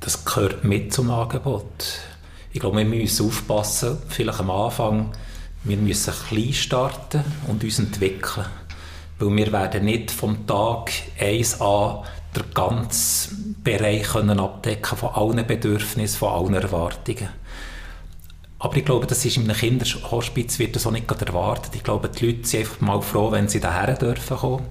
Das 0.00 0.26
gehört 0.26 0.62
mit 0.62 0.92
zum 0.92 1.10
Angebot 1.10 2.00
ich 2.56 2.60
glaube, 2.60 2.78
wir 2.78 2.86
müssen 2.86 3.26
aufpassen, 3.26 3.98
vielleicht 4.08 4.40
am 4.40 4.50
Anfang, 4.50 5.12
wir 5.64 5.76
müssen 5.76 6.14
klein 6.26 6.54
starten 6.54 7.22
und 7.48 7.62
uns 7.62 7.78
entwickeln. 7.78 8.46
Weil 9.18 9.36
wir 9.36 9.52
werden 9.52 9.84
nicht 9.84 10.10
vom 10.10 10.46
Tag 10.46 10.90
1 11.20 11.60
an 11.60 12.04
den 12.34 12.44
ganzen 12.54 13.56
Bereich 13.62 14.04
können 14.04 14.40
abdecken 14.40 14.96
von 14.96 15.10
allen 15.10 15.46
Bedürfnissen, 15.46 16.18
von 16.18 16.32
allen 16.32 16.54
Erwartungen. 16.54 17.28
Aber 18.58 18.74
ich 18.74 18.86
glaube, 18.86 19.06
das 19.06 19.22
ist 19.26 19.36
in 19.36 19.44
einem 19.44 19.56
Kinderhospiz 19.56 20.58
wird 20.58 20.76
das 20.76 20.86
auch 20.86 20.92
nicht 20.92 21.10
erwartet. 21.10 21.74
Ich 21.74 21.84
glaube, 21.84 22.08
die 22.08 22.24
Leute 22.24 22.48
sind 22.48 22.60
einfach 22.60 22.80
mal 22.80 23.02
froh, 23.02 23.32
wenn 23.32 23.48
sie 23.48 23.60
daher 23.60 23.96
dürfen 23.96 24.38
kommen, 24.38 24.66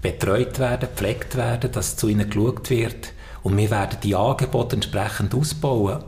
betreut 0.00 0.58
werden, 0.58 0.88
gepflegt 0.88 1.36
werden, 1.36 1.70
dass 1.72 1.98
zu 1.98 2.08
ihnen 2.08 2.30
geschaut 2.30 2.70
wird. 2.70 3.12
Und 3.42 3.58
wir 3.58 3.70
werden 3.70 3.98
die 4.02 4.16
Angebote 4.16 4.76
entsprechend 4.76 5.34
ausbauen. 5.34 6.02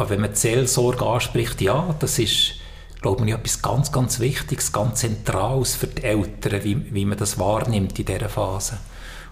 Aber 0.00 0.08
wenn 0.08 0.22
man 0.22 0.30
die 0.30 0.38
Seelsorge 0.38 1.04
anspricht, 1.04 1.60
ja, 1.60 1.94
das 1.98 2.18
ist, 2.18 2.54
glaube 3.02 3.26
ich, 3.26 3.34
etwas 3.34 3.60
ganz, 3.60 3.92
ganz 3.92 4.18
Wichtiges, 4.18 4.72
ganz 4.72 5.00
Zentrales 5.00 5.74
für 5.74 5.88
die 5.88 6.02
Eltern, 6.02 6.64
wie, 6.64 6.94
wie 6.94 7.04
man 7.04 7.18
das 7.18 7.38
wahrnimmt 7.38 7.98
in 7.98 8.06
dieser 8.06 8.30
Phase. 8.30 8.78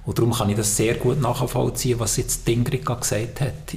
Und 0.04 0.18
darum 0.18 0.34
kann 0.34 0.50
ich 0.50 0.56
das 0.56 0.76
sehr 0.76 0.96
gut 0.96 1.22
nachvollziehen, 1.22 1.98
was 2.00 2.18
jetzt 2.18 2.46
Ingrid 2.46 2.84
gesagt 2.84 3.40
hat. 3.40 3.74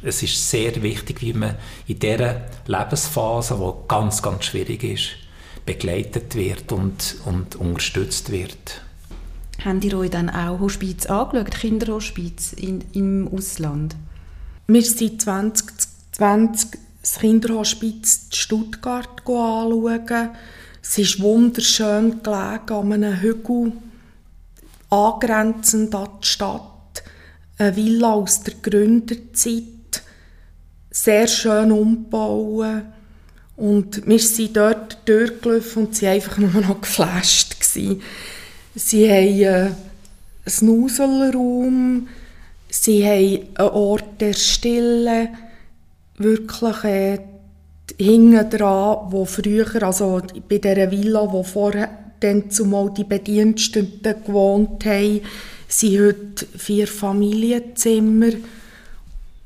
Es 0.00 0.22
ist 0.22 0.48
sehr 0.48 0.80
wichtig, 0.80 1.22
wie 1.22 1.32
man 1.32 1.56
in 1.88 1.98
dieser 1.98 2.42
Lebensphase, 2.66 3.56
die 3.56 3.88
ganz, 3.88 4.22
ganz 4.22 4.44
schwierig 4.44 4.84
ist, 4.84 5.08
begleitet 5.66 6.36
wird 6.36 6.70
und, 6.70 7.16
und 7.24 7.56
unterstützt 7.56 8.30
wird. 8.30 8.80
Haben 9.64 9.80
die 9.80 9.92
euch 9.92 10.10
dann 10.10 10.30
auch 10.30 10.60
Hospiz 10.60 11.06
angeschaut, 11.06 11.50
Kinderhospiz 11.50 12.52
in, 12.52 12.84
im 12.92 13.26
Ausland? 13.26 13.96
Wir 14.68 14.82
sind 14.82 15.22
2020 16.18 16.80
das 17.00 17.18
Kinderhospiz 17.20 18.26
in 18.30 18.36
Stuttgart 18.36 19.20
anschauen. 19.20 20.30
Es 20.82 20.98
ist 20.98 21.20
wunderschön 21.20 22.22
gelegen 22.22 22.72
an 22.72 22.92
einem 22.92 23.20
Hügel 23.20 23.72
angrenzend 24.90 25.94
an 25.94 26.08
die 26.22 26.26
Stadt, 26.26 27.02
eine 27.58 27.76
Villa 27.76 28.14
aus 28.14 28.42
der 28.42 28.54
Gründerzeit, 28.62 30.02
sehr 30.90 31.28
schön 31.28 31.70
umgebaut. 31.70 32.82
Und 33.56 34.06
wir 34.06 34.18
sind 34.18 34.56
dort 34.56 34.98
durchgelaufen 35.04 35.86
und 35.86 35.96
sie 35.96 36.06
waren 36.06 36.14
einfach 36.14 36.38
nur 36.38 36.50
noch 36.62 36.80
geflasht. 36.80 37.60
Gewesen. 37.60 38.02
Sie 38.74 39.08
haben 39.08 39.40
äh, 39.40 39.70
einen 40.46 40.66
Nuselraum, 40.66 42.08
sie 42.70 43.04
haben 43.04 43.48
einen 43.56 43.70
Ort 43.70 44.20
der 44.20 44.32
Stille, 44.32 45.30
wirklich 46.18 46.84
äh, 46.84 47.18
hinten 47.96 48.50
dran, 48.50 49.10
wo 49.10 49.24
früher, 49.24 49.82
also 49.82 50.20
bei 50.48 50.58
dieser 50.58 50.90
Villa, 50.90 51.32
wo 51.32 51.42
vorher 51.42 51.90
dann 52.20 52.50
zumal 52.50 52.92
die 52.92 53.04
Bediensteten 53.04 54.24
gewohnt 54.24 54.84
haben, 54.84 55.20
sind 55.68 56.00
heute 56.00 56.46
vier 56.56 56.86
Familienzimmer. 56.86 58.32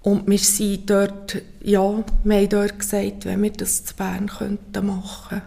Und 0.02 0.28
wir 0.28 0.38
sind 0.38 0.90
dort, 0.90 1.40
ja, 1.62 2.04
wir 2.24 2.36
haben 2.36 2.48
dort 2.48 2.78
gesagt, 2.78 3.24
wenn 3.24 3.42
wir 3.42 3.52
das 3.52 3.84
zu 3.84 3.94
Bern 3.94 4.26
könnten 4.26 4.86
machen. 4.86 5.42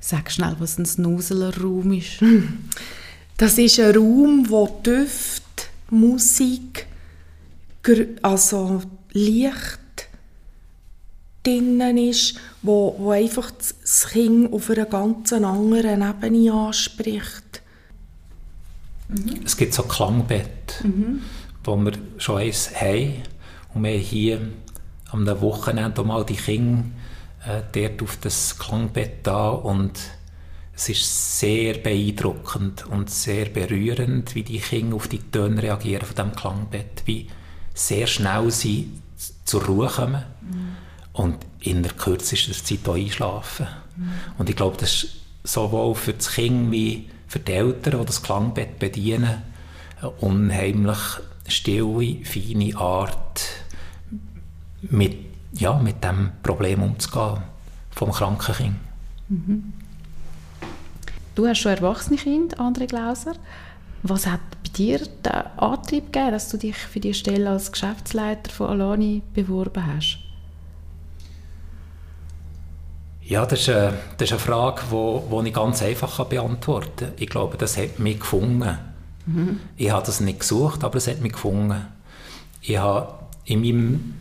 Sag 0.00 0.30
schnell, 0.30 0.54
was 0.58 0.78
ein 0.78 0.86
Snuseler-Raum 0.86 1.92
ist. 1.92 2.20
Das 3.36 3.56
ist 3.56 3.78
ein 3.78 3.94
Raum, 3.94 4.46
wo 4.48 4.80
Düfte, 4.84 5.66
Musik, 5.90 6.86
also 8.20 8.82
Licht, 9.12 9.77
drin 11.42 11.98
ist, 11.98 12.38
wo, 12.62 12.94
wo 12.98 13.10
einfach 13.10 13.50
das 13.50 14.08
Kind 14.08 14.52
auf 14.52 14.70
einer 14.70 14.86
ganz 14.86 15.32
anderen 15.32 16.02
Ebene 16.02 16.52
anspricht. 16.52 17.62
Mhm. 19.08 19.40
Es 19.44 19.56
gibt 19.56 19.74
so 19.74 19.84
Klangbett, 19.84 20.82
mhm. 20.82 21.22
wo 21.64 21.76
wir 21.76 21.92
schon 22.18 22.38
eins 22.38 22.70
haben. 22.74 23.22
Und 23.74 23.84
wir 23.84 23.92
hier 23.92 24.40
am 25.10 25.26
Wochenende 25.40 26.02
mal 26.04 26.24
die 26.24 26.36
Kinder 26.36 26.84
äh, 27.46 27.62
dort 27.72 28.02
auf 28.02 28.18
das 28.20 28.58
Klangbett 28.58 29.26
da 29.26 29.50
und 29.50 29.92
es 30.74 30.88
ist 30.88 31.40
sehr 31.40 31.74
beeindruckend 31.74 32.86
und 32.86 33.10
sehr 33.10 33.46
berührend, 33.46 34.34
wie 34.34 34.44
die 34.44 34.60
Kinder 34.60 34.96
auf 34.96 35.08
die 35.08 35.18
Töne 35.18 35.62
reagieren 35.62 36.06
von 36.06 36.14
dem 36.14 36.36
Klangbett, 36.36 37.02
wie 37.06 37.26
sehr 37.74 38.06
schnell 38.06 38.50
sie 38.50 38.90
zur 39.44 39.64
Ruhe 39.64 39.88
kommen. 39.88 40.22
Mhm 40.40 40.87
und 41.18 41.36
in 41.60 41.82
der 41.82 41.92
kürzesten 41.92 42.54
Zeit 42.54 42.88
auch 42.88 42.94
einschlafen. 42.94 43.66
Mhm. 43.96 44.10
Und 44.38 44.48
ich 44.48 44.56
glaube, 44.56 44.76
das 44.78 45.04
ist 45.04 45.16
sowohl 45.42 45.94
für 45.94 46.12
das 46.12 46.30
Kind 46.30 46.70
wie 46.70 47.10
für 47.26 47.40
die 47.40 47.52
Eltern, 47.52 48.00
die 48.00 48.06
das 48.06 48.22
Klangbett 48.22 48.78
bedienen, 48.78 49.42
eine 50.00 50.10
unheimlich 50.20 50.98
stille, 51.48 52.24
feine 52.24 52.76
Art, 52.76 53.42
mit, 54.82 55.16
ja, 55.54 55.76
mit 55.78 56.04
dem 56.04 56.30
Problem 56.42 56.82
umzugehen 56.84 57.42
vom 57.90 58.12
kranken 58.12 58.54
Kind. 58.54 58.76
Mhm. 59.28 59.72
Du 61.34 61.48
hast 61.48 61.58
schon 61.58 61.72
erwachsene 61.72 62.16
Kinder, 62.16 62.58
André 62.58 62.86
Glauser. 62.86 63.34
Was 64.04 64.26
hat 64.26 64.40
bei 64.62 64.70
dir 64.70 64.98
den 65.00 65.32
Antrieb 65.56 66.12
gegeben, 66.12 66.30
dass 66.30 66.48
du 66.48 66.58
dich 66.58 66.76
für 66.76 67.00
die 67.00 67.14
Stelle 67.14 67.50
als 67.50 67.72
Geschäftsleiter 67.72 68.52
von 68.52 68.68
Alani 68.68 69.22
beworben 69.34 69.84
hast? 69.84 70.27
Ja, 73.28 73.44
das 73.44 73.60
ist, 73.60 73.68
eine, 73.68 73.92
das 74.16 74.28
ist 74.28 74.32
eine 74.32 74.40
Frage, 74.40 74.80
die 74.86 74.90
wo, 74.90 75.22
wo 75.28 75.42
ich 75.42 75.52
ganz 75.52 75.82
einfach 75.82 76.24
beantworten 76.24 76.96
kann. 76.96 77.12
Ich 77.18 77.28
glaube, 77.28 77.58
das 77.58 77.76
hat 77.76 77.98
mich 77.98 78.20
gefunden. 78.20 78.78
Mhm. 79.26 79.60
Ich 79.76 79.90
habe 79.90 80.06
das 80.06 80.20
nicht 80.20 80.40
gesucht, 80.40 80.82
aber 80.82 80.96
es 80.96 81.08
hat 81.08 81.20
mich 81.20 81.32
gefunden. 81.32 81.86
Ich 82.62 82.78
habe 82.78 83.12
in 83.44 83.60
meinem 83.60 84.14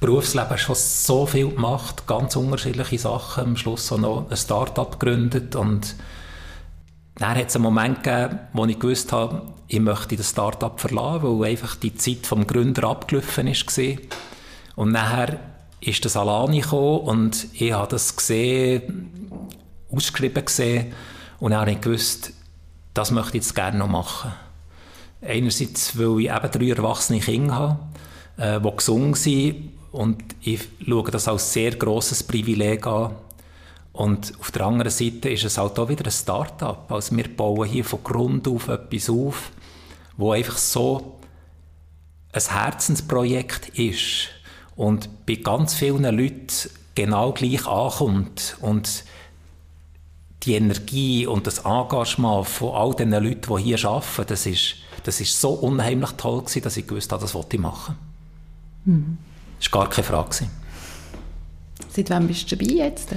Berufsleben 0.00 0.56
schon 0.56 0.76
so 0.76 1.26
viel 1.26 1.50
gemacht, 1.50 2.06
ganz 2.06 2.36
unterschiedliche 2.36 2.98
Sachen. 2.98 3.44
Am 3.44 3.56
Schluss 3.58 3.92
auch 3.92 3.98
noch 3.98 4.30
ein 4.30 4.36
Start-up 4.36 4.98
gegründet 4.98 5.54
und 5.56 5.94
dann 7.16 7.36
hat 7.36 7.48
es 7.48 7.56
einen 7.56 7.64
Moment 7.64 8.02
gegeben, 8.02 8.38
wo 8.54 8.64
ich 8.64 8.78
gewusst 8.78 9.12
habe, 9.12 9.42
ich 9.68 9.80
möchte 9.80 10.16
das 10.16 10.30
Start-up 10.30 10.80
verlassen, 10.80 11.22
weil 11.22 11.50
einfach 11.50 11.76
die 11.76 11.94
Zeit 11.96 12.26
vom 12.26 12.46
Gründer 12.46 12.84
abgelaufen 12.84 13.46
ist. 13.46 13.78
Und 14.74 14.92
nachher 14.92 15.38
ist 15.86 16.04
das 16.04 16.16
Alani 16.16 16.60
gekommen 16.60 17.00
und 17.00 17.46
ich 17.54 17.72
habe 17.72 17.90
das 17.90 18.16
gesehen, 18.16 19.10
ausgeschrieben 19.90 20.44
gesehen 20.44 20.92
und 21.40 21.54
habe 21.54 21.72
ich 21.72 21.80
gewusst, 21.80 22.32
das 22.94 23.10
möchte 23.10 23.36
ich 23.36 23.44
jetzt 23.44 23.54
gerne 23.54 23.78
noch 23.78 23.88
machen. 23.88 24.32
Einerseits, 25.20 25.98
weil 25.98 26.20
ich 26.20 26.30
eben 26.30 26.50
drei 26.50 26.68
erwachsene 26.76 27.20
Kinder 27.20 27.54
habe, 27.54 27.78
äh, 28.36 28.60
die 28.60 28.76
gesungen 28.76 29.14
sind 29.14 29.72
und 29.92 30.22
ich 30.40 30.68
schaue 30.86 31.10
das 31.10 31.28
als 31.28 31.52
sehr 31.52 31.72
grosses 31.72 32.22
Privileg 32.22 32.86
an. 32.86 33.14
Und 33.92 34.32
auf 34.40 34.50
der 34.50 34.66
anderen 34.66 34.90
Seite 34.90 35.30
ist 35.30 35.44
es 35.44 35.56
halt 35.56 35.78
auch 35.78 35.88
wieder 35.88 36.04
ein 36.04 36.10
Start-up. 36.10 36.90
Also 36.90 37.16
wir 37.16 37.28
bauen 37.28 37.68
hier 37.68 37.84
von 37.84 38.02
Grund 38.02 38.48
auf 38.48 38.68
etwas 38.68 39.08
auf, 39.08 39.52
wo 40.16 40.32
einfach 40.32 40.58
so 40.58 41.18
ein 42.32 42.42
Herzensprojekt 42.42 43.68
ist 43.78 44.33
und 44.76 45.26
bei 45.26 45.36
ganz 45.36 45.74
vielen 45.74 46.04
Leuten 46.04 46.70
genau 46.94 47.32
gleich 47.32 47.66
ankommt 47.66 48.56
und 48.60 49.04
die 50.42 50.54
Energie 50.54 51.26
und 51.26 51.46
das 51.46 51.60
Engagement 51.60 52.46
von 52.46 52.74
all 52.74 52.94
den 52.94 53.10
Leuten, 53.10 53.56
die 53.56 53.62
hier 53.62 53.84
arbeiten, 53.88 54.26
das 54.28 54.46
ist, 54.46 54.76
das 55.04 55.20
ist 55.20 55.40
so 55.40 55.50
unheimlich 55.50 56.10
toll 56.12 56.40
gewesen, 56.42 56.62
dass 56.62 56.76
ich 56.76 56.86
gewusst 56.86 57.12
habe, 57.12 57.22
das 57.22 57.34
wollte 57.34 57.56
ich 57.56 57.62
machen. 57.62 57.96
Mhm. 58.84 59.18
Das 59.58 59.72
war 59.72 59.82
gar 59.82 59.90
keine 59.90 60.04
Frage. 60.04 60.46
Seit 61.88 62.10
wann 62.10 62.26
bist 62.26 62.50
du 62.50 62.56
dabei 62.56 62.72
jetzt? 62.72 63.08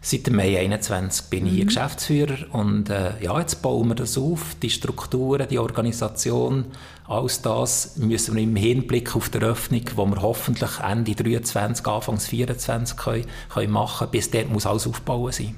Seit 0.00 0.30
Mai 0.30 0.58
21 0.58 1.26
bin 1.26 1.46
ich 1.46 1.52
hier 1.54 1.64
mhm. 1.64 1.68
Geschäftsführer 1.68 2.36
und 2.52 2.88
äh, 2.88 3.20
ja, 3.20 3.38
jetzt 3.40 3.62
bauen 3.62 3.88
wir 3.88 3.96
das 3.96 4.16
auf, 4.16 4.54
die 4.62 4.70
Strukturen, 4.70 5.48
die 5.48 5.58
Organisation, 5.58 6.66
alles 7.06 7.42
das 7.42 7.96
müssen 7.96 8.36
wir 8.36 8.42
im 8.42 8.54
Hinblick 8.54 9.16
auf 9.16 9.28
die 9.28 9.38
Öffnung, 9.38 9.82
wo 9.96 10.06
wir 10.06 10.22
hoffentlich 10.22 10.70
Ende 10.80 11.14
23, 11.14 11.84
Anfangs 11.86 12.28
24 12.28 12.96
können, 12.96 13.26
können 13.52 13.72
machen 13.72 14.08
bis 14.10 14.30
dort 14.30 14.50
muss 14.50 14.66
alles 14.66 14.86
aufbauen 14.86 15.32
sein. 15.32 15.56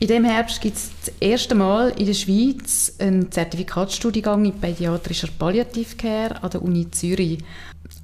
In 0.00 0.08
diesem 0.08 0.24
Herbst 0.24 0.60
gibt 0.60 0.76
es 0.76 0.90
das 1.04 1.14
erste 1.20 1.54
Mal 1.54 1.90
in 1.90 2.06
der 2.06 2.14
Schweiz 2.14 2.94
einen 2.98 3.30
Zertifikatsstudiengang 3.30 4.44
in 4.46 4.58
pädiatrischer 4.58 5.28
Palliativcare 5.38 6.42
an 6.42 6.50
der 6.50 6.62
Uni 6.62 6.90
Zürich. 6.90 7.38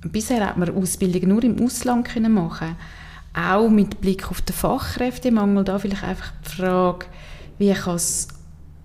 Bisher 0.05 0.47
hat 0.47 0.59
man 0.59 0.77
Ausbildung 0.77 1.31
nur 1.31 1.43
im 1.43 1.65
Ausland 1.65 2.15
machen 2.29 2.77
auch 3.37 3.69
mit 3.69 4.01
Blick 4.01 4.31
auf 4.31 4.41
den 4.41 4.55
Fachkräftemangel, 4.55 5.65
da 5.65 5.79
vielleicht 5.79 6.05
einfach 6.05 6.33
die 6.45 6.57
Frage, 6.57 7.07
wie 7.59 7.73
kann 7.73 7.97
es 7.97 8.29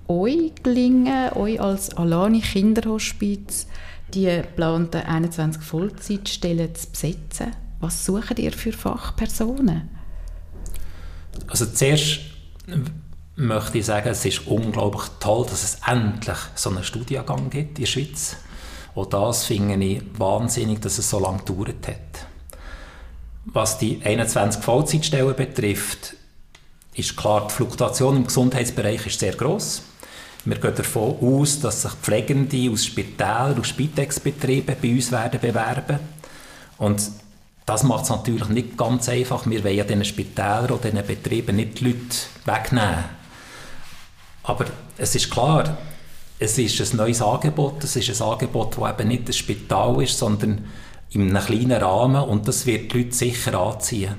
euch 0.07 0.51
gelingen, 0.61 1.33
euch 1.33 1.59
als 1.59 1.95
Alani 1.95 2.41
Kinderhospiz, 2.41 3.67
die 4.13 4.25
geplanten 4.25 5.01
21 5.01 5.61
Vollzeitstellen 5.61 6.75
zu 6.75 6.89
besetzen? 6.89 7.55
Was 7.79 8.05
sucht 8.05 8.37
ihr 8.39 8.51
für 8.51 8.73
Fachpersonen? 8.73 9.89
Also 11.47 11.65
zuerst 11.65 12.19
möchte 13.35 13.77
ich 13.77 13.85
sagen, 13.85 14.09
es 14.09 14.25
ist 14.25 14.45
unglaublich 14.47 15.03
toll, 15.19 15.45
dass 15.45 15.63
es 15.63 15.77
endlich 15.87 16.37
so 16.55 16.69
einen 16.69 16.83
Studiengang 16.83 17.49
gibt 17.49 17.79
in 17.79 17.85
der 17.85 17.89
Schweiz. 17.89 18.35
Und 18.93 19.13
das 19.13 19.45
finde 19.45 19.83
ich 19.83 20.01
wahnsinnig, 20.17 20.81
dass 20.81 20.97
es 20.97 21.09
so 21.09 21.19
lange 21.19 21.39
gedauert 21.39 21.87
hat. 21.87 22.30
Was 23.45 23.77
die 23.77 23.99
21 24.03 24.61
Vollzeitstellen 24.61 25.35
betrifft, 25.35 26.15
ist 26.93 27.17
klar, 27.17 27.47
die 27.47 27.53
Fluktuation 27.53 28.17
im 28.17 28.27
Gesundheitsbereich 28.27 29.07
ist 29.07 29.19
sehr 29.19 29.33
groß. 29.33 29.83
Wir 30.45 30.57
gehen 30.57 30.75
davon 30.75 31.17
aus, 31.21 31.59
dass 31.59 31.83
sich 31.83 31.91
Pflegende 31.91 32.71
aus 32.71 32.85
Spitälern, 32.85 33.59
aus 33.59 33.67
Spitex-Betrieben 33.67 34.75
bei 34.81 34.89
uns 34.89 35.11
werden 35.11 35.39
bewerben. 35.39 35.99
Und 36.77 37.01
das 37.65 37.83
macht 37.83 38.03
es 38.03 38.09
natürlich 38.09 38.49
nicht 38.49 38.77
ganz 38.77 39.07
einfach. 39.07 39.45
Wir 39.45 39.63
wollen 39.63 39.75
ja 39.75 39.83
diesen 39.83 40.05
Spitälern 40.05 40.71
oder 40.71 40.89
diesen 40.89 41.05
Betrieben 41.05 41.55
nicht 41.55 41.79
die 41.79 41.85
Leute 41.85 42.17
wegnehmen. 42.45 43.05
Aber 44.43 44.65
es 44.97 45.15
ist 45.15 45.29
klar, 45.29 45.77
es 46.39 46.57
ist 46.57 46.81
ein 46.93 46.97
neues 46.97 47.21
Angebot. 47.21 47.83
Es 47.83 47.95
ist 47.95 48.21
ein 48.21 48.27
Angebot, 48.27 48.77
das 48.77 48.89
eben 48.91 49.07
nicht 49.07 49.27
ein 49.27 49.33
Spital 49.33 50.01
ist, 50.01 50.17
sondern 50.17 50.65
in 51.11 51.29
einem 51.29 51.43
kleinen 51.43 51.71
Rahmen 51.81 52.23
und 52.23 52.47
das 52.47 52.65
wird 52.65 52.93
die 52.93 52.99
Leute 52.99 53.15
sicher 53.15 53.59
anziehen. 53.59 54.15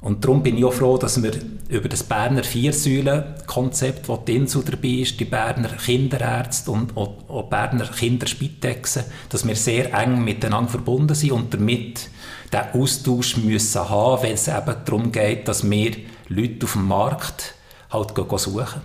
Und 0.00 0.22
darum 0.22 0.42
bin 0.42 0.58
ich 0.58 0.64
auch 0.64 0.72
froh, 0.72 0.98
dass 0.98 1.20
wir 1.22 1.32
über 1.68 1.88
das 1.88 2.04
Berner 2.04 2.44
Viersäulen-Konzept, 2.44 4.08
wo 4.08 4.16
die 4.16 4.36
Insel 4.36 4.62
dabei 4.62 4.88
ist, 4.88 5.18
die 5.18 5.24
Berner 5.24 5.70
Kinderärzte 5.70 6.70
und 6.70 6.96
auch, 6.96 7.48
Berner 7.48 7.86
Kinderspitexen, 7.86 9.04
dass 9.30 9.46
wir 9.46 9.56
sehr 9.56 9.92
eng 9.94 10.22
miteinander 10.22 10.70
verbunden 10.70 11.14
sind 11.14 11.32
und 11.32 11.54
damit 11.54 12.08
den 12.52 12.80
Austausch 12.80 13.38
müssen 13.38 13.88
haben, 13.88 14.22
wenn 14.22 14.34
es 14.34 14.48
eben 14.48 14.76
darum 14.84 15.10
geht, 15.10 15.48
dass 15.48 15.68
wir 15.68 15.92
Leute 16.28 16.66
auf 16.66 16.74
dem 16.74 16.86
Markt 16.86 17.54
halt 17.90 18.12
suchen. 18.38 18.82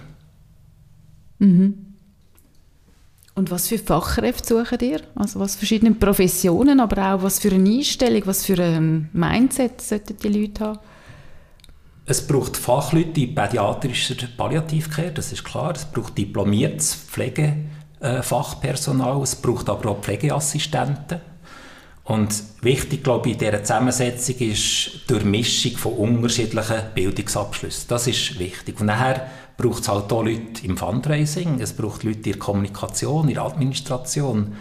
Mhm. 1.40 1.81
Und 3.42 3.50
was 3.50 3.70
für 3.70 3.80
Fachkräfte 3.80 4.50
suchen 4.50 4.78
ihr? 4.82 5.02
Also 5.16 5.40
was 5.40 5.56
verschiedene 5.56 5.96
Professionen, 5.96 6.80
aber 6.80 7.16
auch 7.16 7.24
was 7.24 7.40
für 7.40 7.52
eine 7.52 7.68
Einstellung, 7.68 8.22
was 8.26 8.46
für 8.46 8.62
ein 8.62 9.10
Mindset 9.14 9.82
sollten 9.82 10.16
die 10.16 10.28
Leute 10.28 10.64
haben? 10.64 10.78
Es 12.06 12.28
braucht 12.28 12.56
Fachleute 12.56 13.20
in 13.20 13.34
pädiatrischer 13.34 14.28
Palliativcare, 14.38 15.12
das 15.12 15.32
ist 15.32 15.44
klar. 15.44 15.74
Es 15.76 15.86
braucht 15.86 16.16
diplomiertes 16.16 16.94
Pflegefachpersonal, 16.94 19.24
es 19.24 19.36
braucht 19.36 19.70
aber 19.70 19.90
auch 19.90 20.02
Pflegeassistenten. 20.02 21.22
Und 22.04 22.44
wichtig, 22.62 23.04
glaube 23.04 23.30
ich, 23.30 23.34
in 23.36 23.40
dieser 23.40 23.64
Zusammensetzung 23.64 24.36
ist 24.38 24.92
die 24.94 25.08
Durchmischung 25.08 25.78
von 25.78 25.94
unterschiedlichen 25.94 26.82
Bildungsabschlüssen. 26.96 27.86
Das 27.88 28.08
ist 28.08 28.40
wichtig. 28.40 28.80
Und 28.80 28.88
nachher 28.88 29.28
braucht 29.58 29.84
es 29.84 29.88
halt 29.88 30.12
auch 30.12 30.24
Leute 30.24 30.66
im 30.66 30.78
Fundraising, 30.78 31.62
es 31.62 31.74
braucht 31.74 32.04
Leute 32.04 32.18
in 32.18 32.24
der 32.24 32.40
Kommunikation, 32.40 33.28
in 33.28 33.36
der 33.36 33.44
Administration. 33.44 34.56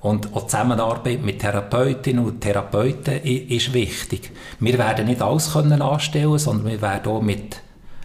Und 0.00 0.34
auch 0.34 0.42
die 0.42 0.48
Zusammenarbeit 0.48 1.22
mit 1.22 1.40
Therapeutinnen 1.40 2.24
und 2.24 2.40
Therapeuten 2.40 3.22
ist 3.22 3.72
wichtig. 3.72 4.30
Wir 4.60 4.78
werden 4.78 5.06
nicht 5.06 5.22
alles 5.22 5.52
können 5.52 5.80
anstellen, 5.80 6.38
sondern 6.38 6.66
wir 6.66 6.82
werden 6.82 7.10
auch 7.10 7.22
mit, 7.22 7.56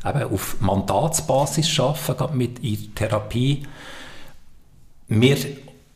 eben 0.05 0.33
auf 0.33 0.55
Mandatsbasis 0.61 1.79
arbeiten, 1.79 2.37
mit 2.37 2.59
in 2.59 2.95
Therapie. 2.95 3.63
Wir 5.09 5.37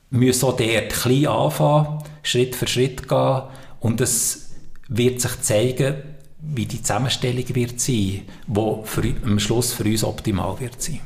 müssen 0.10 0.46
auch 0.46 0.58
dort 0.58 0.90
klein 0.90 1.28
anfangen, 1.28 2.00
Schritt 2.24 2.56
für 2.56 2.68
Schritt 2.68 3.08
gehen 3.08 3.42
und 3.80 4.02
es 4.02 4.52
wird 4.88 5.22
sich 5.22 5.42
zeigen, 5.42 5.96
wie 6.40 6.66
die 6.66 6.82
Zusammenstellung 6.82 7.56
wird 7.56 7.80
sein, 7.80 8.22
die 8.48 8.82
für, 8.84 9.16
am 9.24 9.40
Schluss 9.40 9.74
für 9.74 9.84
uns 9.84 10.04
optimal 10.04 10.60
wird 10.60 10.82
sein. 10.82 11.00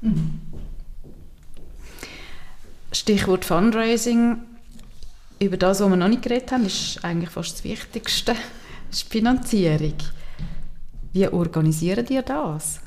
Mhm. 0.00 0.40
Stichwort 2.92 3.44
Fundraising. 3.44 4.38
Über 5.38 5.56
das, 5.56 5.80
was 5.80 5.88
wir 5.88 5.96
noch 5.96 6.08
nicht 6.08 6.22
geredet 6.22 6.52
haben, 6.52 6.66
ist 6.66 7.00
eigentlich 7.02 7.30
fast 7.30 7.54
das 7.54 7.64
Wichtigste, 7.64 8.32
ist 8.90 9.06
die 9.06 9.10
Finanzierung. 9.18 9.94
Wie 11.12 11.28
organisiert 11.28 12.08
ihr 12.10 12.22
das? 12.22 12.80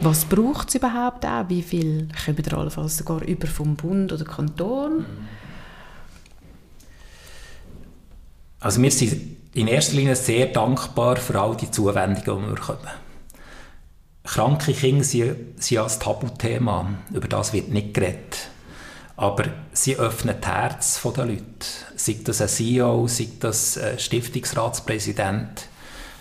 Was 0.00 0.24
braucht 0.24 0.68
es 0.68 0.76
überhaupt 0.76 1.24
auch? 1.24 1.48
Wie 1.48 1.62
viel 1.62 2.08
kommen 2.24 2.42
ihr 2.44 2.52
allenfalls 2.56 2.98
sogar 2.98 3.22
über 3.22 3.48
vom 3.48 3.74
Bund 3.74 4.12
oder 4.12 4.24
Kanton? 4.24 5.04
Also 8.60 8.82
wir 8.82 8.90
sind 8.90 9.36
in 9.54 9.68
erster 9.68 9.96
Linie 9.96 10.16
sehr 10.16 10.46
dankbar 10.46 11.16
für 11.16 11.40
all 11.40 11.56
die 11.56 11.70
Zuwendungen, 11.70 12.24
die 12.24 12.48
wir 12.48 12.54
bekommen. 12.54 12.90
Kranke 14.24 14.72
Kinder 14.72 15.04
sind, 15.04 15.62
sind 15.62 15.78
ein 15.78 16.00
Tabuthema. 16.00 16.86
Über 17.12 17.28
das 17.28 17.52
wird 17.52 17.70
nicht 17.70 17.94
geredet. 17.94 18.50
Aber 19.16 19.44
sie 19.72 19.96
öffnen 19.96 20.36
das 20.40 20.50
Herz 20.50 21.02
der 21.16 21.24
Leute. 21.24 21.44
Sei 21.96 22.18
das 22.22 22.40
ein 22.40 22.48
CEO, 22.48 23.08
sei 23.08 23.28
das 23.40 23.78
ein 23.78 23.98
Stiftungsratspräsident. 23.98 25.66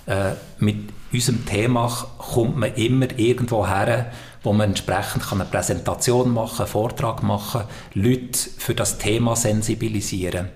Äh, 0.07 0.31
mit 0.59 0.89
unserem 1.11 1.45
Thema 1.45 1.89
kommt 2.17 2.57
man 2.57 2.73
immer 2.75 3.07
irgendwo 3.19 3.67
her, 3.67 4.11
wo 4.41 4.53
man 4.53 4.69
entsprechend 4.69 5.31
eine 5.31 5.45
Präsentation 5.45 6.31
machen 6.33 6.59
einen 6.59 6.67
Vortrag 6.67 7.21
machen 7.23 7.63
Leute 7.93 8.39
für 8.57 8.73
das 8.73 8.97
Thema 8.97 9.35
sensibilisieren. 9.35 10.49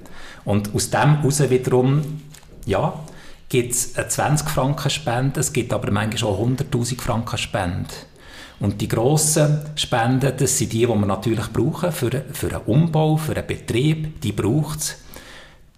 Und 0.45 0.73
aus 0.73 0.89
dem 0.89 1.17
heraus 1.17 1.49
wiederum, 1.49 2.21
ja, 2.65 2.93
gibt 3.49 3.73
es 3.73 3.97
eine 3.97 4.07
20 4.07 4.49
Franken 4.49 4.89
Spende, 4.89 5.39
es 5.39 5.51
gibt 5.51 5.73
aber 5.73 5.91
manchmal 5.91 6.17
schon 6.17 6.57
100'000 6.57 7.01
Franken 7.01 7.37
Spende. 7.37 7.89
Und 8.59 8.79
die 8.79 8.87
grossen 8.87 9.61
Spenden, 9.75 10.33
das 10.37 10.57
sind 10.57 10.71
die, 10.71 10.85
die 10.85 10.87
wir 10.87 10.95
natürlich 10.95 11.47
brauchen 11.47 11.91
für, 11.91 12.23
für 12.31 12.47
einen 12.47 12.65
Umbau, 12.65 13.17
für 13.17 13.35
einen 13.35 13.47
Betrieb, 13.47 14.21
die 14.21 14.31
braucht 14.31 14.79
es. 14.79 14.97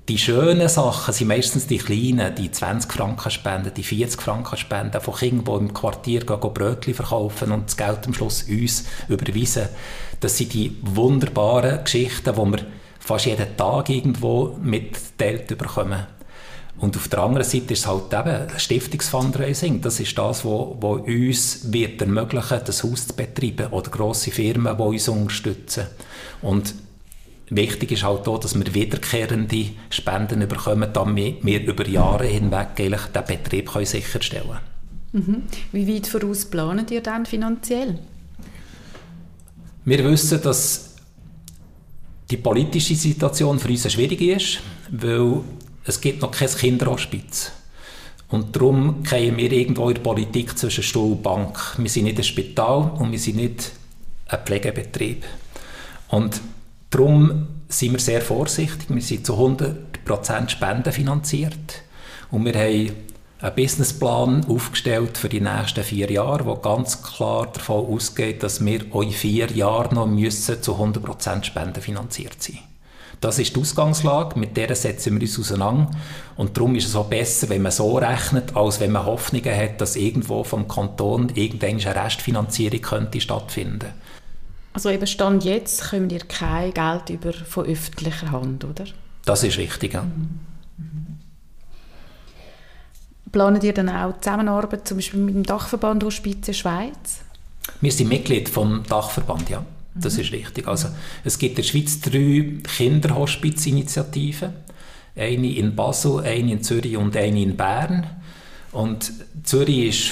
Die 0.10 0.18
schönen 0.18 0.68
Sachen 0.68 1.14
sind 1.14 1.30
meistens 1.30 1.66
die 1.66 1.78
kleinen, 1.78 2.36
die 2.36 2.52
20 2.52 2.92
Franken 2.92 3.32
Spenden, 3.32 3.74
die 3.74 3.84
40 3.84 4.22
Franken 4.22 4.58
Spenden 4.58 5.00
von 5.00 5.16
Kindern, 5.16 5.60
die 5.60 5.66
im 5.66 5.74
Quartier 5.74 6.26
gehen, 6.26 6.40
Brötchen 6.54 6.94
verkaufen 6.94 7.54
und 7.54 7.68
das 7.68 7.78
Geld 7.78 8.06
am 8.06 8.14
Schluss 8.14 8.44
uns 8.44 8.84
überweisen. 9.08 9.70
Das 10.20 10.38
sind 10.38 10.52
die 10.52 10.78
wunderbaren 10.82 11.86
Geschichten, 11.86 12.36
die 12.36 12.52
wir 12.52 12.66
fast 13.04 13.26
jeden 13.26 13.58
Tag 13.58 13.90
irgendwo 13.90 14.58
mitteilt 14.62 15.48
bekommen. 15.58 16.08
Und 16.78 16.96
auf 16.96 17.08
der 17.08 17.20
anderen 17.20 17.46
Seite 17.46 17.74
ist 17.74 17.80
es 17.80 17.88
halt 17.88 18.14
eben 18.14 18.48
Stiftungsfundraising. 18.58 19.82
Das 19.82 20.00
ist 20.00 20.18
das, 20.18 20.44
was 20.44 21.02
uns 21.06 21.72
wird 21.72 22.02
ermöglichen, 22.02 22.62
das 22.66 22.84
Haus 22.84 23.08
zu 23.08 23.16
betreiben 23.16 23.68
oder 23.72 23.92
grosse 23.92 24.32
Firmen, 24.32 24.76
die 24.76 24.84
uns 24.84 25.08
unterstützen. 25.08 25.88
Und 26.42 26.74
wichtig 27.50 27.92
ist 27.92 28.04
halt 28.04 28.28
auch, 28.28 28.40
dass 28.40 28.56
wir 28.56 28.74
wiederkehrende 28.74 29.68
Spenden 29.90 30.48
bekommen, 30.48 30.90
damit 30.92 31.46
wir 31.46 31.62
über 31.62 31.88
Jahre 31.88 32.26
hinweg 32.26 32.76
den 32.76 32.96
Betrieb 33.28 33.72
können 33.72 33.86
sicherstellen 33.86 34.58
können. 35.12 35.26
Mhm. 35.28 35.44
Wie 35.74 35.88
weit 35.94 36.08
voraus 36.08 36.46
planen 36.46 36.88
ihr 36.90 37.02
dann 37.02 37.26
finanziell? 37.26 38.00
Wir 39.86 40.04
wissen, 40.06 40.42
dass 40.42 40.93
die 42.34 42.38
politische 42.38 42.96
Situation 42.96 43.60
für 43.60 43.68
uns 43.68 43.92
schwierig 43.92 44.20
ist, 44.22 44.60
weil 44.90 45.42
es 45.86 46.02
gibt 46.02 46.24
noch 46.24 46.32
kein 46.32 46.50
Kinderhospiz. 46.50 47.52
Und 48.30 48.56
darum 48.56 49.04
gehen 49.04 49.38
wir 49.38 49.52
irgendwo 49.52 49.90
in 49.90 49.96
der 49.96 50.02
Politik 50.02 50.58
zwischen 50.58 50.84
Stuhl 50.84 51.12
und 51.12 51.22
Bank. 51.22 51.76
Wir 51.78 51.90
sind 51.90 52.06
nicht 52.06 52.18
ein 52.18 52.24
Spital 52.24 52.92
und 52.98 53.12
wir 53.12 53.20
sind 53.20 53.36
nicht 53.36 53.74
ein 54.26 54.40
Pflegebetrieb. 54.40 55.24
Und 56.08 56.42
darum 56.90 57.48
sind 57.70 57.92
wir 57.92 58.00
sehr 58.00 58.22
vorsichtig. 58.22 58.88
Wir 58.90 59.02
sind 59.04 59.28
zu 59.28 59.34
100% 59.34 60.50
spendenfinanziert. 60.50 61.84
Und 62.32 62.46
wir 62.46 62.56
haben 62.56 62.92
einen 63.44 63.56
Businessplan 63.56 64.46
aufgestellt 64.48 65.18
für 65.18 65.28
die 65.28 65.42
nächsten 65.42 65.84
vier 65.84 66.10
Jahre, 66.10 66.46
der 66.46 66.56
ganz 66.56 67.04
klar 67.04 67.52
davon 67.52 67.94
ausgeht, 67.94 68.42
dass 68.42 68.64
wir 68.64 68.86
in 68.94 69.12
vier 69.12 69.52
Jahren 69.52 69.96
noch 69.96 70.08
müssen 70.08 70.64
zu 70.64 70.76
100% 70.76 71.44
spendenfinanziert 71.44 72.42
sein 72.42 72.56
müssen. 72.56 72.68
Das 73.20 73.40
ist 73.40 73.56
die 73.56 73.60
Ausgangslage, 73.60 74.40
mit 74.40 74.56
der 74.56 74.74
setzen 74.76 75.16
wir 75.16 75.22
uns 75.22 75.40
auseinander. 75.40 75.92
Und 76.38 76.58
darum 76.58 76.76
ist 76.76 76.88
es 76.88 76.96
auch 76.96 77.08
besser, 77.08 77.50
wenn 77.50 77.62
man 77.62 77.72
so 77.72 77.98
rechnet, 77.98 78.56
als 78.56 78.80
wenn 78.80 78.92
man 78.92 79.06
Hoffnungen 79.06 79.56
hat, 79.56 79.80
dass 79.80 79.98
irgendwo 79.98 80.44
vom 80.44 80.68
Kanton 80.68 81.30
irgendeine 81.36 81.96
Restfinanzierung 81.96 82.82
könnte 82.82 83.22
stattfinden 83.22 83.92
Also 84.74 84.90
eben 84.90 85.08
Stand 85.08 85.44
jetzt 85.44 85.90
kommen 85.90 86.10
ihr 86.10 86.20
kein 86.20 86.74
Geld 86.74 87.10
über 87.10 87.34
von 87.34 87.66
öffentlicher 87.66 88.32
Hand, 88.32 88.64
oder? 88.64 88.86
Das 89.26 89.44
ist 89.44 89.58
richtig, 89.58 89.94
ja. 89.94 90.04
Mhm. 90.04 90.53
Planet 93.34 93.64
ihr 93.64 93.74
dann 93.74 93.90
auch 93.90 94.18
Zusammenarbeit 94.22 94.88
zum 94.88 94.98
Beispiel 94.98 95.20
mit 95.20 95.36
dem 95.36 95.44
Dachverband 95.44 96.04
Hospiz 96.06 96.56
Schweiz? 96.56 97.20
Wir 97.82 97.92
sind 97.92 98.08
Mitglied 98.08 98.48
vom 98.48 98.84
Dachverband, 98.88 99.50
ja. 99.50 99.66
Das 99.96 100.18
ist 100.18 100.32
richtig. 100.32 100.68
Also, 100.68 100.88
es 101.24 101.38
gibt 101.38 101.52
in 101.52 101.56
der 101.58 101.64
Schweiz 101.64 102.00
drei 102.00 102.62
Kinderhospizinitiativen. 102.64 104.54
Eine 105.16 105.56
in 105.56 105.76
Basel, 105.76 106.22
eine 106.22 106.54
in 106.54 106.64
Zürich 106.64 106.96
und 106.96 107.18
eine 107.18 107.42
in 107.42 107.58
Bern. 107.58 108.08
Und 108.72 109.12
Zürich 109.44 109.88
ist 109.90 110.12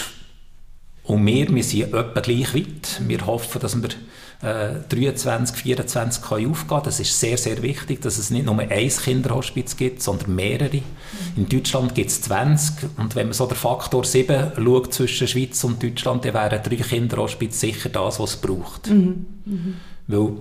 Und 1.03 1.25
wir, 1.25 1.49
wir 1.53 1.63
sind 1.63 1.93
etwa 1.93 2.19
gleich 2.19 2.53
weit. 2.55 3.01
Wir 3.07 3.25
hoffen, 3.25 3.59
dass 3.61 3.81
wir 3.81 3.89
äh, 4.41 4.73
23, 4.89 5.55
24 5.55 6.23
können 6.23 6.51
aufgehen 6.51 6.67
können. 6.67 6.83
Das 6.83 6.99
ist 6.99 7.19
sehr, 7.19 7.37
sehr 7.37 7.61
wichtig, 7.61 8.01
dass 8.01 8.17
es 8.17 8.29
nicht 8.31 8.45
nur 8.45 8.57
ein 8.57 8.89
Kinderhospiz 8.89 9.77
gibt, 9.77 10.01
sondern 10.01 10.35
mehrere. 10.35 10.77
Mhm. 10.77 10.83
In 11.35 11.49
Deutschland 11.49 11.93
gibt 11.93 12.09
es 12.09 12.21
20 12.23 12.89
und 12.97 13.15
wenn 13.15 13.27
man 13.27 13.33
so 13.33 13.45
den 13.45 13.57
Faktor 13.57 14.03
7 14.03 14.53
schaut 14.55 14.93
zwischen 14.93 15.27
Schweiz 15.27 15.63
und 15.63 15.81
Deutschland, 15.81 16.25
dann 16.25 16.33
wären 16.33 16.63
drei 16.63 16.75
Kinderhospiz 16.75 17.59
sicher 17.59 17.89
das, 17.89 18.19
was 18.19 18.31
es 18.31 18.37
braucht. 18.37 18.89
Mhm. 18.89 19.25
Mhm. 19.45 19.75
Weil 20.07 20.33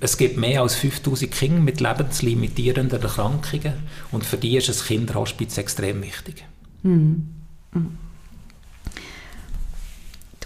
es 0.00 0.16
gibt 0.16 0.36
mehr 0.36 0.62
als 0.62 0.74
5000 0.74 1.30
Kinder 1.30 1.60
mit 1.60 1.80
lebenslimitierenden 1.80 3.00
Erkrankungen 3.00 3.74
und 4.12 4.24
für 4.24 4.36
die 4.36 4.56
ist 4.56 4.68
ein 4.68 4.86
Kinderhospiz 4.86 5.56
extrem 5.56 6.02
wichtig. 6.02 6.44
Mhm. 6.82 7.28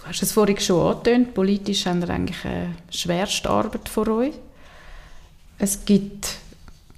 Du 0.05 0.09
hast 0.09 0.21
es 0.21 0.33
vorhin 0.33 0.59
schon 0.59 0.85
angetönt, 0.85 1.33
politisch 1.33 1.87
haben 1.87 1.99
wir 1.99 2.11
eigentlich 2.11 2.45
eine 2.45 2.75
schwerste 2.91 3.49
Arbeit 3.49 3.89
vor 3.89 4.07
euch. 4.07 4.35
Es 5.57 5.83
gibt 5.83 6.37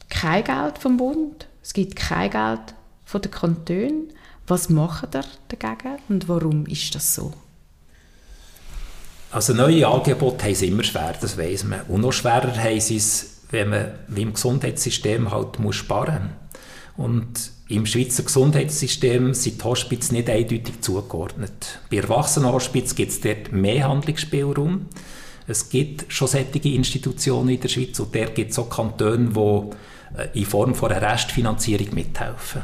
kein 0.10 0.44
Geld 0.44 0.78
vom 0.78 0.98
Bund, 0.98 1.48
es 1.64 1.72
gibt 1.72 1.96
kein 1.96 2.30
Geld 2.30 2.74
von 3.06 3.22
den 3.22 3.32
Kantonen. 3.32 4.12
Was 4.46 4.68
macht 4.68 5.16
ihr 5.16 5.24
dagegen 5.48 6.00
und 6.10 6.28
warum 6.28 6.66
ist 6.66 6.96
das 6.96 7.16
so? 7.16 7.32
Also 9.32 9.54
neue 9.54 9.88
Angebote 9.88 10.44
haben 10.44 10.56
sie 10.56 10.68
immer 10.68 10.84
schwer, 10.84 11.16
das 11.20 11.38
weiß 11.38 11.64
man. 11.64 11.84
Und 11.84 12.02
noch 12.02 12.12
schwerer 12.12 12.58
haben 12.58 12.82
sie 12.82 12.98
es, 12.98 13.38
wenn 13.52 13.70
man 13.70 14.00
wie 14.10 14.24
im 14.24 14.34
Gesundheitssystem 14.34 15.32
halt 15.32 15.60
muss 15.60 15.78
sparen 15.78 16.32
muss. 16.98 17.54
Im 17.70 17.86
Schweizer 17.86 18.24
Gesundheitssystem 18.24 19.34
sind 19.34 19.60
die 19.60 19.64
Hospiz 19.64 20.12
nicht 20.12 20.30
eindeutig 20.30 20.80
zugeordnet. 20.82 21.80
Bei 21.92 21.98
Erwachsenenhospiz 21.98 22.96
gibt 22.96 23.12
es 23.12 23.20
dort 23.20 23.52
mehr 23.52 23.90
Handlungsspielraum. 23.90 24.86
Es 25.48 25.70
gibt 25.70 26.12
schon 26.12 26.30
solche 26.30 26.70
Institutionen 26.70 27.50
in 27.50 27.60
der 27.60 27.68
Schweiz 27.68 28.00
und 28.00 28.16
der 28.16 28.28
gibt 28.28 28.52
es 28.52 28.60
auch 28.60 28.70
Kantone, 28.70 29.30
die 29.30 30.18
äh, 30.18 30.40
in 30.40 30.46
Form 30.46 30.76
von 30.76 30.92
einer 30.92 31.12
Restfinanzierung 31.12 31.94
mithelfen. 31.94 32.64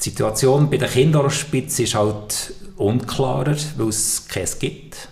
Die 0.00 0.10
Situation 0.10 0.68
bei 0.68 0.78
den 0.78 0.88
Kinderhospiz 0.88 1.78
ist 1.78 1.94
halt 1.94 2.54
unklarer, 2.76 3.56
weil 3.76 3.88
es 3.88 4.26
keins 4.26 4.58
gibt. 4.58 5.08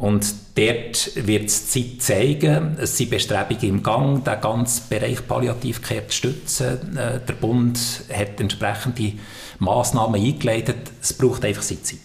Und 0.00 0.32
dort 0.54 1.26
wird 1.26 1.44
es 1.44 1.70
Zeit 1.70 2.00
zeigen, 2.00 2.78
es 2.80 2.96
sind 2.96 3.10
Bestrebungen 3.10 3.62
im 3.62 3.82
Gang, 3.82 4.24
den 4.24 4.40
ganzen 4.40 4.88
Bereich 4.88 5.28
Palliativcare 5.28 6.06
zu 6.06 6.16
stützen. 6.16 6.96
Äh, 6.96 7.20
der 7.20 7.34
Bund 7.34 7.78
hat 8.10 8.40
entsprechende 8.40 9.12
Massnahmen 9.58 10.18
eingeleitet. 10.18 10.90
Es 11.02 11.12
braucht 11.12 11.44
einfach 11.44 11.60
seine 11.60 11.82
Zeit. 11.82 11.98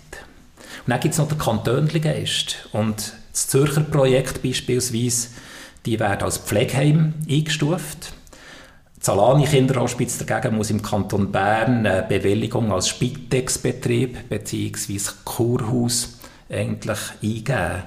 Und 0.85 0.91
dann 0.91 0.99
gibt 0.99 1.13
es 1.13 1.19
noch 1.19 1.29
den 1.29 1.37
Kantönlichen 1.37 2.01
Geist. 2.01 2.67
Und 2.73 3.13
das 3.31 3.47
Zürcher 3.47 3.81
Projekt 3.81 4.43
beispielsweise, 4.43 5.29
die 5.85 5.97
werden 5.97 6.23
als 6.23 6.37
Pflegeheim 6.37 7.13
eingestuft. 7.29 8.11
Das 8.99 9.07
Alani 9.07 9.45
Kinderhospiz 9.45 10.17
dagegen 10.17 10.57
muss 10.57 10.69
im 10.69 10.81
Kanton 10.81 11.31
Bern 11.31 11.85
eine 11.85 12.03
Bewilligung 12.03 12.73
als 12.73 12.89
Spitex-Betrieb 12.89 14.27
bzw. 14.27 14.99
Kurhaus 15.23 16.14
eigentlich 16.49 16.99
eingeben. 17.21 17.83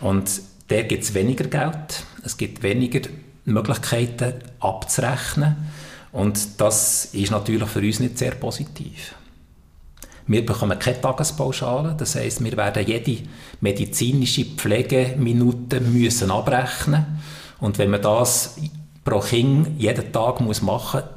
Und 0.00 0.40
da 0.68 0.82
gibt 0.82 1.04
es 1.04 1.14
weniger 1.14 1.44
Geld, 1.44 2.04
es 2.24 2.36
gibt 2.36 2.62
weniger 2.62 3.00
Möglichkeiten 3.44 4.34
abzurechnen 4.60 5.56
und 6.12 6.60
das 6.60 7.06
ist 7.06 7.30
natürlich 7.30 7.68
für 7.68 7.80
uns 7.80 8.00
nicht 8.00 8.18
sehr 8.18 8.32
positiv. 8.32 9.14
Wir 10.26 10.44
bekommen 10.46 10.78
keine 10.78 11.00
Tagespauschale, 11.00 11.94
das 11.98 12.14
heißt, 12.14 12.42
wir 12.42 12.56
werden 12.56 12.86
jede 12.86 13.28
medizinische 13.60 14.46
Pflegeminute 14.46 15.80
müssen 15.80 16.30
abrechnen 16.30 17.04
und 17.60 17.76
wenn 17.76 17.90
man 17.90 18.00
das 18.00 18.56
pro 19.04 19.20
Kind 19.20 19.78
jeden 19.78 20.10
Tag 20.12 20.40
machen 20.40 20.46
muss, 20.46 20.62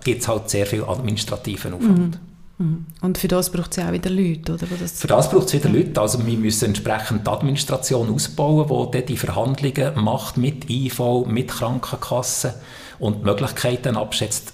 gibt 0.03 0.21
es 0.21 0.27
halt 0.27 0.49
sehr 0.49 0.65
viel 0.65 0.83
administrativen 0.83 1.73
Aufwand. 1.73 2.15
Mhm. 2.15 2.26
Mhm. 2.57 2.85
Und 3.01 3.17
für 3.17 3.27
das 3.27 3.51
braucht 3.51 3.71
es 3.71 3.77
ja 3.77 3.89
auch 3.89 3.93
wieder 3.93 4.09
Leute, 4.09 4.53
oder? 4.53 4.65
Das 4.79 4.99
für 4.99 5.07
das 5.07 5.29
braucht 5.29 5.47
es 5.47 5.53
wieder. 5.53 5.69
Leute. 5.69 6.01
Also 6.01 6.25
wir 6.25 6.37
müssen 6.37 6.65
entsprechend 6.65 7.27
die 7.27 7.31
Administration 7.31 8.13
ausbauen, 8.13 8.91
die 8.91 9.05
die 9.05 9.17
Verhandlungen 9.17 10.03
macht 10.03 10.37
mit 10.37 10.69
IV, 10.69 10.99
mit 11.27 11.49
Krankenkassen 11.49 12.51
und 12.99 13.19
die 13.19 13.25
Möglichkeiten 13.25 13.95
abschätzt, 13.95 14.53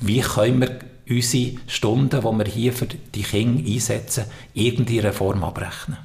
wie 0.00 0.20
können 0.20 0.60
wir 0.60 0.78
unsere 1.08 1.56
Stunden, 1.66 2.20
die 2.20 2.38
wir 2.38 2.44
hier 2.46 2.72
für 2.72 2.86
die 2.86 3.22
Kinder 3.22 3.70
einsetzen, 3.70 4.24
irgendeine 4.54 5.12
Form 5.12 5.44
abrechnen. 5.44 5.98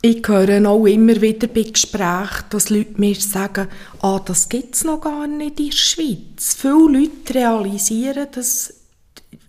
Ich 0.00 0.22
höre 0.28 0.68
auch 0.68 0.86
immer 0.86 1.20
wieder 1.20 1.48
bei 1.48 1.62
Gesprächen, 1.62 2.44
dass 2.50 2.70
Leute 2.70 3.00
mir 3.00 3.16
sagen, 3.16 3.66
ah, 4.00 4.20
das 4.24 4.48
gibt 4.48 4.76
es 4.76 4.84
noch 4.84 5.00
gar 5.00 5.26
nicht 5.26 5.58
in 5.58 5.66
der 5.66 5.72
Schweiz. 5.72 6.56
Viele 6.56 7.00
Leute 7.00 7.34
realisieren, 7.34 8.28
dass 8.32 8.77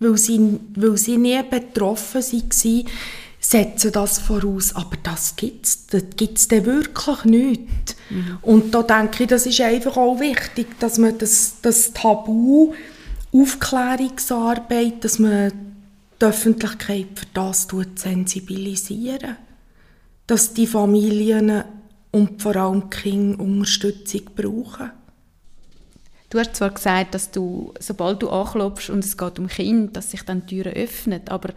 weil 0.00 0.16
sie, 0.16 0.58
weil 0.74 0.96
sie 0.96 1.18
nie 1.18 1.40
betroffen 1.42 2.22
waren, 2.22 2.84
setzen 3.38 3.92
das 3.92 4.18
voraus. 4.18 4.74
Aber 4.74 4.96
das 5.02 5.36
gibt 5.36 5.66
es. 5.66 5.86
Das 5.86 6.02
gibt 6.16 6.38
es 6.38 6.50
wirklich 6.50 7.24
nicht. 7.24 7.96
Mhm. 8.10 8.38
Und 8.42 8.74
da 8.74 8.82
denke 8.82 9.24
ich, 9.24 9.28
das 9.28 9.46
ist 9.46 9.60
einfach 9.60 9.96
auch 9.96 10.20
wichtig, 10.20 10.78
dass 10.78 10.98
man 10.98 11.16
das, 11.18 11.56
das 11.62 11.92
Tabu, 11.92 12.74
Aufklärungsarbeit, 13.32 15.04
dass 15.04 15.18
man 15.18 15.52
die 16.20 16.24
Öffentlichkeit 16.24 17.06
für 17.14 17.26
das 17.32 17.68
sensibilisieren 17.94 19.36
Dass 20.26 20.52
die 20.52 20.66
Familien 20.66 21.64
und 22.10 22.42
vor 22.42 22.56
allem 22.56 22.84
die 22.90 22.96
Kinder 22.96 23.40
Unterstützung 23.40 24.22
brauchen. 24.34 24.90
Du 26.30 26.38
hast 26.38 26.54
zwar 26.54 26.70
gesagt, 26.70 27.14
dass 27.14 27.32
du, 27.32 27.74
sobald 27.80 28.22
du 28.22 28.30
anklopfst 28.30 28.88
und 28.88 29.04
es 29.04 29.16
geht 29.16 29.38
um 29.40 29.48
Kind, 29.48 29.96
dass 29.96 30.12
sich 30.12 30.22
dann 30.22 30.46
Türen 30.46 30.72
öffnen, 30.72 31.20
aber 31.28 31.50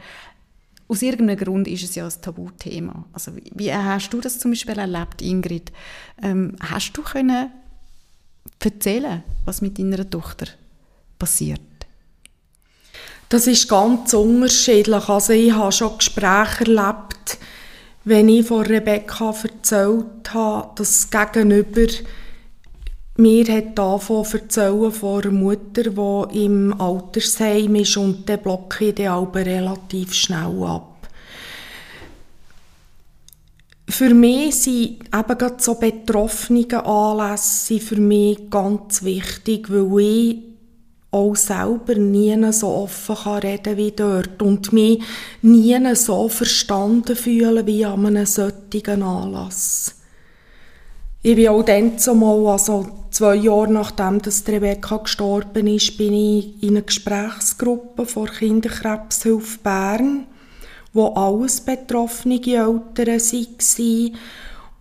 aus 0.87 1.01
irgendeinem 1.03 1.37
Grund 1.37 1.67
ist 1.67 1.83
es 1.83 1.95
ja 1.95 2.05
ein 2.05 2.21
Tabuthema. 2.21 3.05
Also 3.13 3.35
wie, 3.35 3.51
wie 3.53 3.73
hast 3.73 4.09
du 4.09 4.19
das 4.19 4.39
zum 4.39 4.51
Beispiel 4.51 4.77
erlebt, 4.77 5.21
Ingrid? 5.21 5.71
Ähm, 6.21 6.55
hast 6.59 6.93
du 6.93 7.03
können 7.03 7.51
erzählen, 8.59 9.23
was 9.45 9.61
mit 9.61 9.77
deiner 9.77 10.09
Tochter 10.09 10.47
passiert? 11.19 11.61
Das 13.29 13.47
ist 13.47 13.67
ganz 13.67 14.13
unterschiedlich. 14.13 15.09
Also 15.09 15.33
ich 15.33 15.53
habe 15.53 15.71
schon 15.71 15.97
Gespräche 15.97 16.65
erlebt, 16.65 17.37
wenn 18.03 18.29
ich 18.29 18.45
von 18.47 18.65
Rebecca 18.65 19.33
erzählt 19.43 20.33
habe, 20.33 20.71
dass 20.75 21.09
Gegenüber 21.09 21.87
mir 23.15 23.45
hat 23.45 23.77
davon 23.77 24.25
erzählen 24.25 24.91
von 24.91 25.21
einer 25.21 25.31
Mutter, 25.31 25.83
die 25.83 26.45
im 26.45 26.79
Altersheim 26.79 27.75
ist 27.75 27.97
und 27.97 28.27
dann 28.27 28.41
blocke 28.41 28.85
ich 28.85 29.09
aber 29.09 29.45
relativ 29.45 30.13
schnell 30.13 30.63
ab. 30.63 30.89
Für 33.87 34.13
mich 34.13 34.55
sind 34.55 35.01
eben 35.13 35.37
gerade 35.37 35.57
so 35.59 35.75
betroffene 35.75 36.83
Anlässe 36.83 37.79
für 37.79 37.97
mich 37.97 38.49
ganz 38.49 39.03
wichtig, 39.03 39.69
weil 39.69 39.99
ich 39.99 40.37
auch 41.11 41.35
selber 41.35 41.93
nie 41.93 42.51
so 42.51 42.69
offen 42.69 43.15
kann 43.15 43.39
reden 43.39 43.77
wie 43.77 43.91
dort 43.91 44.41
und 44.41 44.73
mich 44.73 45.03
nie 45.43 45.95
so 45.95 46.27
verstanden 46.27 47.15
fühlen 47.15 47.67
wie 47.67 47.85
an 47.85 48.07
einem 48.07 48.25
solchen 48.25 49.03
Anlass. 49.03 50.02
Ich 51.25 51.37
bin 51.37 51.47
auch 51.47 51.63
dann 51.63 51.97
zumal, 51.97 52.45
also 52.47 52.85
zwei 53.09 53.35
Jahre 53.35 53.71
nachdem 53.71 54.21
dass 54.21 54.45
Rebecca 54.45 54.97
gestorben 54.97 55.67
ist, 55.67 55.97
bin 55.97 56.13
ich 56.13 56.61
in 56.61 56.71
einer 56.71 56.81
Gesprächsgruppe 56.81 58.05
von 58.05 58.27
Kinderkrebshilfe 58.27 59.59
Bern, 59.63 60.25
wo 60.91 61.07
alles 61.13 61.61
betroffene 61.61 62.45
Eltern 62.45 63.07
waren. 63.07 64.17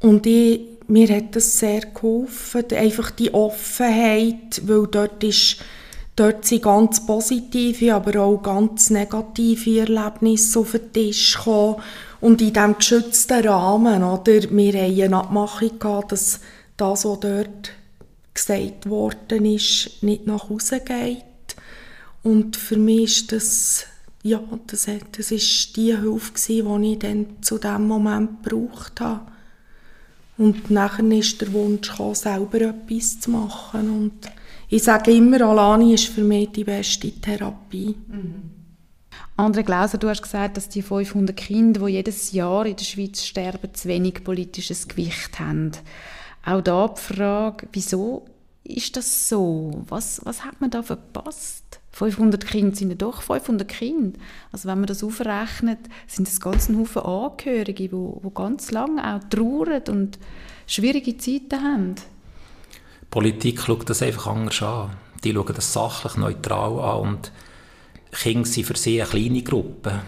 Und 0.01 0.27
ich, 0.27 0.61
mir 0.89 1.09
hat 1.15 1.37
das 1.37 1.61
sehr 1.61 1.83
geholfen, 1.83 2.65
einfach 2.75 3.13
die 3.13 3.33
Offenheit, 3.33 4.63
weil 4.67 4.89
dort 4.89 5.23
ist 5.23 5.59
Dort 6.15 6.45
sind 6.45 6.63
ganz 6.63 7.07
positive, 7.07 7.95
aber 7.95 8.21
auch 8.21 8.43
ganz 8.43 8.91
negative 8.91 9.81
Erlebnisse 9.81 10.59
auf 10.59 10.73
den 10.73 10.93
Tisch 10.93 11.37
gekommen. 11.37 11.77
Und 12.23 12.41
in 12.41 12.53
diesem 12.53 12.77
geschützten 12.77 13.45
Rahmen, 13.49 14.05
oder, 14.05 14.43
wir 14.49 14.73
hatten 14.81 15.03
eine 15.03 15.17
Abmachung, 15.17 15.77
gehabt, 15.77 16.13
dass 16.13 16.39
das, 16.77 17.05
was 17.05 17.19
dort 17.19 17.73
gesagt 18.33 18.89
worden 18.89 19.45
ist, 19.45 20.05
nicht 20.05 20.25
nach 20.29 20.49
Hause 20.49 20.79
geht. 20.79 21.25
Und 22.23 22.57
für 22.57 22.77
mich 22.77 23.03
ist 23.03 23.33
das, 23.33 23.87
ja, 24.23 24.41
das, 24.69 24.87
das 25.11 25.33
ist 25.33 25.77
die 25.77 25.97
Hilfe 25.97 26.33
gewesen, 26.33 26.83
die 26.83 26.93
ich 26.93 26.99
dann 27.01 27.27
zu 27.41 27.59
diesem 27.59 27.89
Moment 27.89 28.45
gebraucht 28.45 29.01
habe. 29.01 29.23
Und 30.39 30.71
nachher 30.71 31.05
ist 31.11 31.41
der 31.41 31.53
Wunsch 31.53 31.91
gekommen, 31.91 32.15
selber 32.15 32.61
etwas 32.61 33.19
zu 33.19 33.33
machen. 33.33 33.91
Und 33.91 34.31
ich 34.69 34.85
sage 34.85 35.11
immer, 35.11 35.41
Alani 35.41 35.95
ist 35.95 36.07
für 36.07 36.23
mich 36.23 36.51
die 36.53 36.63
beste 36.63 37.11
Therapie. 37.11 37.97
Mhm. 38.07 38.62
André 39.43 39.65
Glauser, 39.65 39.99
du 39.99 40.09
hast 40.09 40.23
gesagt, 40.23 40.57
dass 40.57 40.69
die 40.69 40.83
500 40.83 41.37
Kinder, 41.37 41.87
die 41.87 41.95
jedes 41.95 42.31
Jahr 42.31 42.65
in 42.65 42.77
der 42.77 42.85
Schweiz 42.85 43.25
sterben, 43.25 43.75
zu 43.75 43.89
wenig 43.89 44.23
politisches 44.23 44.87
Gewicht 44.87 45.41
haben. 45.41 45.73
Auch 46.47 46.61
da 46.61 46.87
die 46.87 47.01
Frage, 47.01 47.67
wieso 47.73 48.25
ist 48.63 48.97
das 48.97 49.29
so? 49.29 49.83
Was, 49.89 50.25
was 50.25 50.45
hat 50.45 50.61
man 50.61 50.71
da 50.71 50.85
verpasst? 50.85 51.81
500 51.91 52.47
Kinder 52.47 52.77
sind 52.77 52.91
ja 52.91 52.95
doch 52.95 53.21
500 53.21 53.67
Kinder. 53.67 54.17
Also 54.53 54.69
wenn 54.69 54.79
man 54.79 54.87
das 54.87 55.03
aufrechnet, 55.03 55.81
sind 56.07 56.29
es 56.29 56.41
ganz 56.41 56.69
ein 56.69 56.79
Haufen 56.79 57.03
Angehörige, 57.03 57.89
die, 57.89 57.89
die 57.89 58.35
ganz 58.35 58.71
lange 58.71 59.03
auch 59.05 59.29
trauern 59.29 59.83
und 59.89 60.21
schwierige 60.69 61.17
Zeiten 61.17 61.61
haben. 61.61 61.95
Die 61.97 63.07
Politik 63.11 63.61
schaut 63.61 63.91
das 63.91 64.03
einfach 64.03 64.29
anders 64.29 64.63
an. 64.63 64.91
Die 65.25 65.33
schauen 65.33 65.53
das 65.53 65.73
sachlich 65.73 66.17
neutral 66.17 66.79
an 66.79 67.09
und 67.09 67.33
Kinder 68.13 68.47
sind 68.47 68.67
für 68.67 68.77
sie 68.77 69.01
eine 69.01 69.11
kleine 69.11 69.43
Gruppe. 69.43 70.03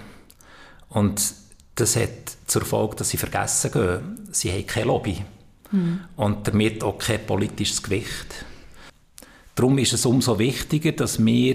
Und 0.90 1.34
das 1.74 1.96
hat 1.96 2.36
zur 2.46 2.64
Folge, 2.64 2.96
dass 2.96 3.10
sie 3.10 3.16
vergessen 3.16 3.72
gehen. 3.72 4.28
Sie 4.30 4.52
haben 4.52 4.66
keine 4.66 4.86
Lobby. 4.86 5.24
Mhm. 5.72 6.00
Und 6.16 6.46
damit 6.46 6.84
auch 6.84 6.98
kein 6.98 7.26
politisches 7.26 7.82
Gewicht. 7.82 8.44
Darum 9.54 9.78
ist 9.78 9.92
es 9.92 10.06
umso 10.06 10.38
wichtiger, 10.38 10.92
dass 10.92 11.24
wir 11.24 11.54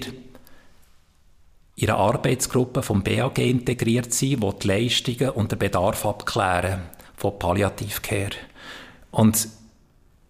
in 1.76 1.88
einer 1.88 1.98
Arbeitsgruppe 1.98 2.82
vom 2.82 3.02
BAG 3.02 3.38
integriert 3.38 4.12
sind, 4.12 4.42
die 4.42 4.58
die 4.62 4.68
Leistungen 4.68 5.30
und 5.30 5.52
den 5.52 5.58
Bedarf 5.58 6.04
abklären 6.04 6.82
von 7.16 7.38
Palliativcare. 7.38 8.32
Und 9.10 9.48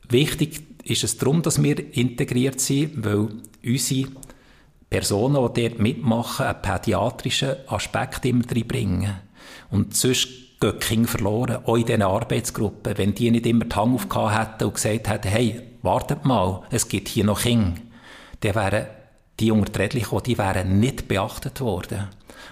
wichtig 0.08 0.62
ist 0.84 1.04
es 1.04 1.18
darum, 1.18 1.42
dass 1.42 1.62
wir 1.62 1.94
integriert 1.94 2.60
sind, 2.60 3.04
weil 3.04 3.28
unsere 3.64 4.08
Personen, 4.90 5.54
die 5.54 5.68
dort 5.68 5.78
mitmachen, 5.78 6.46
einen 6.46 6.62
pädiatrischen 6.62 7.56
Aspekt 7.68 8.24
immer 8.24 8.44
reinbringen. 8.50 9.14
Und 9.70 9.96
sonst 9.96 10.28
die 10.62 10.72
Kinder 10.72 11.08
verloren, 11.08 11.64
auch 11.64 11.76
in 11.76 11.86
diesen 11.86 12.02
Arbeitsgruppen. 12.02 12.98
Wenn 12.98 13.14
die 13.14 13.30
nicht 13.30 13.46
immer 13.46 13.64
die 13.64 13.76
Hand 13.76 13.94
aufgehauen 13.94 14.36
hätten 14.36 14.64
und 14.64 14.74
gesagt 14.74 15.08
hätten, 15.08 15.28
hey, 15.28 15.62
wartet 15.82 16.24
mal, 16.24 16.62
es 16.70 16.88
gibt 16.88 17.08
hier 17.08 17.24
noch 17.24 17.40
Kinder, 17.40 17.80
dann 18.40 18.54
wären 18.54 18.86
die 19.38 19.50
unter 19.50 19.88
die 19.88 20.04
die 20.26 20.38
wären 20.38 20.80
nicht 20.80 21.08
beachtet 21.08 21.60
worden. 21.60 22.08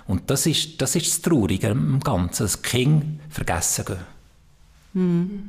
Und 0.07 0.31
das 0.31 0.47
ist 0.47 0.81
das, 0.81 0.97
ist 0.97 1.07
das 1.07 1.21
Traurige 1.23 1.69
im 1.69 2.01
Ganzen, 2.01 2.45
dass 2.45 2.63
Kinder 2.63 3.07
vergessen 3.29 3.85
gehen. 3.85 3.99
Hm. 4.95 5.49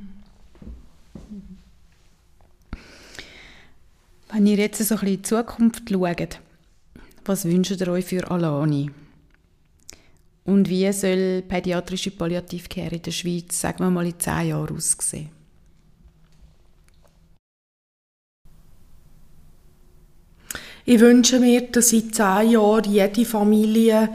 Wenn 4.32 4.46
ihr 4.48 4.58
jetzt 4.58 4.80
so 4.80 4.96
ein 4.96 5.00
bisschen 5.00 5.08
in 5.08 5.16
die 5.16 5.22
Zukunft 5.22 5.90
schaut, 5.90 6.40
was 7.30 7.46
wünscht 7.46 7.80
ihr 7.80 7.88
euch 7.88 8.06
für 8.06 8.30
Alani? 8.30 8.90
Und 10.46 10.68
wie 10.68 10.92
soll 10.92 11.44
pädiatrische 11.48 12.12
Palliativcare 12.12 12.96
in 12.96 13.02
der 13.04 13.12
Schweiz, 13.12 13.62
sagen 13.62 13.84
wir 13.84 13.92
mal, 13.92 14.08
in 14.08 14.20
zehn 14.20 14.48
Jahren 14.48 14.76
aussehen? 14.76 15.30
Ich 20.86 21.00
wünsche 21.00 21.40
mir, 21.40 21.62
dass 21.68 21.94
in 21.94 22.12
zehn 22.12 22.50
Jahren 22.50 22.92
jede 22.92 23.26
Familie 23.26 24.10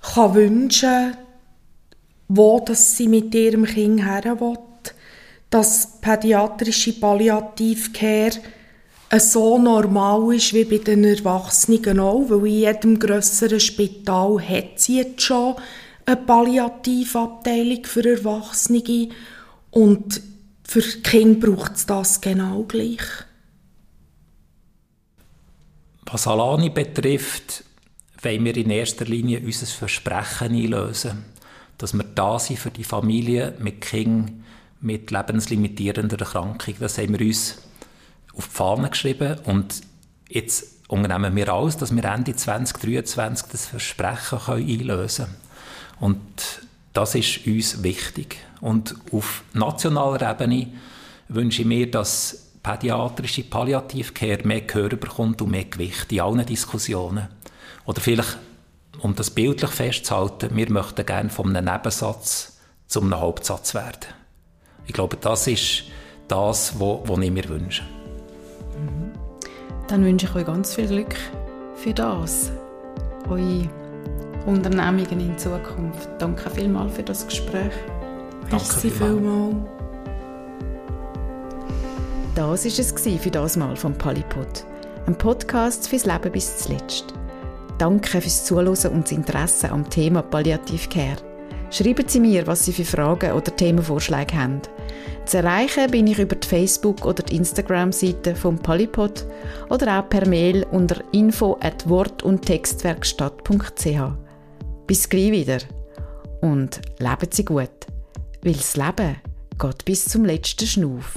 kann 0.00 0.34
wünschen 0.34 1.16
wo 2.28 2.60
dass 2.60 2.96
sie 2.96 3.08
mit 3.08 3.34
ihrem 3.34 3.64
Kind 3.64 4.04
her 4.04 4.40
will, 4.40 4.58
dass 5.50 6.00
pädiatrische 6.00 6.92
Palliativcare 6.94 8.38
so 9.20 9.58
normal 9.58 10.34
ist 10.34 10.52
wie 10.52 10.64
bei 10.64 10.78
den 10.78 11.04
Erwachsenen 11.04 12.00
auch, 12.00 12.28
weil 12.28 12.46
in 12.46 12.54
jedem 12.54 12.98
grösseren 12.98 13.60
Spital 13.60 14.40
hat 14.40 14.80
sie 14.80 14.98
jetzt 14.98 15.22
schon 15.22 15.54
eine 16.04 16.16
Palliativabteilung 16.16 17.84
für 17.84 18.04
Erwachsene 18.04 19.08
und 19.70 20.20
für 20.64 20.82
Kinder 20.82 21.48
braucht 21.48 21.76
es 21.76 21.86
das 21.86 22.20
genau 22.20 22.64
gleich. 22.64 23.02
Was 26.06 26.26
Alani 26.26 26.70
betrifft, 26.70 27.64
wollen 28.22 28.44
wir 28.44 28.56
in 28.56 28.70
erster 28.70 29.04
Linie 29.04 29.40
unser 29.40 29.66
Versprechen 29.66 30.52
einlösen, 30.54 31.24
dass 31.78 31.92
wir 31.92 32.04
da 32.04 32.38
sind 32.38 32.58
für 32.58 32.70
die 32.70 32.84
Familie 32.84 33.54
mit 33.58 33.80
Kindern 33.80 34.44
mit 34.80 35.10
lebenslimitierender 35.10 36.18
Erkrankung. 36.20 36.74
Das 36.78 36.98
haben 36.98 37.18
wir 37.18 37.26
uns 37.26 37.56
auf 38.36 38.48
die 38.48 38.54
Fahne 38.54 38.90
geschrieben 38.90 39.38
und 39.44 39.80
jetzt 40.28 40.76
unternehmen 40.88 41.34
wir 41.34 41.52
alles, 41.52 41.76
dass 41.76 41.94
wir 41.94 42.04
Ende 42.04 42.34
2023 42.34 43.48
das 43.50 43.66
Versprechen 43.66 44.38
können 44.38 44.68
einlösen 44.68 45.26
können. 45.26 45.36
Und 46.00 46.20
das 46.92 47.14
ist 47.14 47.46
uns 47.46 47.82
wichtig. 47.82 48.38
Und 48.60 48.94
auf 49.12 49.42
nationaler 49.52 50.30
Ebene 50.30 50.68
wünsche 51.28 51.62
ich 51.62 51.68
mir, 51.68 51.90
dass 51.90 52.50
pädiatrische 52.62 53.44
Palliativcare 53.44 54.44
mehr 54.44 54.62
Gehör 54.62 54.88
bekommt 54.90 55.42
und 55.42 55.50
mehr 55.50 55.64
Gewicht 55.64 56.10
in 56.12 56.20
allen 56.20 56.46
Diskussionen. 56.46 57.28
Oder 57.84 58.00
vielleicht, 58.00 58.38
um 59.00 59.14
das 59.14 59.30
bildlich 59.30 59.70
festzuhalten, 59.70 60.50
wir 60.54 60.70
möchten 60.70 61.06
gerne 61.06 61.30
von 61.30 61.54
einem 61.54 61.72
Nebensatz 61.72 62.58
zu 62.86 63.00
einem 63.00 63.18
Hauptsatz 63.20 63.74
werden. 63.74 64.06
Ich 64.86 64.92
glaube, 64.92 65.16
das 65.16 65.46
ist 65.46 65.84
das, 66.28 66.78
was 66.78 67.18
ich 67.20 67.30
mir 67.30 67.48
wünsche. 67.48 67.95
Dann 69.88 70.04
wünsche 70.04 70.26
ich 70.26 70.34
euch 70.34 70.46
ganz 70.46 70.74
viel 70.74 70.88
Glück 70.88 71.14
für 71.76 71.94
das, 71.94 72.50
eure 73.28 73.68
Unternehmungen 74.46 75.20
in 75.20 75.38
Zukunft. 75.38 76.08
Danke 76.18 76.50
vielmals 76.50 76.94
für 76.94 77.02
das 77.02 77.26
Gespräch. 77.26 77.72
Merci 78.50 78.90
vielmals. 78.90 79.56
Das 82.34 82.46
war 82.46 82.56
es 82.56 83.22
für 83.22 83.30
das 83.30 83.56
Mal 83.56 83.76
vom 83.76 83.94
Palipod. 83.94 84.64
Ein 85.06 85.16
Podcast 85.16 85.88
fürs 85.88 86.04
Leben 86.04 86.32
bis 86.32 86.58
zuletzt. 86.58 87.14
Danke 87.78 88.20
fürs 88.20 88.44
Zuhören 88.44 88.92
und 88.92 89.04
das 89.04 89.12
Interesse 89.12 89.70
am 89.70 89.88
Thema 89.88 90.22
Palliativcare. 90.22 91.35
Schreiben 91.70 92.08
Sie 92.08 92.20
mir, 92.20 92.46
was 92.46 92.64
Sie 92.64 92.72
für 92.72 92.84
Fragen 92.84 93.32
oder 93.32 93.54
Themenvorschläge 93.54 94.36
haben. 94.36 94.60
Zu 95.26 95.38
erreichen 95.38 95.90
bin 95.90 96.06
ich 96.06 96.20
über 96.20 96.36
die 96.36 96.46
Facebook- 96.46 97.04
oder 97.04 97.22
die 97.22 97.36
Instagram-Seite 97.36 98.36
vom 98.36 98.58
Polypod 98.58 99.26
oder 99.70 99.98
auch 99.98 100.08
per 100.08 100.26
Mail 100.28 100.64
unter 100.70 101.02
info 101.12 101.58
at 101.60 101.88
wort- 101.88 102.22
und 102.22 102.42
textwerkstatt.ch. 102.42 104.00
Bis 104.86 105.08
gleich 105.08 105.32
wieder 105.32 105.58
und 106.42 106.80
leben 107.00 107.28
Sie 107.30 107.44
gut, 107.44 107.70
weil 108.42 108.52
das 108.52 108.76
Leben 108.76 109.16
geht 109.58 109.84
bis 109.84 110.04
zum 110.04 110.24
letzten 110.24 110.66
Schnuff. 110.66 111.14